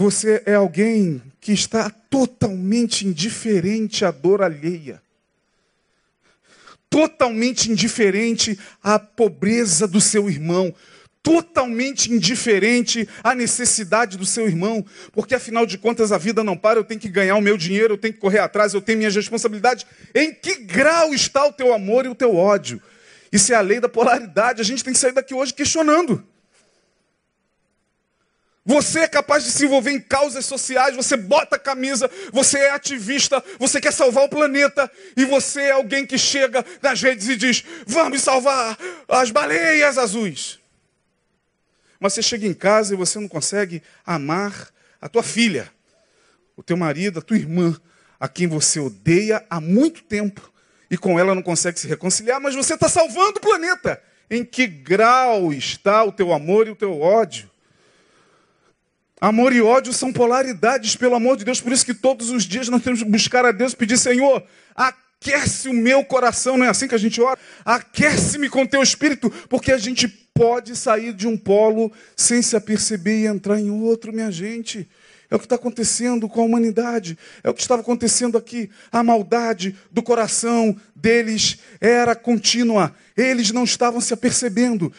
você 0.00 0.42
é 0.46 0.54
alguém 0.54 1.20
que 1.42 1.52
está 1.52 1.90
totalmente 1.90 3.06
indiferente 3.06 4.02
à 4.02 4.10
dor 4.10 4.40
alheia, 4.40 4.98
totalmente 6.88 7.70
indiferente 7.70 8.58
à 8.82 8.98
pobreza 8.98 9.86
do 9.86 10.00
seu 10.00 10.30
irmão, 10.30 10.74
totalmente 11.22 12.10
indiferente 12.10 13.06
à 13.22 13.34
necessidade 13.34 14.16
do 14.16 14.24
seu 14.24 14.48
irmão, 14.48 14.82
porque 15.12 15.34
afinal 15.34 15.66
de 15.66 15.76
contas 15.76 16.12
a 16.12 16.16
vida 16.16 16.42
não 16.42 16.56
para, 16.56 16.78
eu 16.78 16.84
tenho 16.84 16.98
que 16.98 17.10
ganhar 17.10 17.36
o 17.36 17.42
meu 17.42 17.58
dinheiro, 17.58 17.92
eu 17.92 17.98
tenho 17.98 18.14
que 18.14 18.20
correr 18.20 18.38
atrás, 18.38 18.72
eu 18.72 18.80
tenho 18.80 18.96
minhas 18.96 19.14
responsabilidades. 19.14 19.84
Em 20.14 20.32
que 20.32 20.64
grau 20.64 21.12
está 21.12 21.46
o 21.46 21.52
teu 21.52 21.74
amor 21.74 22.06
e 22.06 22.08
o 22.08 22.14
teu 22.14 22.34
ódio? 22.36 22.80
Isso 23.30 23.52
é 23.52 23.56
a 23.56 23.60
lei 23.60 23.80
da 23.80 23.88
polaridade, 23.88 24.62
a 24.62 24.64
gente 24.64 24.82
tem 24.82 24.94
que 24.94 24.98
sair 24.98 25.12
daqui 25.12 25.34
hoje 25.34 25.52
questionando. 25.52 26.24
Você 28.64 29.00
é 29.00 29.08
capaz 29.08 29.44
de 29.44 29.50
se 29.50 29.64
envolver 29.64 29.90
em 29.90 30.00
causas 30.00 30.44
sociais, 30.44 30.94
você 30.94 31.16
bota 31.16 31.56
a 31.56 31.58
camisa, 31.58 32.10
você 32.30 32.58
é 32.58 32.70
ativista, 32.70 33.42
você 33.58 33.80
quer 33.80 33.92
salvar 33.92 34.24
o 34.24 34.28
planeta, 34.28 34.90
e 35.16 35.24
você 35.24 35.62
é 35.62 35.70
alguém 35.70 36.04
que 36.04 36.18
chega 36.18 36.64
nas 36.82 37.00
redes 37.00 37.28
e 37.28 37.36
diz: 37.36 37.64
vamos 37.86 38.22
salvar 38.22 38.78
as 39.08 39.30
baleias 39.30 39.96
azuis. 39.96 40.58
Mas 41.98 42.12
você 42.12 42.22
chega 42.22 42.46
em 42.46 42.54
casa 42.54 42.94
e 42.94 42.96
você 42.96 43.18
não 43.18 43.28
consegue 43.28 43.82
amar 44.04 44.70
a 45.00 45.08
tua 45.08 45.22
filha, 45.22 45.70
o 46.56 46.62
teu 46.62 46.76
marido, 46.76 47.18
a 47.18 47.22
tua 47.22 47.36
irmã, 47.36 47.78
a 48.18 48.28
quem 48.28 48.46
você 48.46 48.78
odeia 48.78 49.44
há 49.48 49.60
muito 49.60 50.02
tempo 50.02 50.52
e 50.90 50.98
com 50.98 51.18
ela 51.18 51.34
não 51.34 51.42
consegue 51.42 51.80
se 51.80 51.88
reconciliar, 51.88 52.40
mas 52.40 52.54
você 52.54 52.74
está 52.74 52.88
salvando 52.88 53.38
o 53.38 53.40
planeta. 53.40 54.02
Em 54.30 54.44
que 54.44 54.66
grau 54.66 55.52
está 55.52 56.04
o 56.04 56.12
teu 56.12 56.32
amor 56.32 56.68
e 56.68 56.70
o 56.70 56.76
teu 56.76 57.00
ódio? 57.00 57.49
Amor 59.20 59.52
e 59.52 59.60
ódio 59.60 59.92
são 59.92 60.10
polaridades, 60.10 60.96
pelo 60.96 61.14
amor 61.14 61.36
de 61.36 61.44
Deus, 61.44 61.60
por 61.60 61.72
isso 61.72 61.84
que 61.84 61.92
todos 61.92 62.30
os 62.30 62.44
dias 62.44 62.70
nós 62.70 62.82
temos 62.82 63.02
que 63.02 63.08
buscar 63.08 63.44
a 63.44 63.52
Deus 63.52 63.72
e 63.74 63.76
pedir, 63.76 63.98
Senhor, 63.98 64.42
aquece 64.74 65.68
o 65.68 65.74
meu 65.74 66.02
coração, 66.02 66.56
não 66.56 66.64
é 66.64 66.70
assim 66.70 66.88
que 66.88 66.94
a 66.94 66.98
gente 66.98 67.20
ora? 67.20 67.38
Aquece-me 67.62 68.48
com 68.48 68.64
teu 68.64 68.82
espírito, 68.82 69.30
porque 69.50 69.72
a 69.72 69.76
gente 69.76 70.08
pode 70.08 70.74
sair 70.74 71.12
de 71.12 71.28
um 71.28 71.36
polo 71.36 71.92
sem 72.16 72.40
se 72.40 72.56
aperceber 72.56 73.18
e 73.18 73.26
entrar 73.26 73.60
em 73.60 73.70
outro, 73.70 74.10
minha 74.10 74.30
gente. 74.30 74.88
É 75.30 75.36
o 75.36 75.38
que 75.38 75.44
está 75.44 75.54
acontecendo 75.54 76.28
com 76.28 76.40
a 76.40 76.44
humanidade. 76.44 77.16
É 77.44 77.50
o 77.50 77.54
que 77.54 77.60
estava 77.60 77.82
acontecendo 77.82 78.36
aqui. 78.36 78.68
A 78.90 79.02
maldade 79.02 79.76
do 79.92 80.02
coração 80.02 80.74
deles 80.96 81.58
era 81.80 82.16
contínua. 82.16 82.92
Eles 83.16 83.52
não 83.52 83.62
estavam 83.62 84.00
se 84.00 84.12
apercebendo. 84.12 84.92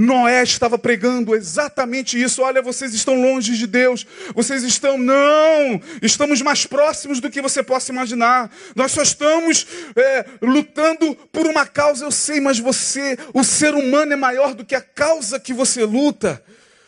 Noé 0.00 0.42
estava 0.42 0.78
pregando 0.78 1.34
exatamente 1.36 2.18
isso. 2.18 2.40
Olha, 2.40 2.62
vocês 2.62 2.94
estão 2.94 3.20
longe 3.20 3.54
de 3.54 3.66
Deus. 3.66 4.06
Vocês 4.34 4.62
estão, 4.62 4.96
não, 4.96 5.78
estamos 6.00 6.40
mais 6.40 6.64
próximos 6.64 7.20
do 7.20 7.28
que 7.28 7.42
você 7.42 7.62
possa 7.62 7.92
imaginar. 7.92 8.50
Nós 8.74 8.92
só 8.92 9.02
estamos 9.02 9.66
é, 9.94 10.24
lutando 10.40 11.14
por 11.30 11.46
uma 11.46 11.66
causa, 11.66 12.06
eu 12.06 12.10
sei, 12.10 12.40
mas 12.40 12.58
você, 12.58 13.18
o 13.34 13.44
ser 13.44 13.74
humano 13.74 14.14
é 14.14 14.16
maior 14.16 14.54
do 14.54 14.64
que 14.64 14.74
a 14.74 14.80
causa 14.80 15.38
que 15.38 15.52
você 15.52 15.84
luta. 15.84 16.42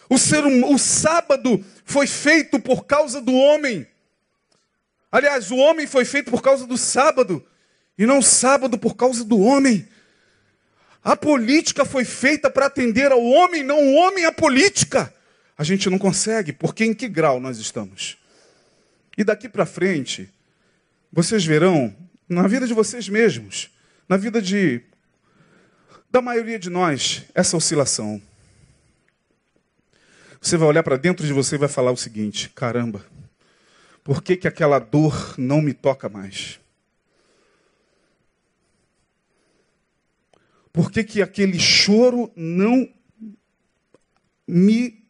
O, 0.09 0.17
ser, 0.17 0.43
hum, 0.47 0.73
o 0.73 0.79
sábado 0.79 1.63
foi 1.85 2.07
feito 2.07 2.59
por 2.59 2.87
causa 2.87 3.21
do 3.21 3.35
homem. 3.35 3.87
Aliás, 5.11 5.51
o 5.51 5.57
homem 5.57 5.87
foi 5.87 6.07
feito 6.07 6.31
por 6.31 6.41
causa 6.41 6.67
do 6.67 6.79
sábado, 6.79 7.45
e 7.99 8.07
não 8.07 8.21
o 8.21 8.23
sábado 8.23 8.79
por 8.79 8.97
causa 8.97 9.23
do 9.23 9.39
homem. 9.39 9.87
A 11.05 11.17
política 11.17 11.85
foi 11.85 12.05
feita 12.05 12.49
para 12.49 12.67
atender 12.67 13.11
ao 13.11 13.23
homem, 13.23 13.65
não 13.65 13.79
o 13.79 13.95
homem 13.95 14.25
à 14.25 14.33
política. 14.33 15.13
A 15.59 15.65
gente 15.65 15.91
não 15.91 15.99
consegue, 15.99 16.53
porque 16.53 16.85
em 16.85 16.95
que 16.95 17.09
grau 17.09 17.41
nós 17.41 17.59
estamos? 17.59 18.17
E 19.19 19.25
daqui 19.25 19.49
para 19.49 19.67
frente, 19.67 20.31
vocês 21.13 21.45
verão, 21.45 21.95
na 22.29 22.47
vida 22.47 22.67
de 22.67 22.73
vocês 22.73 23.09
mesmos, 23.09 23.71
na 24.09 24.17
vida 24.17 24.41
de 24.41 24.81
da 26.11 26.21
maioria 26.21 26.59
de 26.59 26.69
nós, 26.69 27.23
essa 27.35 27.57
oscilação. 27.57 28.21
Você 30.41 30.59
vai 30.59 30.69
olhar 30.69 30.83
para 30.83 30.99
dentro 30.99 31.27
de 31.27 31.33
você 31.33 31.55
e 31.55 31.59
vai 31.59 31.69
falar 31.69 31.91
o 31.91 31.97
seguinte: 31.97 32.51
caramba, 32.51 33.05
Por 34.05 34.23
que, 34.23 34.37
que 34.37 34.49
aquela 34.49 34.79
dor 34.79 35.35
não 35.39 35.63
me 35.63 35.73
toca 35.73 36.09
mais? 36.09 36.59
Por 40.73 40.91
que, 40.91 41.05
que 41.05 41.21
aquele 41.21 41.59
choro 41.59 42.33
não 42.35 42.89
me 44.49 45.05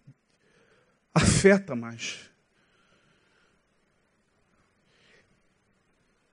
afeta 1.15 1.77
mais? 1.77 2.31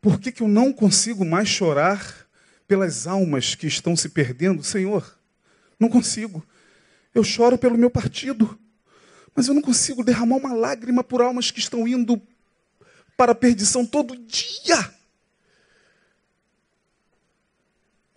Por 0.02 0.20
que, 0.20 0.32
que 0.32 0.42
eu 0.42 0.48
não 0.48 0.74
consigo 0.74 1.24
mais 1.24 1.48
chorar 1.48 2.28
pelas 2.68 3.06
almas 3.06 3.54
que 3.54 3.68
estão 3.68 3.96
se 3.96 4.10
perdendo? 4.10 4.64
Senhor, 4.64 5.20
não 5.80 5.90
consigo. 5.90 6.44
Eu 7.14 7.24
choro 7.24 7.58
pelo 7.58 7.78
meu 7.78 7.90
partido, 7.90 8.58
mas 9.36 9.48
eu 9.48 9.54
não 9.54 9.62
consigo 9.62 10.04
derramar 10.04 10.38
uma 10.38 10.54
lágrima 10.54 11.04
por 11.04 11.22
almas 11.22 11.52
que 11.52 11.60
estão 11.60 11.88
indo 11.88 12.22
para 13.18 13.34
a 13.34 13.36
perdição 13.36 13.86
todo 13.86 14.16
dia. 14.16 14.99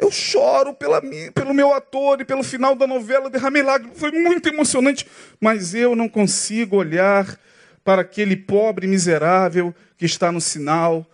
Eu 0.03 0.11
choro 0.11 0.75
pela 0.75 1.01
pelo 1.33 1.55
meu 1.55 1.73
ator 1.73 2.21
e 2.21 2.25
pelo 2.25 2.43
final 2.43 2.75
da 2.75 2.89
novela, 2.89 3.31
derramei 3.31 3.63
lágrimas, 3.63 3.97
foi 3.97 4.11
muito 4.11 4.49
emocionante, 4.49 5.07
mas 5.41 5.75
eu 5.75 5.95
não 5.95 6.09
consigo 6.09 6.75
olhar 6.75 7.39
para 7.85 8.03
aquele 8.03 8.37
pobre 8.37 8.89
miserável 8.89 9.73
que 9.97 10.05
está 10.05 10.33
no 10.33 10.41
sinal 10.41 11.07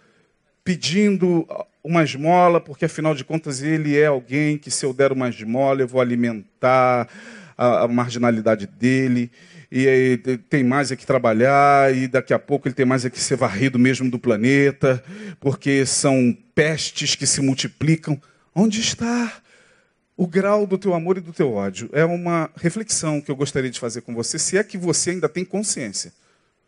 pedindo 0.64 1.46
uma 1.84 2.02
esmola, 2.02 2.62
porque 2.62 2.86
afinal 2.86 3.14
de 3.14 3.24
contas 3.24 3.62
ele 3.62 3.94
é 3.94 4.06
alguém 4.06 4.56
que 4.56 4.70
se 4.70 4.86
eu 4.86 4.94
der 4.94 5.12
uma 5.12 5.28
esmola 5.28 5.82
eu 5.82 5.88
vou 5.88 6.00
alimentar 6.00 7.08
a, 7.58 7.82
a 7.82 7.88
marginalidade 7.88 8.66
dele 8.66 9.30
e 9.70 9.86
aí 9.86 10.16
tem 10.48 10.64
mais 10.64 10.90
é 10.90 10.96
que 10.96 11.04
trabalhar, 11.04 11.94
e 11.94 12.08
daqui 12.08 12.32
a 12.32 12.38
pouco 12.38 12.66
ele 12.66 12.74
tem 12.74 12.86
mais 12.86 13.04
é 13.04 13.10
que 13.10 13.20
ser 13.20 13.36
varrido 13.36 13.78
mesmo 13.78 14.10
do 14.10 14.18
planeta, 14.18 15.04
porque 15.38 15.84
são 15.84 16.34
pestes 16.54 17.14
que 17.14 17.26
se 17.26 17.42
multiplicam. 17.42 18.18
Onde 18.60 18.80
está 18.80 19.40
o 20.16 20.26
grau 20.26 20.66
do 20.66 20.76
teu 20.76 20.92
amor 20.92 21.16
e 21.16 21.20
do 21.20 21.32
teu 21.32 21.52
ódio? 21.52 21.88
É 21.92 22.04
uma 22.04 22.50
reflexão 22.56 23.20
que 23.20 23.30
eu 23.30 23.36
gostaria 23.36 23.70
de 23.70 23.78
fazer 23.78 24.00
com 24.00 24.12
você, 24.12 24.36
se 24.36 24.58
é 24.58 24.64
que 24.64 24.76
você 24.76 25.10
ainda 25.10 25.28
tem 25.28 25.44
consciência. 25.44 26.12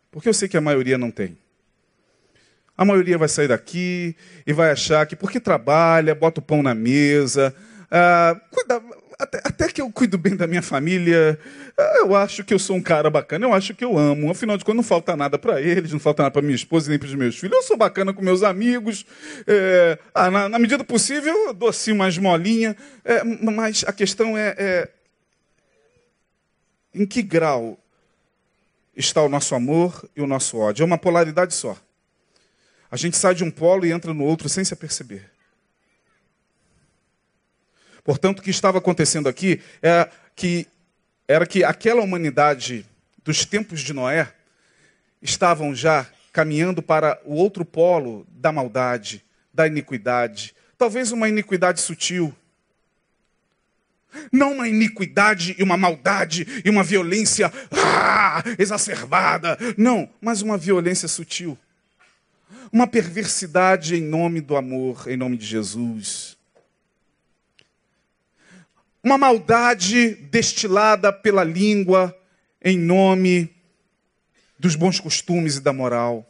Porque 0.09 0.29
eu 0.29 0.33
sei 0.33 0.47
que 0.47 0.55
a 0.55 0.61
maioria 0.61 0.97
não 0.97 1.11
tem. 1.11 1.37
A 2.77 2.85
maioria 2.85 3.17
vai 3.17 3.27
sair 3.27 3.49
daqui 3.49 4.15
e 4.47 4.53
vai 4.53 4.71
achar 4.71 5.05
que 5.05 5.17
porque 5.17 5.37
trabalha, 5.37 6.15
bota 6.15 6.39
o 6.39 6.41
pão 6.41 6.63
na 6.63 6.73
mesa, 6.73 7.53
ah, 7.91 8.39
cuida, 8.49 8.81
até, 9.21 9.37
até, 9.43 9.67
que 9.67 9.81
eu 9.81 9.91
cuido 9.91 10.17
bem 10.17 10.35
da 10.35 10.47
minha 10.47 10.61
família, 10.61 11.37
eu 11.99 12.15
acho 12.15 12.43
que 12.43 12.53
eu 12.53 12.59
sou 12.59 12.75
um 12.75 12.81
cara 12.81 13.09
bacana, 13.09 13.45
eu 13.45 13.53
acho 13.53 13.73
que 13.73 13.85
eu 13.85 13.97
amo. 13.97 14.31
Afinal 14.31 14.57
de 14.57 14.65
contas, 14.65 14.77
não 14.77 14.83
falta 14.83 15.15
nada 15.15 15.37
para 15.37 15.61
eles, 15.61 15.91
não 15.93 15.99
falta 15.99 16.23
nada 16.23 16.33
para 16.33 16.41
minha 16.41 16.55
esposa 16.55 16.89
nem 16.89 16.97
para 16.97 17.07
os 17.07 17.15
meus 17.15 17.37
filhos. 17.37 17.55
Eu 17.55 17.63
sou 17.63 17.77
bacana 17.77 18.13
com 18.13 18.21
meus 18.21 18.43
amigos. 18.43 19.05
É, 19.47 19.97
ah, 20.13 20.31
na, 20.31 20.49
na, 20.49 20.59
medida 20.59 20.83
possível, 20.83 21.33
eu 21.47 21.53
dou 21.53 21.69
assim 21.69 21.91
uma 21.91 22.09
esmolinha. 22.09 22.75
É, 23.05 23.23
mas 23.23 23.83
a 23.87 23.93
questão 23.93 24.37
é, 24.37 24.55
é 24.57 24.89
em 26.93 27.05
que 27.05 27.21
grau 27.21 27.77
está 28.95 29.21
o 29.21 29.29
nosso 29.29 29.55
amor 29.55 30.09
e 30.15 30.21
o 30.21 30.27
nosso 30.27 30.57
ódio? 30.57 30.83
É 30.83 30.85
uma 30.85 30.97
polaridade 30.97 31.53
só. 31.53 31.77
A 32.89 32.97
gente 32.97 33.15
sai 33.15 33.33
de 33.33 33.43
um 33.43 33.51
polo 33.51 33.85
e 33.85 33.91
entra 33.91 34.13
no 34.13 34.25
outro 34.25 34.49
sem 34.49 34.65
se 34.65 34.73
aperceber. 34.73 35.30
Portanto, 38.03 38.39
o 38.39 38.41
que 38.41 38.49
estava 38.49 38.79
acontecendo 38.79 39.29
aqui 39.29 39.61
é 39.81 40.09
que, 40.35 40.67
era 41.27 41.45
que 41.45 41.63
aquela 41.63 42.01
humanidade 42.01 42.85
dos 43.23 43.45
tempos 43.45 43.81
de 43.81 43.93
Noé 43.93 44.27
estavam 45.21 45.75
já 45.75 46.07
caminhando 46.33 46.81
para 46.81 47.19
o 47.25 47.35
outro 47.35 47.63
polo 47.63 48.25
da 48.29 48.51
maldade, 48.51 49.23
da 49.53 49.67
iniquidade. 49.67 50.55
Talvez 50.77 51.11
uma 51.11 51.29
iniquidade 51.29 51.81
sutil. 51.81 52.33
Não 54.31 54.53
uma 54.53 54.67
iniquidade 54.67 55.55
e 55.57 55.63
uma 55.63 55.77
maldade 55.77 56.61
e 56.65 56.69
uma 56.69 56.83
violência 56.83 57.51
ah, 57.71 58.43
exacerbada. 58.57 59.57
Não, 59.77 60.09
mas 60.19 60.41
uma 60.41 60.57
violência 60.57 61.07
sutil. 61.07 61.57
Uma 62.73 62.87
perversidade 62.87 63.95
em 63.95 64.01
nome 64.01 64.41
do 64.41 64.57
amor, 64.57 65.07
em 65.07 65.15
nome 65.15 65.37
de 65.37 65.45
Jesus 65.45 66.30
uma 69.03 69.17
maldade 69.17 70.15
destilada 70.15 71.11
pela 71.11 71.43
língua 71.43 72.15
em 72.61 72.77
nome 72.77 73.53
dos 74.59 74.75
bons 74.75 74.99
costumes 74.99 75.57
e 75.57 75.61
da 75.61 75.73
moral. 75.73 76.27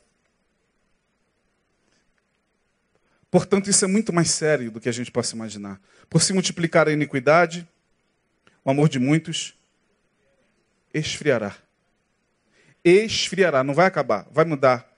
Portanto, 3.30 3.70
isso 3.70 3.84
é 3.84 3.88
muito 3.88 4.14
mais 4.14 4.32
sério 4.32 4.72
do 4.72 4.80
que 4.80 4.90
a 4.90 4.92
gente 4.92 5.12
possa 5.12 5.36
imaginar. 5.36 5.80
Por 6.10 6.22
se 6.22 6.34
multiplicar 6.34 6.88
a 6.88 6.92
iniquidade, 6.92 7.68
o 8.64 8.70
amor 8.70 8.90
de 8.90 9.00
muitos 9.00 9.54
esfriará. 10.94 11.56
Esfriará, 12.84 13.64
não 13.64 13.74
vai 13.74 13.86
acabar, 13.86 14.28
vai 14.32 14.44
mudar 14.44 14.90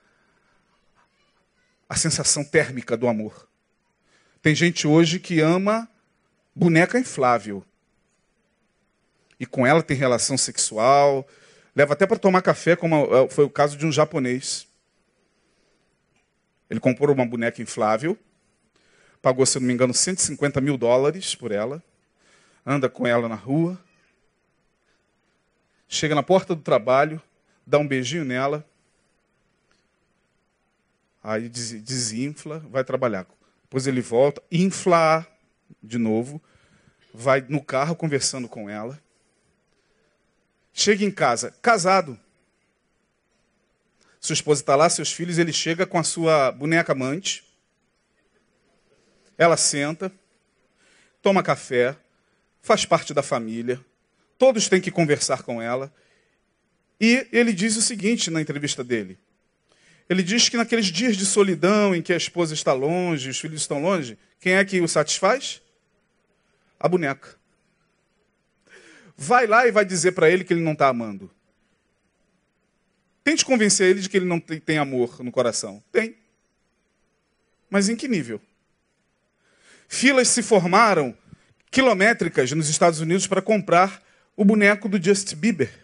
a 1.87 1.95
sensação 1.95 2.43
térmica 2.43 2.95
do 2.97 3.07
amor. 3.07 3.47
Tem 4.41 4.55
gente 4.55 4.87
hoje 4.87 5.19
que 5.19 5.39
ama 5.39 5.87
boneca 6.55 6.99
inflável. 6.99 7.63
E 9.39 9.45
com 9.45 9.65
ela 9.65 9.81
tem 9.81 9.97
relação 9.97 10.37
sexual, 10.37 11.27
leva 11.75 11.93
até 11.93 12.05
para 12.05 12.19
tomar 12.19 12.41
café, 12.41 12.75
como 12.75 12.95
é, 13.13 13.29
foi 13.29 13.43
o 13.43 13.49
caso 13.49 13.77
de 13.77 13.85
um 13.85 13.91
japonês. 13.91 14.67
Ele 16.69 16.79
comprou 16.79 17.13
uma 17.13 17.25
boneca 17.25 17.61
inflável, 17.61 18.17
pagou, 19.21 19.45
se 19.45 19.59
não 19.59 19.67
me 19.67 19.73
engano, 19.73 19.93
150 19.93 20.61
mil 20.61 20.77
dólares 20.77 21.35
por 21.35 21.51
ela, 21.51 21.83
anda 22.65 22.89
com 22.89 23.05
ela 23.05 23.27
na 23.27 23.35
rua, 23.35 23.79
chega 25.87 26.15
na 26.15 26.23
porta 26.23 26.55
do 26.55 26.61
trabalho, 26.61 27.21
dá 27.65 27.77
um 27.77 27.87
beijinho 27.87 28.25
nela, 28.25 28.65
aí 31.23 31.47
desinfla, 31.47 32.59
vai 32.59 32.83
trabalhar. 32.83 33.27
Depois 33.63 33.87
ele 33.87 34.01
volta, 34.01 34.41
infla 34.51 35.27
de 35.81 35.97
novo, 35.97 36.41
vai 37.13 37.41
no 37.47 37.63
carro 37.63 37.95
conversando 37.95 38.47
com 38.47 38.69
ela. 38.69 39.01
Chega 40.73 41.05
em 41.05 41.11
casa, 41.11 41.51
casado. 41.61 42.19
Sua 44.19 44.33
esposa 44.33 44.61
está 44.61 44.75
lá, 44.75 44.89
seus 44.89 45.11
filhos, 45.11 45.37
ele 45.37 45.53
chega 45.53 45.85
com 45.85 45.97
a 45.97 46.03
sua 46.03 46.51
boneca 46.51 46.93
amante. 46.93 47.43
Ela 49.37 49.57
senta, 49.57 50.11
toma 51.21 51.43
café, 51.43 51.95
faz 52.61 52.85
parte 52.85 53.13
da 53.13 53.21
família. 53.21 53.83
Todos 54.37 54.67
têm 54.67 54.81
que 54.81 54.91
conversar 54.91 55.43
com 55.43 55.61
ela. 55.61 55.93
E 56.99 57.27
ele 57.31 57.53
diz 57.53 57.75
o 57.75 57.81
seguinte 57.81 58.31
na 58.31 58.41
entrevista 58.41 58.83
dele: 58.83 59.19
ele 60.09 60.23
diz 60.23 60.49
que 60.49 60.57
naqueles 60.57 60.87
dias 60.87 61.17
de 61.17 61.25
solidão 61.25 61.95
em 61.95 62.01
que 62.01 62.13
a 62.13 62.17
esposa 62.17 62.53
está 62.53 62.73
longe, 62.73 63.29
os 63.29 63.39
filhos 63.39 63.61
estão 63.61 63.81
longe, 63.81 64.17
quem 64.39 64.53
é 64.53 64.65
que 64.65 64.79
o 64.81 64.87
satisfaz? 64.87 65.61
A 66.83 66.87
boneca. 66.87 67.35
Vai 69.17 69.47
lá 69.47 69.65
e 69.65 69.71
vai 69.71 69.83
dizer 69.83 70.11
para 70.11 70.29
ele 70.29 70.43
que 70.43 70.53
ele 70.53 70.61
não 70.61 70.73
está 70.73 70.87
amando. 70.87 71.31
Tente 73.23 73.43
convencer 73.43 73.89
ele 73.89 74.01
de 74.01 74.09
que 74.09 74.17
ele 74.17 74.25
não 74.25 74.39
tem 74.39 74.77
amor 74.77 75.23
no 75.23 75.31
coração. 75.31 75.83
Tem. 75.91 76.15
Mas 77.71 77.89
em 77.89 77.95
que 77.95 78.07
nível? 78.07 78.39
Filas 79.87 80.27
se 80.27 80.43
formaram 80.43 81.17
quilométricas 81.71 82.51
nos 82.51 82.69
Estados 82.69 82.99
Unidos 82.99 83.25
para 83.25 83.41
comprar 83.41 84.03
o 84.35 84.45
boneco 84.45 84.87
do 84.87 85.03
Justin 85.03 85.37
Bieber. 85.37 85.83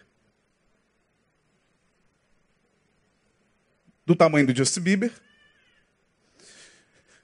do 4.10 4.16
tamanho 4.16 4.44
do 4.44 4.56
Justin 4.56 4.80
Bieber, 4.80 5.12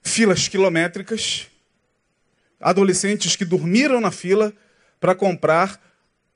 filas 0.01 0.47
quilométricas, 0.47 1.47
adolescentes 2.59 3.35
que 3.35 3.45
dormiram 3.45 4.01
na 4.01 4.11
fila 4.11 4.53
para 4.99 5.15
comprar 5.15 5.81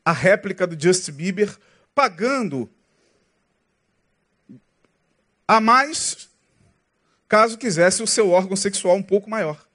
a 0.03 0.11
réplica 0.11 0.65
do 0.65 0.81
Justin 0.81 1.11
Bieber, 1.11 1.57
pagando 1.93 2.69
a 5.47 5.59
mais 5.59 6.29
caso 7.27 7.57
quisesse 7.57 8.01
o 8.01 8.07
seu 8.07 8.29
órgão 8.29 8.55
sexual 8.55 8.95
um 8.95 9.03
pouco 9.03 9.29
maior. 9.29 9.65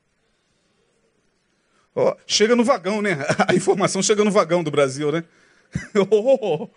Oh, 1.94 2.14
chega 2.26 2.55
no 2.55 2.64
vagão, 2.64 3.01
né? 3.01 3.16
A 3.49 3.55
informação 3.55 4.03
chega 4.03 4.22
no 4.22 4.30
vagão 4.30 4.62
do 4.62 4.70
Brasil, 4.70 5.11
né? 5.11 5.24
Oh, 6.11 6.68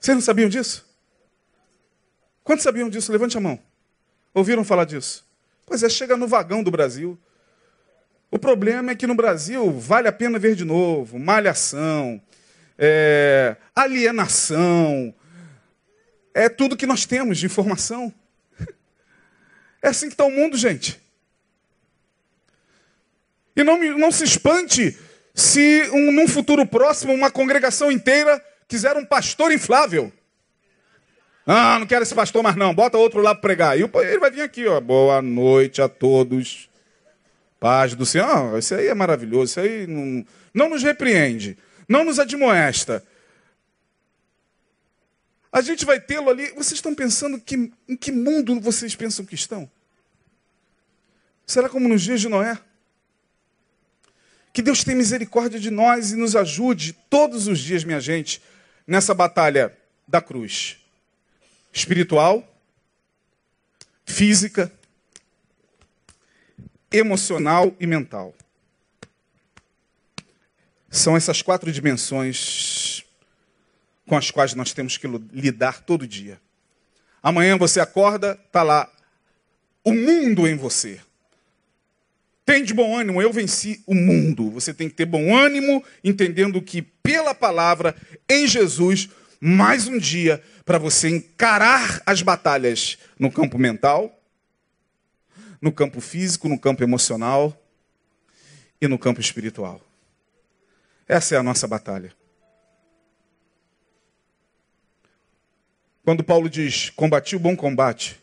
Vocês 0.00 0.16
não 0.16 0.20
sabiam 0.20 0.48
disso? 0.48 0.84
Quantos 2.42 2.64
sabiam 2.64 2.90
disso? 2.90 3.12
Levante 3.12 3.38
a 3.38 3.40
mão. 3.40 3.58
Ouviram 4.34 4.64
falar 4.64 4.84
disso? 4.84 5.24
Pois 5.64 5.82
é, 5.84 5.88
chega 5.88 6.16
no 6.16 6.26
vagão 6.26 6.62
do 6.62 6.70
Brasil. 6.70 7.16
O 8.32 8.38
problema 8.38 8.92
é 8.92 8.94
que 8.94 9.06
no 9.06 9.14
Brasil 9.14 9.70
vale 9.78 10.08
a 10.08 10.12
pena 10.12 10.38
ver 10.38 10.54
de 10.54 10.64
novo 10.64 11.18
malhação, 11.18 12.18
é, 12.78 13.54
alienação, 13.76 15.14
é 16.32 16.48
tudo 16.48 16.74
que 16.74 16.86
nós 16.86 17.04
temos 17.04 17.36
de 17.36 17.44
informação. 17.44 18.10
É 19.82 19.88
assim 19.88 20.06
que 20.06 20.14
está 20.14 20.24
o 20.24 20.30
mundo, 20.30 20.56
gente. 20.56 20.98
E 23.54 23.62
não, 23.62 23.78
não 23.98 24.10
se 24.10 24.24
espante 24.24 24.98
se 25.34 25.90
um, 25.92 26.10
num 26.10 26.26
futuro 26.26 26.64
próximo 26.64 27.12
uma 27.12 27.30
congregação 27.30 27.92
inteira 27.92 28.42
quiser 28.66 28.96
um 28.96 29.04
pastor 29.04 29.52
inflável. 29.52 30.10
Ah, 31.46 31.78
não 31.78 31.86
quero 31.86 32.02
esse 32.02 32.14
pastor 32.14 32.42
mais 32.42 32.56
não, 32.56 32.72
bota 32.72 32.96
outro 32.96 33.20
lá 33.20 33.34
para 33.34 33.42
pregar. 33.42 33.78
E 33.78 33.82
ele 33.82 34.18
vai 34.18 34.30
vir 34.30 34.40
aqui, 34.40 34.66
ó. 34.66 34.80
Boa 34.80 35.20
noite 35.20 35.82
a 35.82 35.88
todos. 35.88 36.71
Paz 37.62 37.94
do 37.94 38.04
Senhor. 38.04 38.26
Ah, 38.26 38.58
isso 38.58 38.74
aí 38.74 38.88
é 38.88 38.94
maravilhoso, 38.94 39.52
isso 39.52 39.60
aí 39.60 39.86
não, 39.86 40.26
não 40.52 40.68
nos 40.70 40.82
repreende, 40.82 41.56
não 41.88 42.04
nos 42.04 42.18
admoesta. 42.18 43.06
A 45.52 45.60
gente 45.60 45.84
vai 45.84 46.00
tê-lo 46.00 46.28
ali. 46.28 46.48
Vocês 46.48 46.72
estão 46.72 46.92
pensando 46.92 47.40
que, 47.40 47.70
em 47.88 47.96
que 47.96 48.10
mundo 48.10 48.58
vocês 48.58 48.96
pensam 48.96 49.24
que 49.24 49.36
estão? 49.36 49.70
Será 51.46 51.68
como 51.68 51.88
nos 51.88 52.02
dias 52.02 52.20
de 52.20 52.28
Noé? 52.28 52.58
Que 54.52 54.60
Deus 54.60 54.82
tenha 54.82 54.96
misericórdia 54.96 55.60
de 55.60 55.70
nós 55.70 56.10
e 56.10 56.16
nos 56.16 56.34
ajude 56.34 56.94
todos 57.08 57.46
os 57.46 57.60
dias, 57.60 57.84
minha 57.84 58.00
gente, 58.00 58.42
nessa 58.84 59.14
batalha 59.14 59.72
da 60.08 60.20
cruz 60.20 60.78
espiritual, 61.72 62.44
física, 64.04 64.72
emocional 66.92 67.74
e 67.80 67.86
mental. 67.86 68.34
São 70.90 71.16
essas 71.16 71.40
quatro 71.40 71.72
dimensões 71.72 73.04
com 74.06 74.16
as 74.16 74.30
quais 74.30 74.54
nós 74.54 74.72
temos 74.72 74.96
que 74.98 75.06
lidar 75.32 75.80
todo 75.82 76.06
dia. 76.06 76.40
Amanhã 77.22 77.56
você 77.56 77.80
acorda, 77.80 78.38
está 78.46 78.62
lá 78.62 78.90
o 79.84 79.92
mundo 79.92 80.46
em 80.46 80.56
você. 80.56 81.00
Tem 82.44 82.64
de 82.64 82.74
bom 82.74 82.96
ânimo, 82.96 83.22
eu 83.22 83.32
venci 83.32 83.82
o 83.86 83.94
mundo. 83.94 84.50
Você 84.50 84.74
tem 84.74 84.88
que 84.88 84.96
ter 84.96 85.06
bom 85.06 85.34
ânimo, 85.34 85.82
entendendo 86.02 86.60
que 86.60 86.82
pela 86.82 87.34
palavra, 87.34 87.94
em 88.28 88.46
Jesus, 88.46 89.08
mais 89.40 89.86
um 89.86 89.96
dia 89.96 90.42
para 90.64 90.78
você 90.78 91.08
encarar 91.08 92.02
as 92.04 92.20
batalhas 92.22 92.98
no 93.18 93.30
campo 93.30 93.58
mental, 93.58 94.21
no 95.62 95.70
campo 95.72 96.00
físico, 96.00 96.48
no 96.48 96.58
campo 96.58 96.82
emocional 96.82 97.56
e 98.80 98.88
no 98.88 98.98
campo 98.98 99.20
espiritual. 99.20 99.80
Essa 101.06 101.36
é 101.36 101.38
a 101.38 101.42
nossa 101.42 101.68
batalha. 101.68 102.12
Quando 106.04 106.24
Paulo 106.24 106.50
diz: 106.50 106.90
Combati 106.90 107.36
o 107.36 107.38
bom 107.38 107.54
combate, 107.54 108.20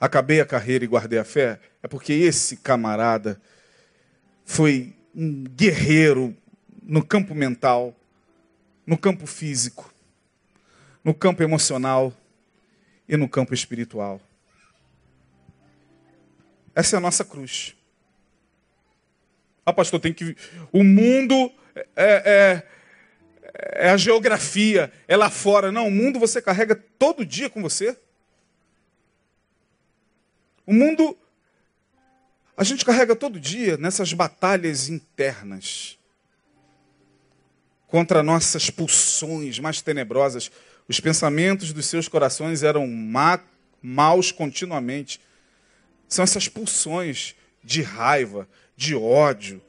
acabei 0.00 0.40
a 0.40 0.46
carreira 0.46 0.82
e 0.82 0.88
guardei 0.88 1.18
a 1.18 1.24
fé, 1.24 1.60
é 1.82 1.86
porque 1.86 2.14
esse 2.14 2.56
camarada 2.56 3.38
foi 4.46 4.96
um 5.14 5.44
guerreiro 5.44 6.34
no 6.82 7.04
campo 7.04 7.34
mental, 7.34 7.94
no 8.86 8.96
campo 8.96 9.26
físico, 9.26 9.92
no 11.04 11.12
campo 11.12 11.42
emocional 11.42 12.14
e 13.06 13.14
no 13.14 13.28
campo 13.28 13.52
espiritual. 13.52 14.22
Essa 16.78 16.94
é 16.94 16.98
a 16.98 17.00
nossa 17.00 17.24
cruz. 17.24 17.74
Ah, 19.66 19.72
pastor, 19.72 19.98
tem 19.98 20.12
que. 20.12 20.36
O 20.70 20.84
mundo 20.84 21.52
é, 21.96 22.62
é, 23.82 23.86
é 23.86 23.90
a 23.90 23.96
geografia, 23.96 24.92
é 25.08 25.16
lá 25.16 25.28
fora. 25.28 25.72
Não, 25.72 25.88
o 25.88 25.90
mundo 25.90 26.20
você 26.20 26.40
carrega 26.40 26.76
todo 26.76 27.26
dia 27.26 27.50
com 27.50 27.60
você. 27.60 27.98
O 30.64 30.72
mundo 30.72 31.18
a 32.56 32.62
gente 32.62 32.84
carrega 32.84 33.16
todo 33.16 33.40
dia 33.40 33.76
nessas 33.76 34.12
batalhas 34.12 34.88
internas 34.88 35.98
contra 37.88 38.22
nossas 38.22 38.70
pulsões 38.70 39.58
mais 39.58 39.82
tenebrosas. 39.82 40.48
Os 40.86 41.00
pensamentos 41.00 41.72
dos 41.72 41.86
seus 41.86 42.06
corações 42.06 42.62
eram 42.62 42.86
ma 42.86 43.40
maus 43.82 44.30
continuamente. 44.30 45.20
São 46.08 46.22
essas 46.22 46.48
pulsões 46.48 47.34
de 47.62 47.82
raiva, 47.82 48.48
de 48.76 48.94
ódio, 48.94 49.60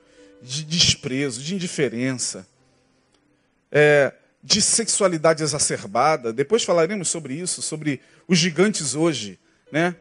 de 0.41 0.63
desprezo, 0.63 1.41
de 1.41 1.53
indiferença, 1.53 2.47
é, 3.71 4.13
de 4.41 4.61
sexualidade 4.61 5.43
exacerbada. 5.43 6.31
Depois 6.31 6.63
falaremos 6.63 7.09
sobre 7.09 7.33
isso, 7.33 7.61
sobre 7.61 7.99
os 8.27 8.37
gigantes 8.37 8.95
hoje, 8.95 9.37
né? 9.71 9.95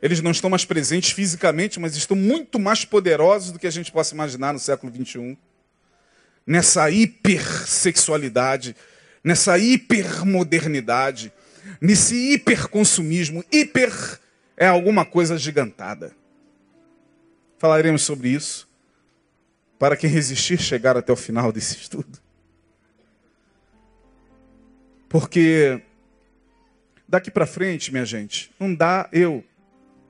Eles 0.00 0.20
não 0.20 0.32
estão 0.32 0.50
mais 0.50 0.64
presentes 0.64 1.12
fisicamente, 1.12 1.78
mas 1.78 1.94
estão 1.94 2.16
muito 2.16 2.58
mais 2.58 2.84
poderosos 2.84 3.52
do 3.52 3.58
que 3.58 3.68
a 3.68 3.70
gente 3.70 3.92
possa 3.92 4.14
imaginar 4.14 4.52
no 4.52 4.58
século 4.58 4.90
21. 4.90 5.36
Nessa 6.44 6.90
hipersexualidade, 6.90 8.74
nessa 9.22 9.56
hipermodernidade, 9.58 11.32
nesse 11.80 12.16
hiperconsumismo. 12.32 13.44
Hiper 13.52 14.20
é 14.62 14.68
alguma 14.68 15.04
coisa 15.04 15.36
gigantada. 15.36 16.14
Falaremos 17.58 18.02
sobre 18.02 18.28
isso 18.28 18.70
para 19.76 19.96
quem 19.96 20.08
resistir 20.08 20.56
chegar 20.56 20.96
até 20.96 21.12
o 21.12 21.16
final 21.16 21.50
desse 21.50 21.78
estudo. 21.78 22.20
Porque 25.08 25.82
daqui 27.08 27.28
para 27.28 27.44
frente, 27.44 27.90
minha 27.90 28.04
gente, 28.04 28.52
não 28.56 28.72
dá 28.72 29.08
eu 29.12 29.42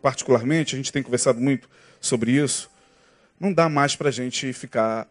particularmente, 0.03 0.75
a 0.75 0.77
gente 0.77 0.93
tem 0.93 1.03
conversado 1.03 1.41
muito 1.41 1.67
sobre 1.99 2.33
isso, 2.33 2.71
não 3.41 3.55
dá 3.55 3.71
mais 3.71 3.97
para 3.97 4.11
a 4.11 4.13
gente 4.13 4.53
ficar 4.53 5.09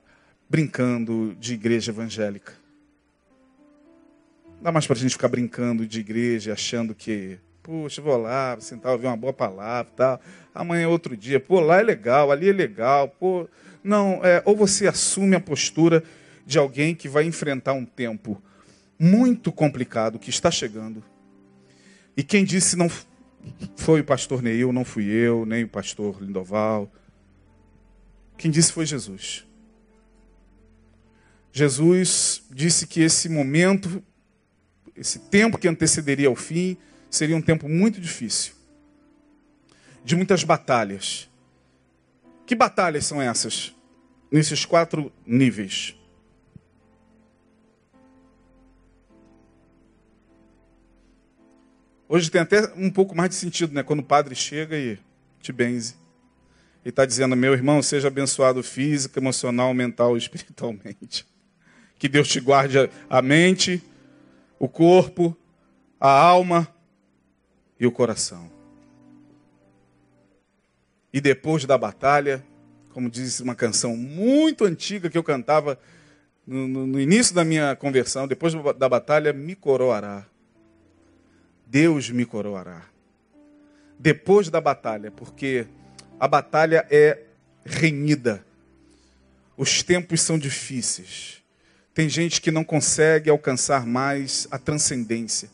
brincando 0.48 1.36
de 1.40 1.56
igreja 1.56 1.92
evangélica. 1.92 2.54
Não 4.58 4.62
dá 4.62 4.72
mais 4.72 4.86
para 4.86 4.96
a 4.96 5.00
gente 5.00 5.14
ficar 5.14 5.30
brincando 5.30 5.88
de 5.88 6.00
igreja, 6.00 6.54
achando 6.54 6.94
que, 6.94 7.40
poxa, 7.64 8.02
vou 8.02 8.18
lá, 8.18 8.58
sentar, 8.60 8.92
ouvir 8.92 9.08
uma 9.08 9.18
boa 9.18 9.34
palavra, 9.34 9.92
tal. 9.96 10.22
amanhã 10.54 10.84
é 10.84 10.88
outro 10.88 11.16
dia, 11.16 11.40
pô, 11.40 11.60
lá 11.60 11.80
é 11.80 11.84
legal, 11.84 12.32
ali 12.32 12.50
é 12.50 12.54
legal, 12.54 13.08
pô. 13.08 13.48
Não, 13.84 14.20
é, 14.24 14.42
ou 14.46 14.56
você 14.56 14.88
assume 14.88 15.36
a 15.36 15.40
postura 15.40 16.04
de 16.46 16.58
alguém 16.58 16.96
que 16.96 17.08
vai 17.08 17.24
enfrentar 17.24 17.74
um 17.74 17.86
tempo 17.86 18.42
muito 19.00 19.52
complicado 19.52 20.20
que 20.20 20.30
está 20.30 20.52
chegando. 20.52 21.04
E 22.16 22.24
quem 22.24 22.44
disse 22.44 22.76
não 22.76 22.90
foi 23.76 24.02
o 24.02 24.04
pastor 24.04 24.42
Neil, 24.42 24.72
não 24.72 24.86
fui 24.86 25.06
eu, 25.06 25.46
nem 25.46 25.64
o 25.64 25.68
pastor 25.68 26.22
Lindoval. 26.22 26.92
Quem 28.38 28.52
disse 28.52 28.72
foi 28.72 28.86
Jesus. 28.86 29.46
Jesus 31.52 32.44
disse 32.50 32.88
que 32.88 33.02
esse 33.02 33.28
momento, 33.28 34.04
esse 34.96 35.20
tempo 35.20 35.58
que 35.58 35.68
antecederia 35.68 36.28
ao 36.28 36.36
fim, 36.36 36.78
seria 37.12 37.36
um 37.36 37.42
tempo 37.42 37.68
muito 37.68 38.00
difícil. 38.00 38.54
De 40.04 40.16
muitas 40.16 40.44
batalhas. 40.44 41.30
Que 42.48 42.56
batalhas 42.56 43.06
são 43.06 43.22
essas? 43.22 43.76
Nesses 44.32 44.66
quatro 44.66 45.12
níveis. 45.26 45.96
Hoje 52.08 52.32
tem 52.32 52.42
até 52.42 52.74
um 52.76 52.90
pouco 52.90 53.16
mais 53.16 53.30
de 53.30 53.36
sentido, 53.36 53.74
né? 53.74 53.84
Quando 53.84 54.00
o 54.00 54.06
padre 54.06 54.34
chega 54.34 54.78
e 54.78 54.98
te 55.40 55.52
benze. 55.52 55.96
E 56.84 56.90
está 56.90 57.06
dizendo, 57.06 57.36
meu 57.36 57.54
irmão, 57.54 57.84
seja 57.84 58.08
abençoado 58.08 58.64
física, 58.64 59.20
emocional, 59.20 59.74
mental 59.74 60.16
e 60.16 60.20
espiritualmente. 60.20 61.28
Que 62.00 62.10
Deus 62.10 62.28
te 62.28 62.40
guarde 62.40 62.90
a 63.10 63.22
mente, 63.22 63.84
o 64.58 64.68
corpo, 64.68 65.38
a 66.00 66.10
alma 66.10 66.68
e 67.82 67.86
o 67.86 67.92
coração. 67.92 68.50
E 71.12 71.20
depois 71.20 71.66
da 71.66 71.78
batalha, 71.78 72.42
como 72.94 73.10
diz 73.10 73.42
uma 73.42 73.56
canção 73.56 73.98
muito 73.98 74.64
antiga 74.64 75.10
que 75.10 75.18
eu 75.18 75.24
cantava 75.24 75.78
no, 76.48 76.66
no, 76.66 76.88
no 76.88 77.02
início 77.02 77.36
da 77.36 77.44
minha 77.44 77.76
conversão, 77.76 78.26
depois 78.26 78.54
da 78.78 78.88
batalha, 78.88 79.34
me 79.34 79.54
coroará 79.54 80.26
Deus 81.72 82.10
me 82.10 82.26
coroará. 82.26 82.84
Depois 83.98 84.50
da 84.50 84.60
batalha, 84.60 85.10
porque 85.10 85.66
a 86.20 86.28
batalha 86.28 86.86
é 86.92 87.18
renhida. 87.66 88.46
Os 89.56 89.82
tempos 89.82 90.20
são 90.20 90.38
difíceis. 90.38 91.42
Tem 91.94 92.10
gente 92.10 92.42
que 92.42 92.52
não 92.52 92.66
consegue 92.66 93.30
alcançar 93.30 93.86
mais 93.86 94.50
a 94.52 94.58
transcendência. 94.58 95.50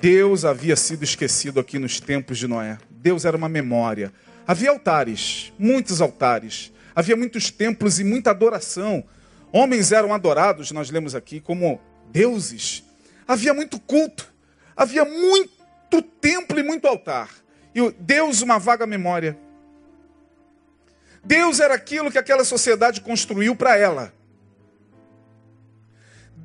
Deus 0.00 0.44
havia 0.44 0.76
sido 0.76 1.02
esquecido 1.02 1.60
aqui 1.60 1.78
nos 1.78 2.00
tempos 2.00 2.38
de 2.38 2.46
Noé. 2.46 2.78
Deus 2.90 3.24
era 3.24 3.36
uma 3.36 3.48
memória. 3.48 4.12
Havia 4.46 4.70
altares, 4.70 5.52
muitos 5.58 6.00
altares. 6.00 6.72
Havia 6.94 7.16
muitos 7.16 7.50
templos 7.50 7.98
e 8.00 8.04
muita 8.04 8.30
adoração. 8.30 9.04
Homens 9.52 9.92
eram 9.92 10.14
adorados, 10.14 10.70
nós 10.72 10.90
lemos 10.90 11.14
aqui, 11.14 11.40
como 11.40 11.80
deuses. 12.10 12.84
Havia 13.26 13.52
muito 13.52 13.78
culto 13.78 14.28
havia 14.78 15.04
muito 15.04 16.00
templo 16.20 16.60
e 16.60 16.62
muito 16.62 16.86
altar. 16.86 17.28
E 17.74 17.90
Deus, 17.98 18.40
uma 18.40 18.58
vaga 18.58 18.86
memória. 18.86 19.36
Deus 21.24 21.58
era 21.58 21.74
aquilo 21.74 22.12
que 22.12 22.18
aquela 22.18 22.44
sociedade 22.44 23.00
construiu 23.00 23.56
para 23.56 23.76
ela. 23.76 24.14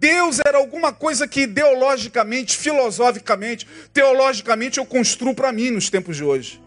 Deus 0.04 0.40
era 0.46 0.58
alguma 0.58 0.92
coisa 0.92 1.26
que 1.26 1.44
ideologicamente, 1.44 2.58
filosoficamente, 2.58 3.66
teologicamente 3.94 4.78
eu 4.78 4.86
construo 4.86 5.34
para 5.34 5.50
mim 5.54 5.70
nos 5.70 5.90
tempos 5.90 6.18
de 6.18 6.26
hoje. 6.26 6.62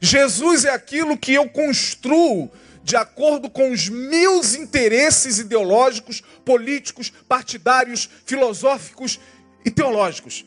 Jesus 0.00 0.64
é 0.64 0.70
aquilo 0.70 1.18
que 1.18 1.34
eu 1.34 1.46
construo 1.50 2.50
de 2.82 2.96
acordo 2.96 3.50
com 3.50 3.70
os 3.70 3.90
meus 3.90 4.54
interesses 4.54 5.38
ideológicos, 5.38 6.22
políticos, 6.46 7.12
partidários, 7.28 8.08
filosóficos 8.24 9.20
e 9.62 9.70
teológicos. 9.70 10.46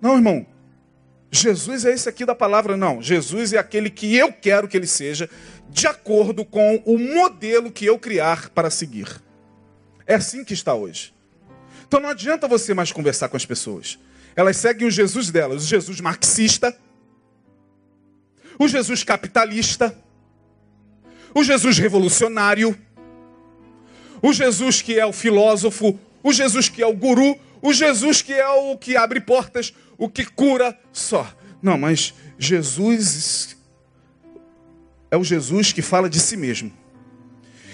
Não, 0.00 0.14
irmão. 0.14 0.46
Jesus 1.32 1.84
é 1.84 1.92
esse 1.92 2.08
aqui 2.08 2.24
da 2.24 2.34
palavra, 2.34 2.76
não. 2.76 3.02
Jesus 3.02 3.52
é 3.52 3.58
aquele 3.58 3.90
que 3.90 4.14
eu 4.14 4.32
quero 4.32 4.68
que 4.68 4.76
ele 4.76 4.86
seja, 4.86 5.28
de 5.68 5.88
acordo 5.88 6.44
com 6.44 6.80
o 6.86 6.96
modelo 6.96 7.72
que 7.72 7.86
eu 7.86 7.98
criar 7.98 8.50
para 8.50 8.70
seguir. 8.70 9.20
É 10.10 10.16
assim 10.16 10.42
que 10.42 10.52
está 10.52 10.74
hoje. 10.74 11.14
Então 11.86 12.00
não 12.00 12.08
adianta 12.08 12.48
você 12.48 12.74
mais 12.74 12.90
conversar 12.90 13.28
com 13.28 13.36
as 13.36 13.46
pessoas. 13.46 13.96
Elas 14.34 14.56
seguem 14.56 14.88
o 14.88 14.90
Jesus 14.90 15.30
delas, 15.30 15.62
o 15.62 15.66
Jesus 15.68 16.00
marxista, 16.00 16.76
o 18.58 18.66
Jesus 18.66 19.04
capitalista, 19.04 19.96
o 21.32 21.44
Jesus 21.44 21.78
revolucionário, 21.78 22.76
o 24.20 24.32
Jesus 24.32 24.82
que 24.82 24.98
é 24.98 25.06
o 25.06 25.12
filósofo, 25.12 25.96
o 26.24 26.32
Jesus 26.32 26.68
que 26.68 26.82
é 26.82 26.86
o 26.88 26.92
guru, 26.92 27.38
o 27.62 27.72
Jesus 27.72 28.20
que 28.20 28.32
é 28.32 28.48
o 28.48 28.76
que 28.76 28.96
abre 28.96 29.20
portas, 29.20 29.72
o 29.96 30.08
que 30.08 30.24
cura 30.24 30.76
só. 30.92 31.32
Não, 31.62 31.78
mas 31.78 32.12
Jesus 32.36 33.56
é 35.08 35.16
o 35.16 35.22
Jesus 35.22 35.72
que 35.72 35.82
fala 35.82 36.10
de 36.10 36.18
si 36.18 36.36
mesmo. 36.36 36.79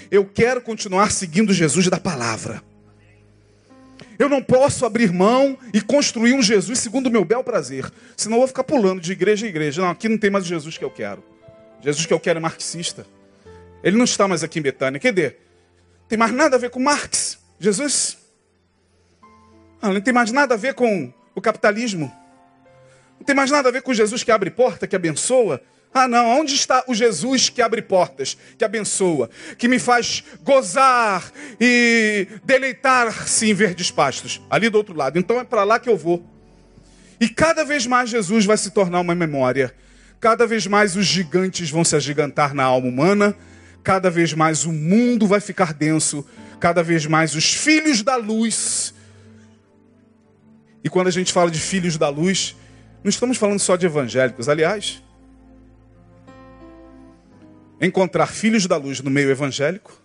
Eu 0.09 0.25
quero 0.25 0.61
continuar 0.61 1.11
seguindo 1.11 1.53
Jesus 1.53 1.87
da 1.87 1.99
palavra. 1.99 2.61
Eu 4.17 4.27
não 4.27 4.41
posso 4.41 4.85
abrir 4.85 5.11
mão 5.11 5.57
e 5.73 5.79
construir 5.79 6.33
um 6.33 6.41
Jesus 6.41 6.79
segundo 6.79 7.07
o 7.07 7.11
meu 7.11 7.23
bel 7.23 7.43
prazer. 7.43 7.91
Senão 8.15 8.37
eu 8.37 8.41
vou 8.41 8.47
ficar 8.47 8.63
pulando 8.63 8.99
de 8.99 9.11
igreja 9.11 9.45
em 9.45 9.49
igreja. 9.49 9.81
Não, 9.81 9.89
aqui 9.89 10.09
não 10.09 10.17
tem 10.17 10.29
mais 10.29 10.45
o 10.45 10.47
Jesus 10.47 10.77
que 10.77 10.83
eu 10.83 10.89
quero. 10.89 11.23
Jesus 11.81 12.05
que 12.05 12.13
eu 12.13 12.19
quero 12.19 12.39
é 12.39 12.41
marxista. 12.41 13.05
Ele 13.83 13.95
não 13.95 14.05
está 14.05 14.27
mais 14.27 14.43
aqui 14.43 14.59
em 14.59 14.61
Betânia. 14.61 14.99
Quer 14.99 15.13
dizer, 15.13 15.37
tem 16.07 16.17
mais 16.17 16.31
nada 16.31 16.55
a 16.55 16.59
ver 16.59 16.69
com 16.69 16.79
Marx. 16.79 17.37
Jesus 17.59 18.17
não, 19.81 19.93
não 19.93 20.01
tem 20.01 20.13
mais 20.13 20.31
nada 20.31 20.55
a 20.55 20.57
ver 20.57 20.73
com 20.73 21.13
o 21.35 21.41
capitalismo. 21.41 22.11
Não 23.19 23.25
tem 23.25 23.35
mais 23.35 23.51
nada 23.51 23.69
a 23.69 23.71
ver 23.71 23.81
com 23.81 23.93
Jesus 23.93 24.23
que 24.23 24.31
abre 24.31 24.49
porta, 24.49 24.87
que 24.87 24.95
abençoa. 24.95 25.61
Ah, 25.97 26.07
não, 26.07 26.39
onde 26.39 26.53
está 26.53 26.83
o 26.87 26.93
Jesus 26.93 27.49
que 27.49 27.61
abre 27.61 27.81
portas, 27.81 28.37
que 28.57 28.63
abençoa, 28.63 29.29
que 29.57 29.67
me 29.67 29.79
faz 29.79 30.23
gozar 30.43 31.31
e 31.59 32.27
deleitar-se 32.43 33.49
em 33.49 33.53
verdes 33.53 33.89
pastos? 33.89 34.41
Ali 34.49 34.69
do 34.69 34.77
outro 34.77 34.95
lado. 34.95 35.17
Então 35.17 35.39
é 35.39 35.43
para 35.43 35.63
lá 35.63 35.79
que 35.79 35.89
eu 35.89 35.97
vou. 35.97 36.25
E 37.19 37.27
cada 37.27 37.63
vez 37.63 37.87
mais 37.87 38.09
Jesus 38.09 38.45
vai 38.45 38.57
se 38.57 38.71
tornar 38.71 38.99
uma 38.99 39.15
memória. 39.15 39.73
Cada 40.19 40.45
vez 40.45 40.67
mais 40.67 40.95
os 40.95 41.05
gigantes 41.05 41.69
vão 41.69 41.83
se 41.83 41.95
agigantar 41.95 42.53
na 42.53 42.63
alma 42.63 42.87
humana. 42.87 43.35
Cada 43.83 44.09
vez 44.09 44.33
mais 44.33 44.65
o 44.65 44.71
mundo 44.71 45.25
vai 45.25 45.39
ficar 45.39 45.73
denso. 45.73 46.27
Cada 46.59 46.83
vez 46.83 47.05
mais 47.05 47.35
os 47.35 47.53
filhos 47.53 48.03
da 48.03 48.15
luz 48.15 48.93
e 50.87 50.89
quando 50.89 51.07
a 51.07 51.11
gente 51.11 51.33
fala 51.33 51.51
de 51.51 51.59
filhos 51.59 51.97
da 51.97 52.07
luz, 52.07 52.55
não 53.03 53.09
estamos 53.09 53.35
falando 53.35 53.59
só 53.59 53.75
de 53.75 53.85
evangélicos. 53.85 54.47
Aliás, 54.47 55.03
encontrar 57.79 58.27
filhos 58.27 58.65
da 58.65 58.77
luz 58.77 59.01
no 59.01 59.09
meio 59.09 59.29
evangélico 59.29 60.01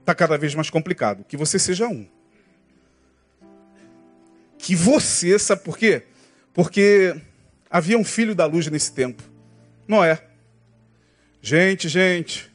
está 0.00 0.14
cada 0.14 0.38
vez 0.38 0.54
mais 0.54 0.70
complicado. 0.70 1.24
Que 1.24 1.36
você 1.36 1.58
seja 1.58 1.86
um. 1.86 2.06
Que 4.58 4.74
você, 4.74 5.38
sabe 5.38 5.62
por 5.62 5.76
quê? 5.76 6.02
Porque 6.54 7.14
havia 7.70 7.98
um 7.98 8.04
filho 8.04 8.34
da 8.34 8.46
luz 8.46 8.66
nesse 8.68 8.92
tempo. 8.92 9.22
Noé. 9.86 10.22
Gente, 11.40 11.88
gente, 11.88 12.50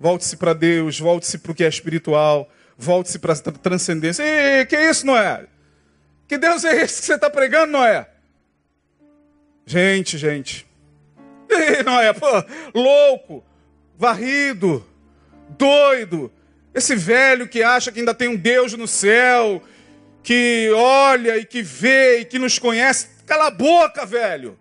volte-se 0.00 0.36
para 0.36 0.52
Deus, 0.52 0.98
volte-se 0.98 1.38
para 1.38 1.52
o 1.52 1.54
que 1.54 1.64
é 1.64 1.68
espiritual. 1.68 2.50
Volte-se 2.76 3.18
para 3.18 3.32
a 3.32 3.36
transcendência. 3.36 4.22
E 4.22 4.64
que 4.66 4.76
é 4.76 4.88
isso, 4.88 5.04
Noé? 5.04 5.46
Que 6.28 6.38
Deus 6.38 6.64
é 6.64 6.82
esse 6.82 7.00
que 7.00 7.06
você 7.06 7.14
está 7.14 7.28
pregando, 7.28 7.72
Noé? 7.72 8.08
Gente, 9.66 10.16
gente. 10.16 10.67
E 11.80 11.82
Noé, 11.82 12.12
pô, 12.12 12.26
louco, 12.74 13.44
varrido, 13.96 14.84
doido. 15.58 16.32
Esse 16.74 16.94
velho 16.94 17.48
que 17.48 17.62
acha 17.62 17.90
que 17.90 17.98
ainda 17.98 18.14
tem 18.14 18.28
um 18.28 18.36
Deus 18.36 18.72
no 18.74 18.86
céu, 18.86 19.62
que 20.22 20.70
olha 20.74 21.36
e 21.36 21.44
que 21.44 21.62
vê 21.62 22.20
e 22.20 22.24
que 22.24 22.38
nos 22.38 22.58
conhece. 22.58 23.08
Cala 23.26 23.48
a 23.48 23.50
boca, 23.50 24.06
velho. 24.06 24.58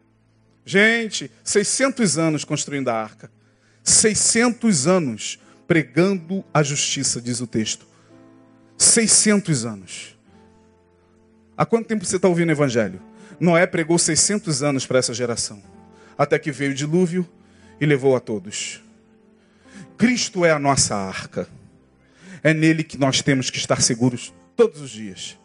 Gente, 0.65 1.31
600 1.43 2.17
anos 2.17 2.43
construindo 2.43 2.89
a 2.89 2.93
arca. 2.93 3.31
600 3.83 4.87
anos 4.87 5.39
pregando 5.67 6.43
a 6.53 6.63
justiça, 6.63 7.21
diz 7.21 7.39
o 7.39 7.47
texto. 7.47 7.85
600 8.77 9.65
anos. 9.65 10.17
Há 11.55 11.65
quanto 11.65 11.87
tempo 11.87 12.05
você 12.05 12.17
está 12.17 12.27
ouvindo 12.27 12.49
o 12.49 12.51
Evangelho? 12.51 13.01
Noé 13.39 13.65
pregou 13.65 13.97
600 13.97 14.63
anos 14.63 14.85
para 14.85 14.99
essa 14.99 15.13
geração, 15.13 15.61
até 16.17 16.39
que 16.39 16.51
veio 16.51 16.71
o 16.71 16.75
dilúvio 16.75 17.27
e 17.79 17.85
levou 17.85 18.15
a 18.15 18.19
todos. 18.19 18.81
Cristo 19.97 20.45
é 20.45 20.51
a 20.51 20.59
nossa 20.59 20.95
arca. 20.95 21.47
É 22.43 22.53
nele 22.53 22.83
que 22.83 22.97
nós 22.97 23.21
temos 23.21 23.49
que 23.49 23.57
estar 23.57 23.81
seguros 23.81 24.33
todos 24.55 24.81
os 24.81 24.89
dias. 24.89 25.37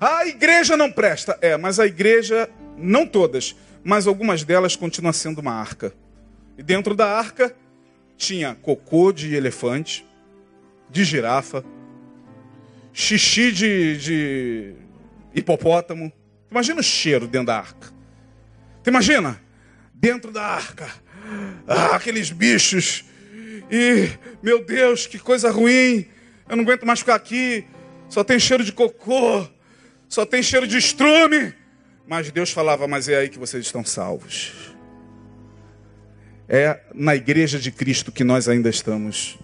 A 0.00 0.26
igreja 0.26 0.76
não 0.76 0.90
presta. 0.90 1.38
É, 1.40 1.56
mas 1.56 1.80
a 1.80 1.86
igreja, 1.86 2.48
não 2.76 3.06
todas, 3.06 3.56
mas 3.82 4.06
algumas 4.06 4.44
delas 4.44 4.76
continuam 4.76 5.12
sendo 5.12 5.40
uma 5.40 5.52
arca. 5.52 5.92
E 6.56 6.62
dentro 6.62 6.94
da 6.94 7.06
arca 7.06 7.54
tinha 8.16 8.54
cocô 8.54 9.12
de 9.12 9.34
elefante, 9.34 10.04
de 10.90 11.04
girafa, 11.04 11.64
xixi 12.92 13.52
de, 13.52 13.96
de 13.96 14.74
hipopótamo. 15.34 16.12
Imagina 16.50 16.80
o 16.80 16.82
cheiro 16.82 17.26
dentro 17.28 17.46
da 17.46 17.58
arca. 17.58 17.92
Tu 18.82 18.90
imagina? 18.90 19.40
Dentro 20.00 20.30
da 20.30 20.44
arca. 20.44 20.88
Ah, 21.66 21.96
aqueles 21.96 22.30
bichos. 22.30 23.04
E, 23.70 24.08
meu 24.42 24.64
Deus, 24.64 25.06
que 25.06 25.18
coisa 25.18 25.50
ruim. 25.50 26.06
Eu 26.48 26.56
não 26.56 26.64
aguento 26.64 26.86
mais 26.86 27.00
ficar 27.00 27.16
aqui. 27.16 27.64
Só 28.08 28.22
tem 28.22 28.38
cheiro 28.38 28.64
de 28.64 28.72
cocô. 28.72 29.46
Só 30.08 30.24
tem 30.24 30.42
cheiro 30.42 30.66
de 30.66 30.78
estrume. 30.78 31.52
Mas 32.06 32.30
Deus 32.30 32.50
falava, 32.50 32.86
mas 32.86 33.08
é 33.08 33.16
aí 33.16 33.28
que 33.28 33.38
vocês 33.38 33.66
estão 33.66 33.84
salvos. 33.84 34.52
É 36.48 36.80
na 36.94 37.14
igreja 37.14 37.58
de 37.58 37.70
Cristo 37.70 38.10
que 38.10 38.24
nós 38.24 38.48
ainda 38.48 38.70
estamos 38.70 39.38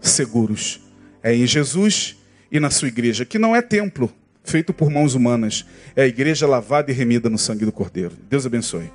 seguros. 0.00 0.80
É 1.22 1.34
em 1.34 1.46
Jesus 1.46 2.16
e 2.50 2.58
na 2.58 2.70
sua 2.70 2.88
igreja, 2.88 3.24
que 3.24 3.38
não 3.38 3.54
é 3.54 3.62
templo 3.62 4.12
feito 4.42 4.72
por 4.72 4.90
mãos 4.90 5.14
humanas, 5.14 5.66
é 5.94 6.02
a 6.02 6.06
igreja 6.06 6.46
lavada 6.46 6.90
e 6.90 6.94
remida 6.94 7.28
no 7.28 7.36
sangue 7.36 7.64
do 7.64 7.72
Cordeiro. 7.72 8.16
Deus 8.28 8.46
abençoe. 8.46 8.90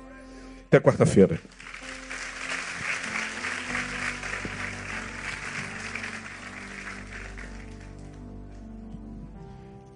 Até 0.72 0.80
quarta-feira. 0.80 1.38